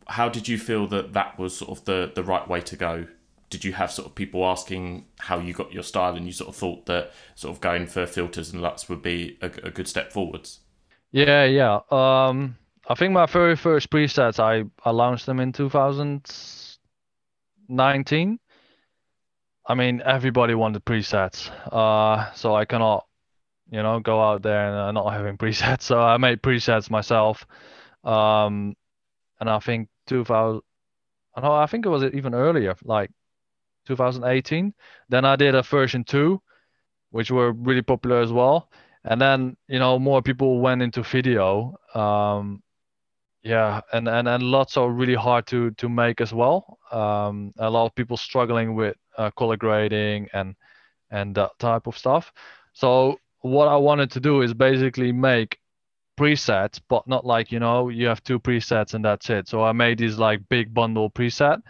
how 0.07 0.27
did 0.27 0.47
you 0.47 0.57
feel 0.57 0.85
that 0.87 1.13
that 1.13 1.39
was 1.39 1.57
sort 1.57 1.71
of 1.71 1.85
the 1.85 2.11
the 2.13 2.23
right 2.23 2.47
way 2.47 2.59
to 2.61 2.75
go? 2.75 3.07
Did 3.49 3.63
you 3.63 3.73
have 3.73 3.91
sort 3.91 4.07
of 4.07 4.15
people 4.15 4.45
asking 4.45 5.05
how 5.17 5.39
you 5.39 5.53
got 5.53 5.71
your 5.71 5.83
style, 5.83 6.15
and 6.15 6.25
you 6.25 6.33
sort 6.33 6.49
of 6.49 6.55
thought 6.57 6.87
that 6.87 7.13
sort 7.35 7.55
of 7.55 7.61
going 7.61 7.87
for 7.87 8.05
filters 8.05 8.51
and 8.51 8.61
LUTs 8.61 8.89
would 8.89 9.01
be 9.01 9.37
a, 9.41 9.47
a 9.63 9.71
good 9.71 9.87
step 9.87 10.11
forwards? 10.11 10.59
Yeah, 11.11 11.45
yeah. 11.45 11.79
Um, 11.89 12.57
I 12.87 12.95
think 12.95 13.13
my 13.13 13.25
very 13.27 13.55
first 13.55 13.89
presets 13.89 14.39
I 14.39 14.69
I 14.83 14.91
launched 14.91 15.25
them 15.25 15.39
in 15.39 15.53
2000 15.53 16.29
19, 17.69 18.39
I 19.67 19.75
mean, 19.75 20.01
everybody 20.03 20.55
wanted 20.55 20.83
presets. 20.83 21.49
Uh, 21.71 22.31
so 22.33 22.55
I 22.55 22.65
cannot, 22.65 23.05
you 23.69 23.83
know, 23.83 23.99
go 23.99 24.21
out 24.21 24.41
there 24.41 24.87
and 24.87 24.95
not 24.95 25.11
having 25.13 25.37
presets. 25.39 25.83
So 25.83 26.01
I 26.01 26.17
made 26.17 26.41
presets 26.41 26.89
myself. 26.89 27.45
Um, 28.03 28.75
and 29.39 29.49
I 29.49 29.59
think 29.59 29.89
2000, 30.07 30.61
I 31.35 31.41
know, 31.41 31.53
I 31.53 31.67
think 31.67 31.85
it 31.85 31.89
was 31.89 32.03
even 32.03 32.33
earlier, 32.33 32.75
like 32.83 33.11
2018. 33.87 34.73
Then 35.09 35.25
I 35.25 35.35
did 35.35 35.55
a 35.55 35.61
version 35.61 36.03
two, 36.03 36.41
which 37.11 37.31
were 37.31 37.53
really 37.53 37.81
popular 37.83 38.21
as 38.21 38.31
well. 38.31 38.71
And 39.03 39.21
then, 39.21 39.55
you 39.67 39.79
know, 39.79 39.99
more 39.99 40.21
people 40.21 40.59
went 40.59 40.81
into 40.81 41.03
video. 41.03 41.77
Um, 41.93 42.61
yeah, 43.43 43.81
and, 43.93 44.07
and, 44.07 44.27
and 44.27 44.43
LUTs 44.43 44.77
are 44.77 44.89
really 44.89 45.15
hard 45.15 45.47
to, 45.47 45.71
to 45.71 45.87
make 45.87 46.19
as 46.21 46.33
well. 46.33 46.77
Um, 46.91 47.53
a 47.57 47.69
lot 47.69 47.85
of 47.85 47.95
people 47.95 48.17
struggling 48.17 48.75
with 48.75 48.95
uh, 49.17 49.31
color 49.31 49.57
grading 49.57 50.27
and 50.33 50.55
and 51.11 51.33
that 51.35 51.57
type 51.59 51.87
of 51.87 51.97
stuff. 51.97 52.31
So 52.73 53.19
what 53.41 53.67
I 53.67 53.77
wanted 53.77 54.11
to 54.11 54.19
do 54.19 54.41
is 54.41 54.53
basically 54.53 55.11
make 55.11 55.57
presets, 56.19 56.79
but 56.89 57.07
not 57.07 57.25
like 57.25 57.51
you 57.51 57.59
know 57.59 57.89
you 57.89 58.07
have 58.07 58.23
two 58.23 58.39
presets 58.39 58.93
and 58.93 59.03
that's 59.03 59.29
it. 59.29 59.47
So 59.47 59.63
I 59.63 59.71
made 59.71 59.99
this 59.99 60.17
like 60.17 60.47
big 60.49 60.73
bundle 60.73 61.09
preset. 61.09 61.61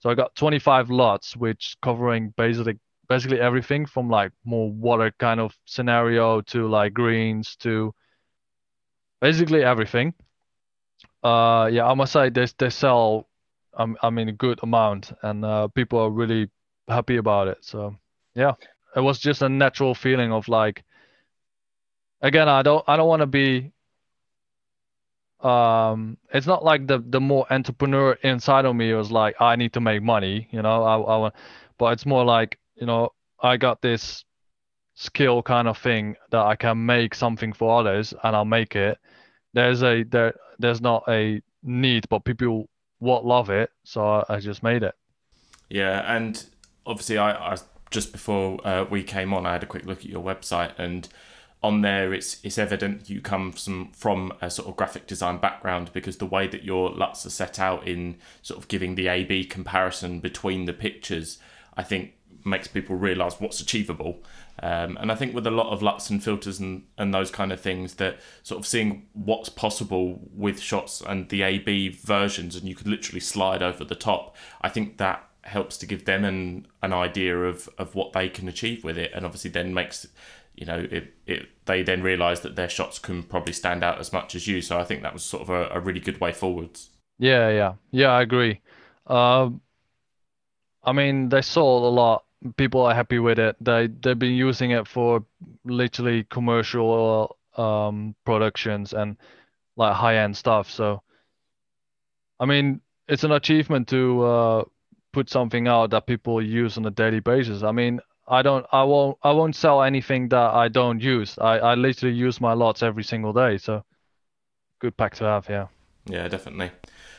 So 0.00 0.10
I 0.10 0.14
got 0.14 0.34
25 0.34 0.90
LUTs 0.90 1.36
which 1.36 1.76
covering 1.82 2.34
basically 2.36 2.78
basically 3.08 3.40
everything 3.40 3.86
from 3.86 4.08
like 4.10 4.32
more 4.44 4.70
water 4.72 5.12
kind 5.18 5.40
of 5.40 5.54
scenario 5.66 6.40
to 6.42 6.68
like 6.68 6.94
greens 6.94 7.56
to 7.56 7.94
basically 9.20 9.62
everything 9.62 10.14
uh, 11.22 11.68
yeah, 11.72 11.86
I 11.86 11.94
must 11.94 12.12
say 12.12 12.30
they 12.30 12.46
they 12.58 12.70
sell, 12.70 13.28
um, 13.74 13.96
I 14.02 14.10
mean, 14.10 14.28
a 14.28 14.32
good 14.32 14.60
amount, 14.62 15.12
and 15.22 15.44
uh, 15.44 15.68
people 15.68 15.98
are 16.00 16.10
really 16.10 16.50
happy 16.88 17.16
about 17.16 17.48
it. 17.48 17.58
So 17.64 17.96
yeah, 18.34 18.54
it 18.96 19.00
was 19.00 19.18
just 19.18 19.42
a 19.42 19.48
natural 19.48 19.94
feeling 19.94 20.32
of 20.32 20.48
like, 20.48 20.84
again, 22.20 22.48
I 22.48 22.62
don't 22.62 22.84
I 22.88 22.96
don't 22.96 23.08
want 23.08 23.20
to 23.20 23.26
be. 23.26 23.72
Um, 25.40 26.18
it's 26.32 26.46
not 26.46 26.64
like 26.64 26.86
the 26.86 26.98
the 26.98 27.20
more 27.20 27.46
entrepreneur 27.52 28.12
inside 28.22 28.64
of 28.64 28.76
me 28.76 28.92
was 28.94 29.10
like 29.10 29.40
I 29.40 29.56
need 29.56 29.72
to 29.74 29.80
make 29.80 30.02
money, 30.02 30.48
you 30.52 30.62
know. 30.62 30.84
I 30.84 30.94
I 30.94 31.16
want, 31.18 31.34
but 31.78 31.92
it's 31.92 32.06
more 32.06 32.24
like 32.24 32.58
you 32.76 32.86
know 32.86 33.10
I 33.40 33.56
got 33.56 33.82
this 33.82 34.24
skill 34.94 35.42
kind 35.42 35.68
of 35.68 35.78
thing 35.78 36.16
that 36.30 36.42
I 36.46 36.56
can 36.56 36.86
make 36.86 37.14
something 37.14 37.52
for 37.52 37.80
others, 37.80 38.14
and 38.24 38.36
I'll 38.36 38.44
make 38.46 38.76
it. 38.76 38.98
There's 39.54 39.82
a 39.82 40.02
there 40.04 40.34
there's 40.58 40.80
not 40.80 41.04
a 41.08 41.40
need, 41.62 42.08
but 42.08 42.24
people 42.24 42.68
will 43.00 43.22
love 43.26 43.50
it, 43.50 43.70
so 43.84 44.06
I, 44.06 44.24
I 44.28 44.40
just 44.40 44.62
made 44.62 44.82
it. 44.82 44.94
Yeah, 45.68 46.16
and 46.16 46.44
obviously, 46.86 47.18
I, 47.18 47.54
I 47.54 47.56
just 47.90 48.12
before 48.12 48.58
uh, 48.66 48.84
we 48.84 49.02
came 49.02 49.32
on, 49.34 49.46
I 49.46 49.52
had 49.52 49.62
a 49.62 49.66
quick 49.66 49.86
look 49.86 50.00
at 50.00 50.06
your 50.06 50.22
website, 50.22 50.72
and 50.78 51.08
on 51.62 51.82
there, 51.82 52.12
it's 52.12 52.38
it's 52.42 52.58
evident 52.58 53.08
you 53.08 53.20
come 53.20 53.52
from 53.52 53.92
from 53.92 54.32
a 54.40 54.50
sort 54.50 54.68
of 54.68 54.76
graphic 54.76 55.06
design 55.06 55.38
background 55.38 55.90
because 55.92 56.16
the 56.16 56.26
way 56.26 56.46
that 56.48 56.64
your 56.64 56.90
LUTs 56.90 57.24
are 57.24 57.30
set 57.30 57.58
out 57.58 57.86
in 57.86 58.16
sort 58.42 58.58
of 58.58 58.68
giving 58.68 58.96
the 58.96 59.06
A/B 59.06 59.44
comparison 59.44 60.20
between 60.20 60.64
the 60.64 60.72
pictures, 60.72 61.38
I 61.76 61.82
think 61.82 62.14
makes 62.44 62.66
people 62.66 62.96
realise 62.96 63.38
what's 63.38 63.60
achievable. 63.60 64.22
Um, 64.60 64.96
and 65.00 65.10
I 65.10 65.14
think 65.14 65.34
with 65.34 65.46
a 65.46 65.50
lot 65.50 65.72
of 65.72 65.82
LUTs 65.82 66.10
and 66.10 66.22
filters 66.22 66.60
and, 66.60 66.84
and 66.98 67.12
those 67.12 67.30
kind 67.30 67.52
of 67.52 67.60
things, 67.60 67.94
that 67.94 68.20
sort 68.42 68.60
of 68.60 68.66
seeing 68.66 69.06
what's 69.12 69.48
possible 69.48 70.20
with 70.32 70.60
shots 70.60 71.00
and 71.00 71.28
the 71.30 71.42
AB 71.42 71.88
versions, 71.90 72.54
and 72.54 72.68
you 72.68 72.74
could 72.74 72.86
literally 72.86 73.20
slide 73.20 73.62
over 73.62 73.84
the 73.84 73.94
top. 73.94 74.36
I 74.60 74.68
think 74.68 74.98
that 74.98 75.28
helps 75.44 75.76
to 75.76 75.86
give 75.86 76.04
them 76.04 76.24
an 76.24 76.66
an 76.82 76.92
idea 76.92 77.36
of 77.36 77.68
of 77.76 77.96
what 77.96 78.12
they 78.12 78.28
can 78.28 78.48
achieve 78.48 78.84
with 78.84 78.98
it, 78.98 79.10
and 79.14 79.24
obviously 79.24 79.50
then 79.50 79.74
makes 79.74 80.06
you 80.54 80.66
know 80.66 80.86
it, 80.90 81.14
it 81.26 81.48
they 81.64 81.82
then 81.82 82.02
realize 82.02 82.40
that 82.40 82.56
their 82.56 82.68
shots 82.68 82.98
can 82.98 83.22
probably 83.22 83.52
stand 83.52 83.82
out 83.82 83.98
as 83.98 84.12
much 84.12 84.34
as 84.34 84.46
you. 84.46 84.60
So 84.60 84.78
i 84.78 84.84
think 84.84 85.02
that 85.02 85.12
was 85.12 85.24
sort 85.24 85.42
of 85.42 85.50
a, 85.50 85.68
a 85.70 85.80
really 85.80 86.00
good 86.00 86.20
way 86.20 86.32
forwards. 86.32 86.90
Yeah 87.18 87.48
yeah. 87.50 87.74
Yeah 87.90 88.08
i 88.08 88.22
agree. 88.22 88.60
Uh, 89.06 89.50
i 90.84 90.92
mean 90.92 91.28
they 91.28 91.42
sold 91.42 91.84
a 91.84 91.94
lot 91.94 92.24
people 92.56 92.82
are 92.82 92.94
happy 92.94 93.18
with 93.18 93.38
it 93.38 93.56
they 93.60 93.88
they've 94.02 94.18
been 94.18 94.32
using 94.32 94.70
it 94.70 94.86
for 94.86 95.24
literally 95.64 96.24
commercial 96.24 97.36
um, 97.56 98.14
productions 98.24 98.92
and 98.92 99.16
like 99.76 99.94
high 99.94 100.16
end 100.16 100.36
stuff 100.36 100.70
so 100.70 101.02
i 102.40 102.46
mean 102.46 102.80
it's 103.08 103.24
an 103.24 103.32
achievement 103.32 103.88
to 103.88 104.22
uh, 104.22 104.64
put 105.12 105.28
something 105.28 105.68
out 105.68 105.90
that 105.90 106.06
people 106.06 106.40
use 106.42 106.76
on 106.76 106.86
a 106.86 106.90
daily 106.90 107.20
basis 107.20 107.62
i 107.62 107.72
mean 107.72 108.00
I 108.28 108.42
don't 108.42 108.64
I 108.72 108.84
won't 108.84 109.18
I 109.22 109.32
won't 109.32 109.56
sell 109.56 109.82
anything 109.82 110.28
that 110.28 110.54
I 110.54 110.68
don't 110.68 111.00
use. 111.00 111.38
I, 111.38 111.58
I 111.58 111.74
literally 111.74 112.14
use 112.14 112.40
my 112.40 112.52
LUTs 112.52 112.82
every 112.82 113.02
single 113.02 113.32
day, 113.32 113.58
so 113.58 113.84
good 114.78 114.96
pack 114.96 115.14
to 115.16 115.24
have, 115.24 115.48
yeah. 115.48 115.66
Yeah, 116.06 116.28
definitely. 116.28 116.70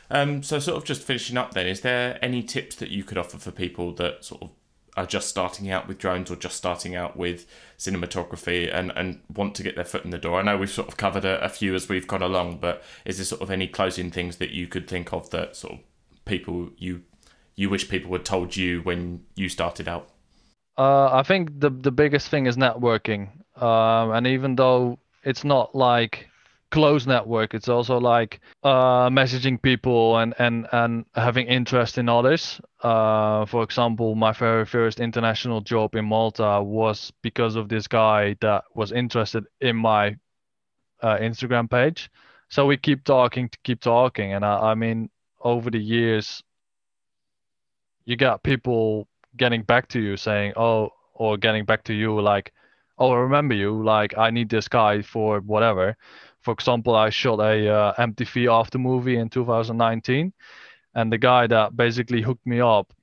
Um, 0.09 0.43
so 0.43 0.59
sort 0.59 0.77
of 0.77 0.85
just 0.85 1.01
finishing 1.01 1.37
up 1.37 1.53
then, 1.53 1.67
is 1.67 1.81
there 1.81 2.19
any 2.21 2.43
tips 2.43 2.75
that 2.77 2.89
you 2.89 3.03
could 3.03 3.17
offer 3.17 3.37
for 3.37 3.51
people 3.51 3.93
that 3.93 4.23
sort 4.25 4.43
of 4.43 4.49
are 4.95 5.05
just 5.05 5.27
starting 5.27 5.71
out 5.71 5.87
with 5.87 5.97
drones 5.97 6.29
or 6.29 6.35
just 6.35 6.55
starting 6.55 6.95
out 6.95 7.17
with 7.17 7.45
cinematography 7.77 8.73
and, 8.73 8.91
and 8.95 9.21
want 9.33 9.55
to 9.55 9.63
get 9.63 9.75
their 9.75 9.85
foot 9.85 10.05
in 10.05 10.11
the 10.11 10.17
door? 10.17 10.39
I 10.39 10.43
know 10.43 10.57
we've 10.57 10.69
sort 10.69 10.87
of 10.87 10.97
covered 10.97 11.25
a, 11.25 11.43
a 11.43 11.49
few 11.49 11.73
as 11.73 11.89
we've 11.89 12.07
gone 12.07 12.21
along, 12.21 12.57
but 12.59 12.83
is 13.05 13.17
there 13.17 13.25
sort 13.25 13.41
of 13.41 13.49
any 13.49 13.67
closing 13.67 14.11
things 14.11 14.37
that 14.37 14.51
you 14.51 14.67
could 14.67 14.87
think 14.87 15.11
of 15.11 15.29
that 15.31 15.55
sort 15.55 15.73
of 15.73 15.79
people 16.25 16.69
you 16.77 17.01
you 17.55 17.69
wish 17.69 17.87
people 17.87 18.11
had 18.13 18.25
told 18.25 18.55
you 18.55 18.81
when 18.81 19.23
you 19.35 19.49
started 19.49 19.87
out? 19.87 20.09
Uh, 20.77 21.09
I 21.11 21.23
think 21.23 21.59
the 21.59 21.69
the 21.69 21.91
biggest 21.91 22.29
thing 22.29 22.45
is 22.45 22.57
networking. 22.57 23.29
Um, 23.61 24.11
and 24.11 24.25
even 24.27 24.55
though 24.55 24.99
it's 25.23 25.43
not 25.43 25.75
like 25.75 26.29
close 26.73 27.05
network, 27.05 27.53
it's 27.53 27.69
also 27.69 27.99
like 27.99 28.39
uh, 28.63 29.07
messaging 29.07 29.61
people 29.61 30.17
and, 30.17 30.33
and, 30.39 30.67
and 30.71 31.05
having 31.13 31.45
interest 31.45 31.99
in 31.99 32.09
others. 32.09 32.59
Uh, 32.81 33.45
for 33.45 33.61
example, 33.61 34.15
my 34.15 34.31
very 34.31 34.65
first 34.65 34.99
international 34.99 35.61
job 35.61 35.93
in 35.93 36.03
Malta 36.03 36.63
was 36.63 37.13
because 37.21 37.55
of 37.55 37.69
this 37.69 37.87
guy 37.87 38.35
that 38.41 38.63
was 38.73 38.91
interested 38.91 39.43
in 39.61 39.75
my 39.75 40.15
uh, 41.03 41.17
Instagram 41.17 41.69
page. 41.69 42.09
So 42.49 42.65
we 42.65 42.75
keep 42.75 43.03
talking 43.03 43.49
to 43.49 43.57
keep 43.63 43.79
talking, 43.79 44.33
and 44.33 44.43
I, 44.43 44.71
I 44.71 44.75
mean, 44.75 45.11
over 45.41 45.69
the 45.69 45.77
years, 45.77 46.41
you 48.05 48.15
got 48.17 48.41
people 48.41 49.07
getting 49.37 49.61
back 49.61 49.89
to 49.89 49.99
you 49.99 50.17
saying, 50.17 50.53
oh, 50.55 50.89
or 51.13 51.37
getting 51.37 51.65
back 51.65 51.83
to 51.83 51.93
you 51.93 52.19
like, 52.19 52.51
oh, 52.97 53.11
I 53.11 53.17
remember 53.17 53.53
you. 53.53 53.83
Like, 53.83 54.17
I 54.17 54.31
need 54.31 54.49
this 54.49 54.67
guy 54.67 55.03
for 55.03 55.39
whatever. 55.41 55.95
For 56.43 56.53
example, 56.53 56.95
I 56.95 57.09
shot 57.09 57.39
a 57.39 57.69
uh, 57.69 57.93
MTV 57.93 58.51
after 58.51 58.77
movie 58.77 59.17
in 59.17 59.29
2019, 59.29 60.33
and 60.95 61.11
the 61.11 61.17
guy 61.17 61.47
that 61.47 61.75
basically 61.75 62.21
hooked 62.21 62.45
me 62.45 62.59
up, 62.61 62.93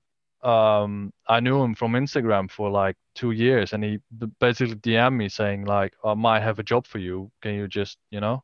um, 0.42 1.12
I 1.26 1.40
knew 1.40 1.62
him 1.62 1.74
from 1.74 1.92
Instagram 1.92 2.50
for 2.50 2.70
like 2.70 2.96
two 3.14 3.32
years, 3.32 3.72
and 3.72 3.82
he 3.82 3.98
basically 4.40 4.76
DM'd 4.76 5.16
me 5.16 5.28
saying 5.28 5.64
like, 5.64 5.94
I 6.04 6.14
might 6.14 6.42
have 6.42 6.58
a 6.58 6.62
job 6.62 6.86
for 6.86 6.98
you. 6.98 7.30
Can 7.42 7.54
you 7.54 7.68
just, 7.68 7.98
you 8.10 8.20
know, 8.20 8.42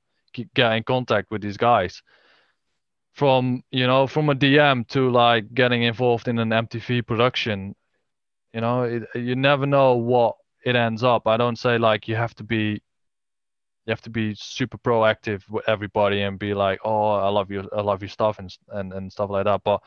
get 0.55 0.73
in 0.73 0.83
contact 0.83 1.31
with 1.31 1.43
these 1.43 1.57
guys? 1.57 2.03
from 3.17 3.63
you 3.71 3.87
know 3.87 4.07
from 4.07 4.29
a 4.29 4.35
DM 4.35 4.87
to 4.89 5.11
like 5.11 5.53
getting 5.55 5.83
involved 5.85 6.29
in 6.29 6.39
an 6.39 6.51
MTV 6.51 7.07
production. 7.07 7.75
You 8.53 8.61
know, 8.61 8.83
it, 8.83 9.05
you 9.15 9.35
never 9.35 9.67
know 9.67 9.95
what 9.95 10.37
it 10.65 10.77
ends 10.77 11.03
up. 11.03 11.27
I 11.27 11.39
don't 11.39 11.59
say 11.59 11.79
like 11.79 12.09
you 12.09 12.15
have 12.17 12.35
to 12.37 12.45
be 12.45 12.83
you 13.87 13.93
have 13.93 14.03
to 14.03 14.11
be 14.11 14.35
super 14.35 14.79
proactive 14.79 15.49
with 15.49 15.69
everybody 15.69 16.23
and 16.23 16.39
be 16.39 16.55
like, 16.55 16.81
oh, 16.85 17.13
I 17.13 17.29
love 17.29 17.51
you, 17.51 17.69
I 17.75 17.81
love 17.83 18.03
your 18.03 18.09
stuff 18.09 18.39
and 18.39 18.55
and, 18.69 18.93
and 18.93 19.13
stuff 19.13 19.31
like 19.31 19.45
that. 19.45 19.63
But 19.65 19.83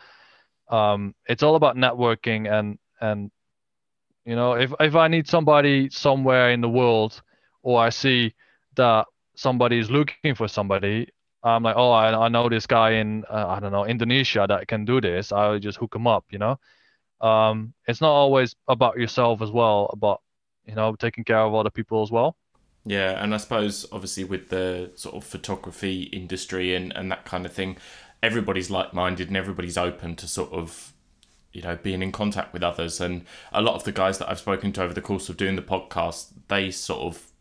um, 0.73 1.13
it's 1.27 1.43
all 1.43 1.55
about 1.55 1.75
networking 1.75 2.49
and 2.51 2.79
and 3.01 3.31
you 4.25 4.35
know, 4.35 4.53
if 4.53 4.73
if 4.79 4.95
I 4.95 5.07
need 5.07 5.27
somebody 5.27 5.89
somewhere 5.89 6.51
in 6.51 6.61
the 6.61 6.69
world, 6.69 7.21
or 7.63 7.81
I 7.81 7.89
see 7.89 8.33
that 8.75 9.07
somebody 9.35 9.79
is 9.79 9.89
looking 9.91 10.35
for 10.35 10.47
somebody, 10.47 11.09
I'm 11.43 11.63
like, 11.63 11.75
oh, 11.77 11.91
I, 11.91 12.25
I 12.25 12.29
know 12.29 12.47
this 12.49 12.67
guy 12.67 12.91
in 12.91 13.25
uh, 13.29 13.47
I 13.47 13.59
don't 13.59 13.71
know 13.71 13.85
Indonesia 13.85 14.45
that 14.47 14.67
can 14.67 14.85
do 14.85 15.01
this. 15.01 15.31
I'll 15.31 15.59
just 15.59 15.77
hook 15.77 15.95
him 15.95 16.07
up, 16.07 16.25
you 16.31 16.39
know. 16.39 16.59
Um, 17.21 17.73
it's 17.87 18.01
not 18.01 18.11
always 18.11 18.55
about 18.67 18.97
yourself 18.97 19.41
as 19.41 19.51
well, 19.51 19.93
but 19.99 20.19
you 20.65 20.75
know, 20.75 20.95
taking 20.95 21.23
care 21.23 21.39
of 21.39 21.53
other 21.55 21.71
people 21.71 22.03
as 22.03 22.11
well. 22.11 22.37
Yeah, 22.89 23.23
and 23.23 23.35
I 23.35 23.37
suppose 23.37 23.85
obviously 23.91 24.23
with 24.23 24.49
the 24.49 24.91
sort 24.95 25.13
of 25.13 25.23
photography 25.23 26.03
industry 26.05 26.73
and 26.73 26.91
and 26.95 27.11
that 27.11 27.23
kind 27.23 27.45
of 27.45 27.53
thing, 27.53 27.77
everybody's 28.23 28.71
like 28.71 28.95
minded 28.95 29.27
and 29.27 29.37
everybody's 29.37 29.77
open 29.77 30.15
to 30.15 30.27
sort 30.27 30.51
of 30.51 30.91
you 31.53 31.61
know 31.61 31.77
being 31.83 32.01
in 32.01 32.11
contact 32.11 32.51
with 32.51 32.63
others 32.63 32.99
and 32.99 33.25
a 33.53 33.61
lot 33.61 33.75
of 33.75 33.83
the 33.83 33.91
guys 33.91 34.17
that 34.17 34.27
I've 34.27 34.39
spoken 34.39 34.71
to 34.73 34.81
over 34.81 34.93
the 34.95 35.01
course 35.01 35.29
of 35.29 35.37
doing 35.37 35.55
the 35.55 35.61
podcast 35.61 36.29
they 36.47 36.71
sort 36.71 37.01
of 37.01 37.31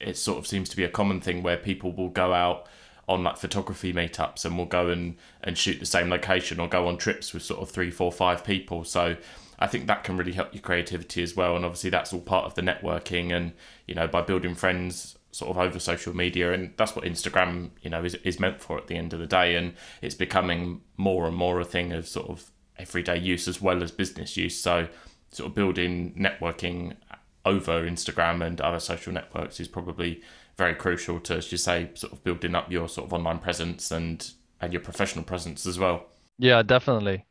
it 0.00 0.16
sort 0.16 0.38
of 0.38 0.48
seems 0.48 0.68
to 0.70 0.76
be 0.76 0.82
a 0.82 0.88
common 0.88 1.20
thing 1.20 1.44
where 1.44 1.56
people 1.56 1.92
will 1.92 2.08
go 2.08 2.32
out 2.34 2.66
on 3.08 3.22
like 3.22 3.36
photography 3.36 3.92
meetups 3.92 4.44
and 4.44 4.56
we'll 4.56 4.66
go 4.66 4.88
and, 4.88 5.16
and 5.44 5.56
shoot 5.56 5.78
the 5.78 5.86
same 5.86 6.10
location 6.10 6.58
or 6.58 6.68
go 6.68 6.88
on 6.88 6.98
trips 6.98 7.32
with 7.32 7.42
sort 7.42 7.60
of 7.60 7.70
three, 7.70 7.90
four, 7.90 8.12
five 8.12 8.44
people. 8.44 8.84
So 8.84 9.16
I 9.58 9.66
think 9.66 9.86
that 9.86 10.04
can 10.04 10.16
really 10.16 10.32
help 10.32 10.54
your 10.54 10.62
creativity 10.62 11.22
as 11.22 11.36
well. 11.36 11.56
And 11.56 11.64
obviously 11.64 11.90
that's 11.90 12.12
all 12.12 12.20
part 12.20 12.46
of 12.46 12.54
the 12.54 12.62
networking 12.62 13.34
and, 13.34 13.52
you 13.86 13.94
know, 13.94 14.06
by 14.06 14.22
building 14.22 14.54
friends 14.54 15.16
sort 15.30 15.50
of 15.50 15.58
over 15.58 15.78
social 15.78 16.14
media 16.14 16.52
and 16.52 16.72
that's 16.76 16.96
what 16.96 17.04
Instagram, 17.04 17.70
you 17.82 17.90
know, 17.90 18.04
is, 18.04 18.14
is 18.16 18.40
meant 18.40 18.60
for 18.60 18.78
at 18.78 18.86
the 18.86 18.96
end 18.96 19.12
of 19.12 19.18
the 19.18 19.26
day. 19.26 19.56
And 19.56 19.74
it's 20.00 20.14
becoming 20.14 20.82
more 20.96 21.26
and 21.26 21.36
more 21.36 21.60
a 21.60 21.64
thing 21.64 21.92
of 21.92 22.06
sort 22.06 22.28
of 22.28 22.50
everyday 22.78 23.18
use 23.18 23.48
as 23.48 23.60
well 23.60 23.82
as 23.82 23.90
business 23.90 24.36
use. 24.36 24.58
So 24.58 24.88
sort 25.30 25.48
of 25.48 25.54
building 25.54 26.14
networking 26.18 26.96
over 27.44 27.82
Instagram 27.82 28.44
and 28.44 28.60
other 28.60 28.80
social 28.80 29.12
networks 29.12 29.58
is 29.60 29.68
probably 29.68 30.22
very 30.56 30.74
crucial 30.74 31.20
to, 31.20 31.36
as 31.36 31.50
you 31.50 31.58
say, 31.58 31.90
sort 31.94 32.12
of 32.12 32.22
building 32.24 32.54
up 32.54 32.70
your 32.70 32.88
sort 32.88 33.06
of 33.06 33.12
online 33.12 33.38
presence 33.38 33.90
and 33.90 34.32
and 34.60 34.72
your 34.72 34.82
professional 34.82 35.24
presence 35.24 35.66
as 35.66 35.78
well. 35.78 36.06
Yeah, 36.36 36.62
definitely. 36.62 37.24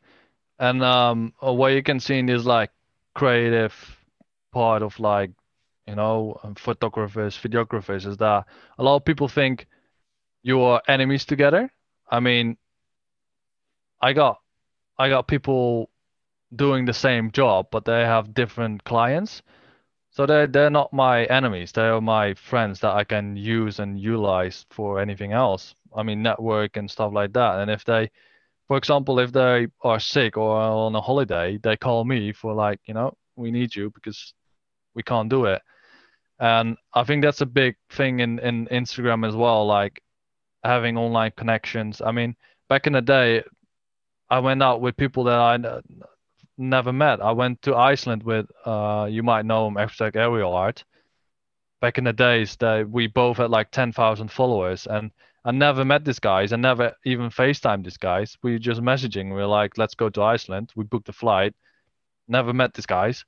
And 0.58 0.82
um, 0.82 1.32
what 1.40 1.68
you 1.68 1.82
can 1.82 2.00
see 2.00 2.18
in 2.18 2.26
this 2.26 2.44
like 2.44 2.70
creative 3.14 3.74
part 4.52 4.82
of 4.82 4.98
like 5.00 5.30
you 5.86 5.94
know 5.94 6.38
um, 6.42 6.54
photographers, 6.54 7.36
videographers 7.38 8.06
is 8.06 8.16
that 8.18 8.44
a 8.78 8.82
lot 8.82 8.96
of 8.96 9.04
people 9.04 9.28
think 9.28 9.66
you 10.42 10.60
are 10.62 10.82
enemies 10.88 11.24
together. 11.24 11.70
I 12.10 12.20
mean, 12.20 12.56
I 14.00 14.12
got 14.12 14.40
I 14.98 15.08
got 15.08 15.28
people 15.28 15.90
doing 16.54 16.84
the 16.84 16.92
same 16.94 17.30
job, 17.32 17.68
but 17.70 17.84
they 17.84 18.00
have 18.04 18.34
different 18.34 18.84
clients. 18.84 19.42
So 20.10 20.26
they're 20.26 20.46
they're 20.46 20.70
not 20.70 20.92
my 20.92 21.24
enemies. 21.26 21.72
They 21.72 21.82
are 21.82 22.00
my 22.00 22.34
friends 22.34 22.80
that 22.80 22.94
I 22.94 23.04
can 23.04 23.36
use 23.36 23.78
and 23.78 24.00
utilize 24.00 24.66
for 24.70 25.00
anything 25.00 25.32
else. 25.32 25.74
I 25.94 26.02
mean, 26.02 26.22
network 26.22 26.76
and 26.76 26.90
stuff 26.90 27.12
like 27.12 27.32
that. 27.34 27.60
And 27.60 27.70
if 27.70 27.84
they, 27.84 28.10
for 28.68 28.76
example, 28.76 29.18
if 29.18 29.32
they 29.32 29.66
are 29.82 29.98
sick 29.98 30.36
or 30.36 30.56
on 30.56 30.94
a 30.94 31.00
holiday, 31.00 31.58
they 31.62 31.76
call 31.76 32.04
me 32.04 32.32
for 32.32 32.54
like, 32.54 32.80
you 32.84 32.94
know, 32.94 33.14
we 33.34 33.50
need 33.50 33.74
you 33.74 33.90
because 33.90 34.34
we 34.94 35.02
can't 35.02 35.30
do 35.30 35.46
it. 35.46 35.62
And 36.38 36.76
I 36.94 37.04
think 37.04 37.22
that's 37.24 37.40
a 37.40 37.46
big 37.46 37.76
thing 37.90 38.20
in 38.20 38.38
in 38.38 38.66
Instagram 38.66 39.26
as 39.26 39.34
well, 39.34 39.66
like 39.66 40.02
having 40.62 40.96
online 40.98 41.32
connections. 41.36 42.02
I 42.04 42.12
mean, 42.12 42.36
back 42.68 42.86
in 42.86 42.92
the 42.92 43.00
day, 43.00 43.42
I 44.30 44.38
went 44.40 44.62
out 44.62 44.80
with 44.82 44.96
people 44.96 45.24
that 45.24 45.38
I 45.38 45.80
never 46.58 46.92
met. 46.92 47.22
I 47.22 47.32
went 47.32 47.62
to 47.62 47.74
Iceland 47.74 48.22
with, 48.22 48.46
uh, 48.66 49.08
you 49.10 49.22
might 49.22 49.46
know 49.46 49.66
him, 49.68 49.78
Abstract 49.78 50.16
Aerial 50.16 50.54
Art. 50.54 50.84
Back 51.80 51.98
in 51.98 52.04
the 52.04 52.12
days, 52.12 52.56
that 52.56 52.90
we 52.90 53.06
both 53.06 53.38
had 53.38 53.50
like 53.50 53.70
10,000 53.70 54.30
followers, 54.30 54.86
and 54.86 55.12
I 55.48 55.50
never 55.50 55.82
met 55.82 56.04
these 56.04 56.18
guys. 56.18 56.52
I 56.52 56.56
never 56.56 56.92
even 57.06 57.30
FaceTime 57.30 57.82
these 57.82 57.96
guys. 57.96 58.36
We 58.42 58.52
were 58.52 58.58
just 58.58 58.82
messaging. 58.82 59.34
We 59.34 59.40
are 59.40 59.46
like, 59.46 59.78
let's 59.78 59.94
go 59.94 60.10
to 60.10 60.22
Iceland. 60.22 60.72
We 60.76 60.84
booked 60.84 61.08
a 61.08 61.12
flight. 61.14 61.54
Never 62.28 62.52
met 62.52 62.74
these 62.74 62.84
guys. 62.84 63.24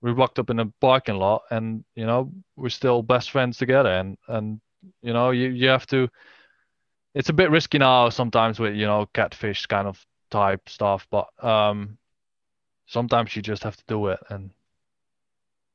We 0.00 0.14
walked 0.14 0.38
up 0.38 0.48
in 0.48 0.60
a 0.60 0.72
parking 0.80 1.16
lot, 1.16 1.42
and 1.50 1.84
you 1.94 2.06
know, 2.06 2.32
we're 2.56 2.70
still 2.70 3.02
best 3.02 3.30
friends 3.30 3.58
together. 3.58 3.90
And 3.90 4.16
and 4.28 4.62
you 5.02 5.12
know, 5.12 5.30
you 5.30 5.50
you 5.50 5.68
have 5.68 5.86
to. 5.88 6.08
It's 7.14 7.28
a 7.28 7.34
bit 7.34 7.50
risky 7.50 7.76
now 7.76 8.08
sometimes 8.08 8.58
with 8.58 8.74
you 8.74 8.86
know 8.86 9.04
catfish 9.12 9.66
kind 9.66 9.86
of 9.86 10.02
type 10.30 10.70
stuff, 10.70 11.06
but 11.10 11.26
um, 11.44 11.98
sometimes 12.86 13.36
you 13.36 13.42
just 13.42 13.62
have 13.64 13.76
to 13.76 13.84
do 13.86 14.06
it 14.06 14.20
and 14.30 14.52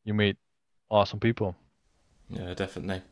you 0.05 0.15
meet 0.15 0.37
awesome 0.89 1.19
people. 1.19 1.55
Yeah, 2.31 2.55
definitely. 2.55 3.03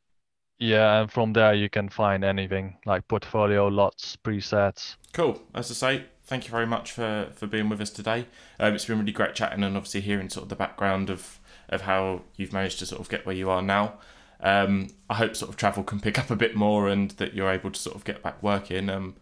yeah, 0.58 1.00
and 1.00 1.10
from 1.12 1.32
there 1.32 1.54
you 1.54 1.70
can 1.70 1.88
find 1.88 2.24
anything 2.24 2.76
like 2.86 3.06
portfolio, 3.06 3.68
LUTs, 3.68 4.16
presets. 4.24 4.96
Cool. 5.12 5.40
As 5.54 5.70
I 5.70 5.74
say, 5.74 6.04
thank 6.28 6.44
you 6.44 6.50
very 6.50 6.66
much 6.66 6.92
for, 6.92 7.30
for 7.34 7.46
being 7.46 7.68
with 7.68 7.80
us 7.80 7.90
today. 7.90 8.26
Um, 8.60 8.74
it's 8.74 8.84
been 8.84 8.98
really 8.98 9.12
great 9.12 9.34
chatting 9.34 9.64
and 9.64 9.76
obviously 9.76 10.02
hearing 10.02 10.28
sort 10.28 10.44
of 10.44 10.48
the 10.50 10.56
background 10.56 11.08
of, 11.08 11.40
of 11.70 11.82
how 11.82 12.22
you've 12.36 12.52
managed 12.52 12.78
to 12.80 12.86
sort 12.86 13.00
of 13.00 13.08
get 13.08 13.24
where 13.24 13.34
you 13.34 13.48
are 13.48 13.62
now. 13.62 13.94
Um, 14.40 14.88
I 15.08 15.14
hope 15.14 15.34
sort 15.34 15.48
of 15.48 15.56
travel 15.56 15.82
can 15.82 16.00
pick 16.00 16.18
up 16.18 16.30
a 16.30 16.36
bit 16.36 16.54
more 16.54 16.88
and 16.88 17.10
that 17.12 17.34
you're 17.34 17.50
able 17.50 17.70
to 17.70 17.80
sort 17.80 17.96
of 17.96 18.04
get 18.04 18.22
back 18.22 18.42
working. 18.42 18.90
Um, 18.90 19.16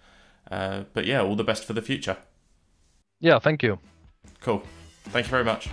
uh, 0.50 0.82
but 0.92 1.07
yeah, 1.07 1.22
all 1.22 1.36
the 1.36 1.44
best 1.44 1.64
for 1.64 1.72
the 1.72 1.82
future. 1.82 2.16
Yeah, 3.20 3.38
thank 3.38 3.62
you. 3.62 3.78
Cool. 4.40 4.62
Thank 5.04 5.26
you 5.26 5.30
very 5.30 5.44
much. 5.44 5.70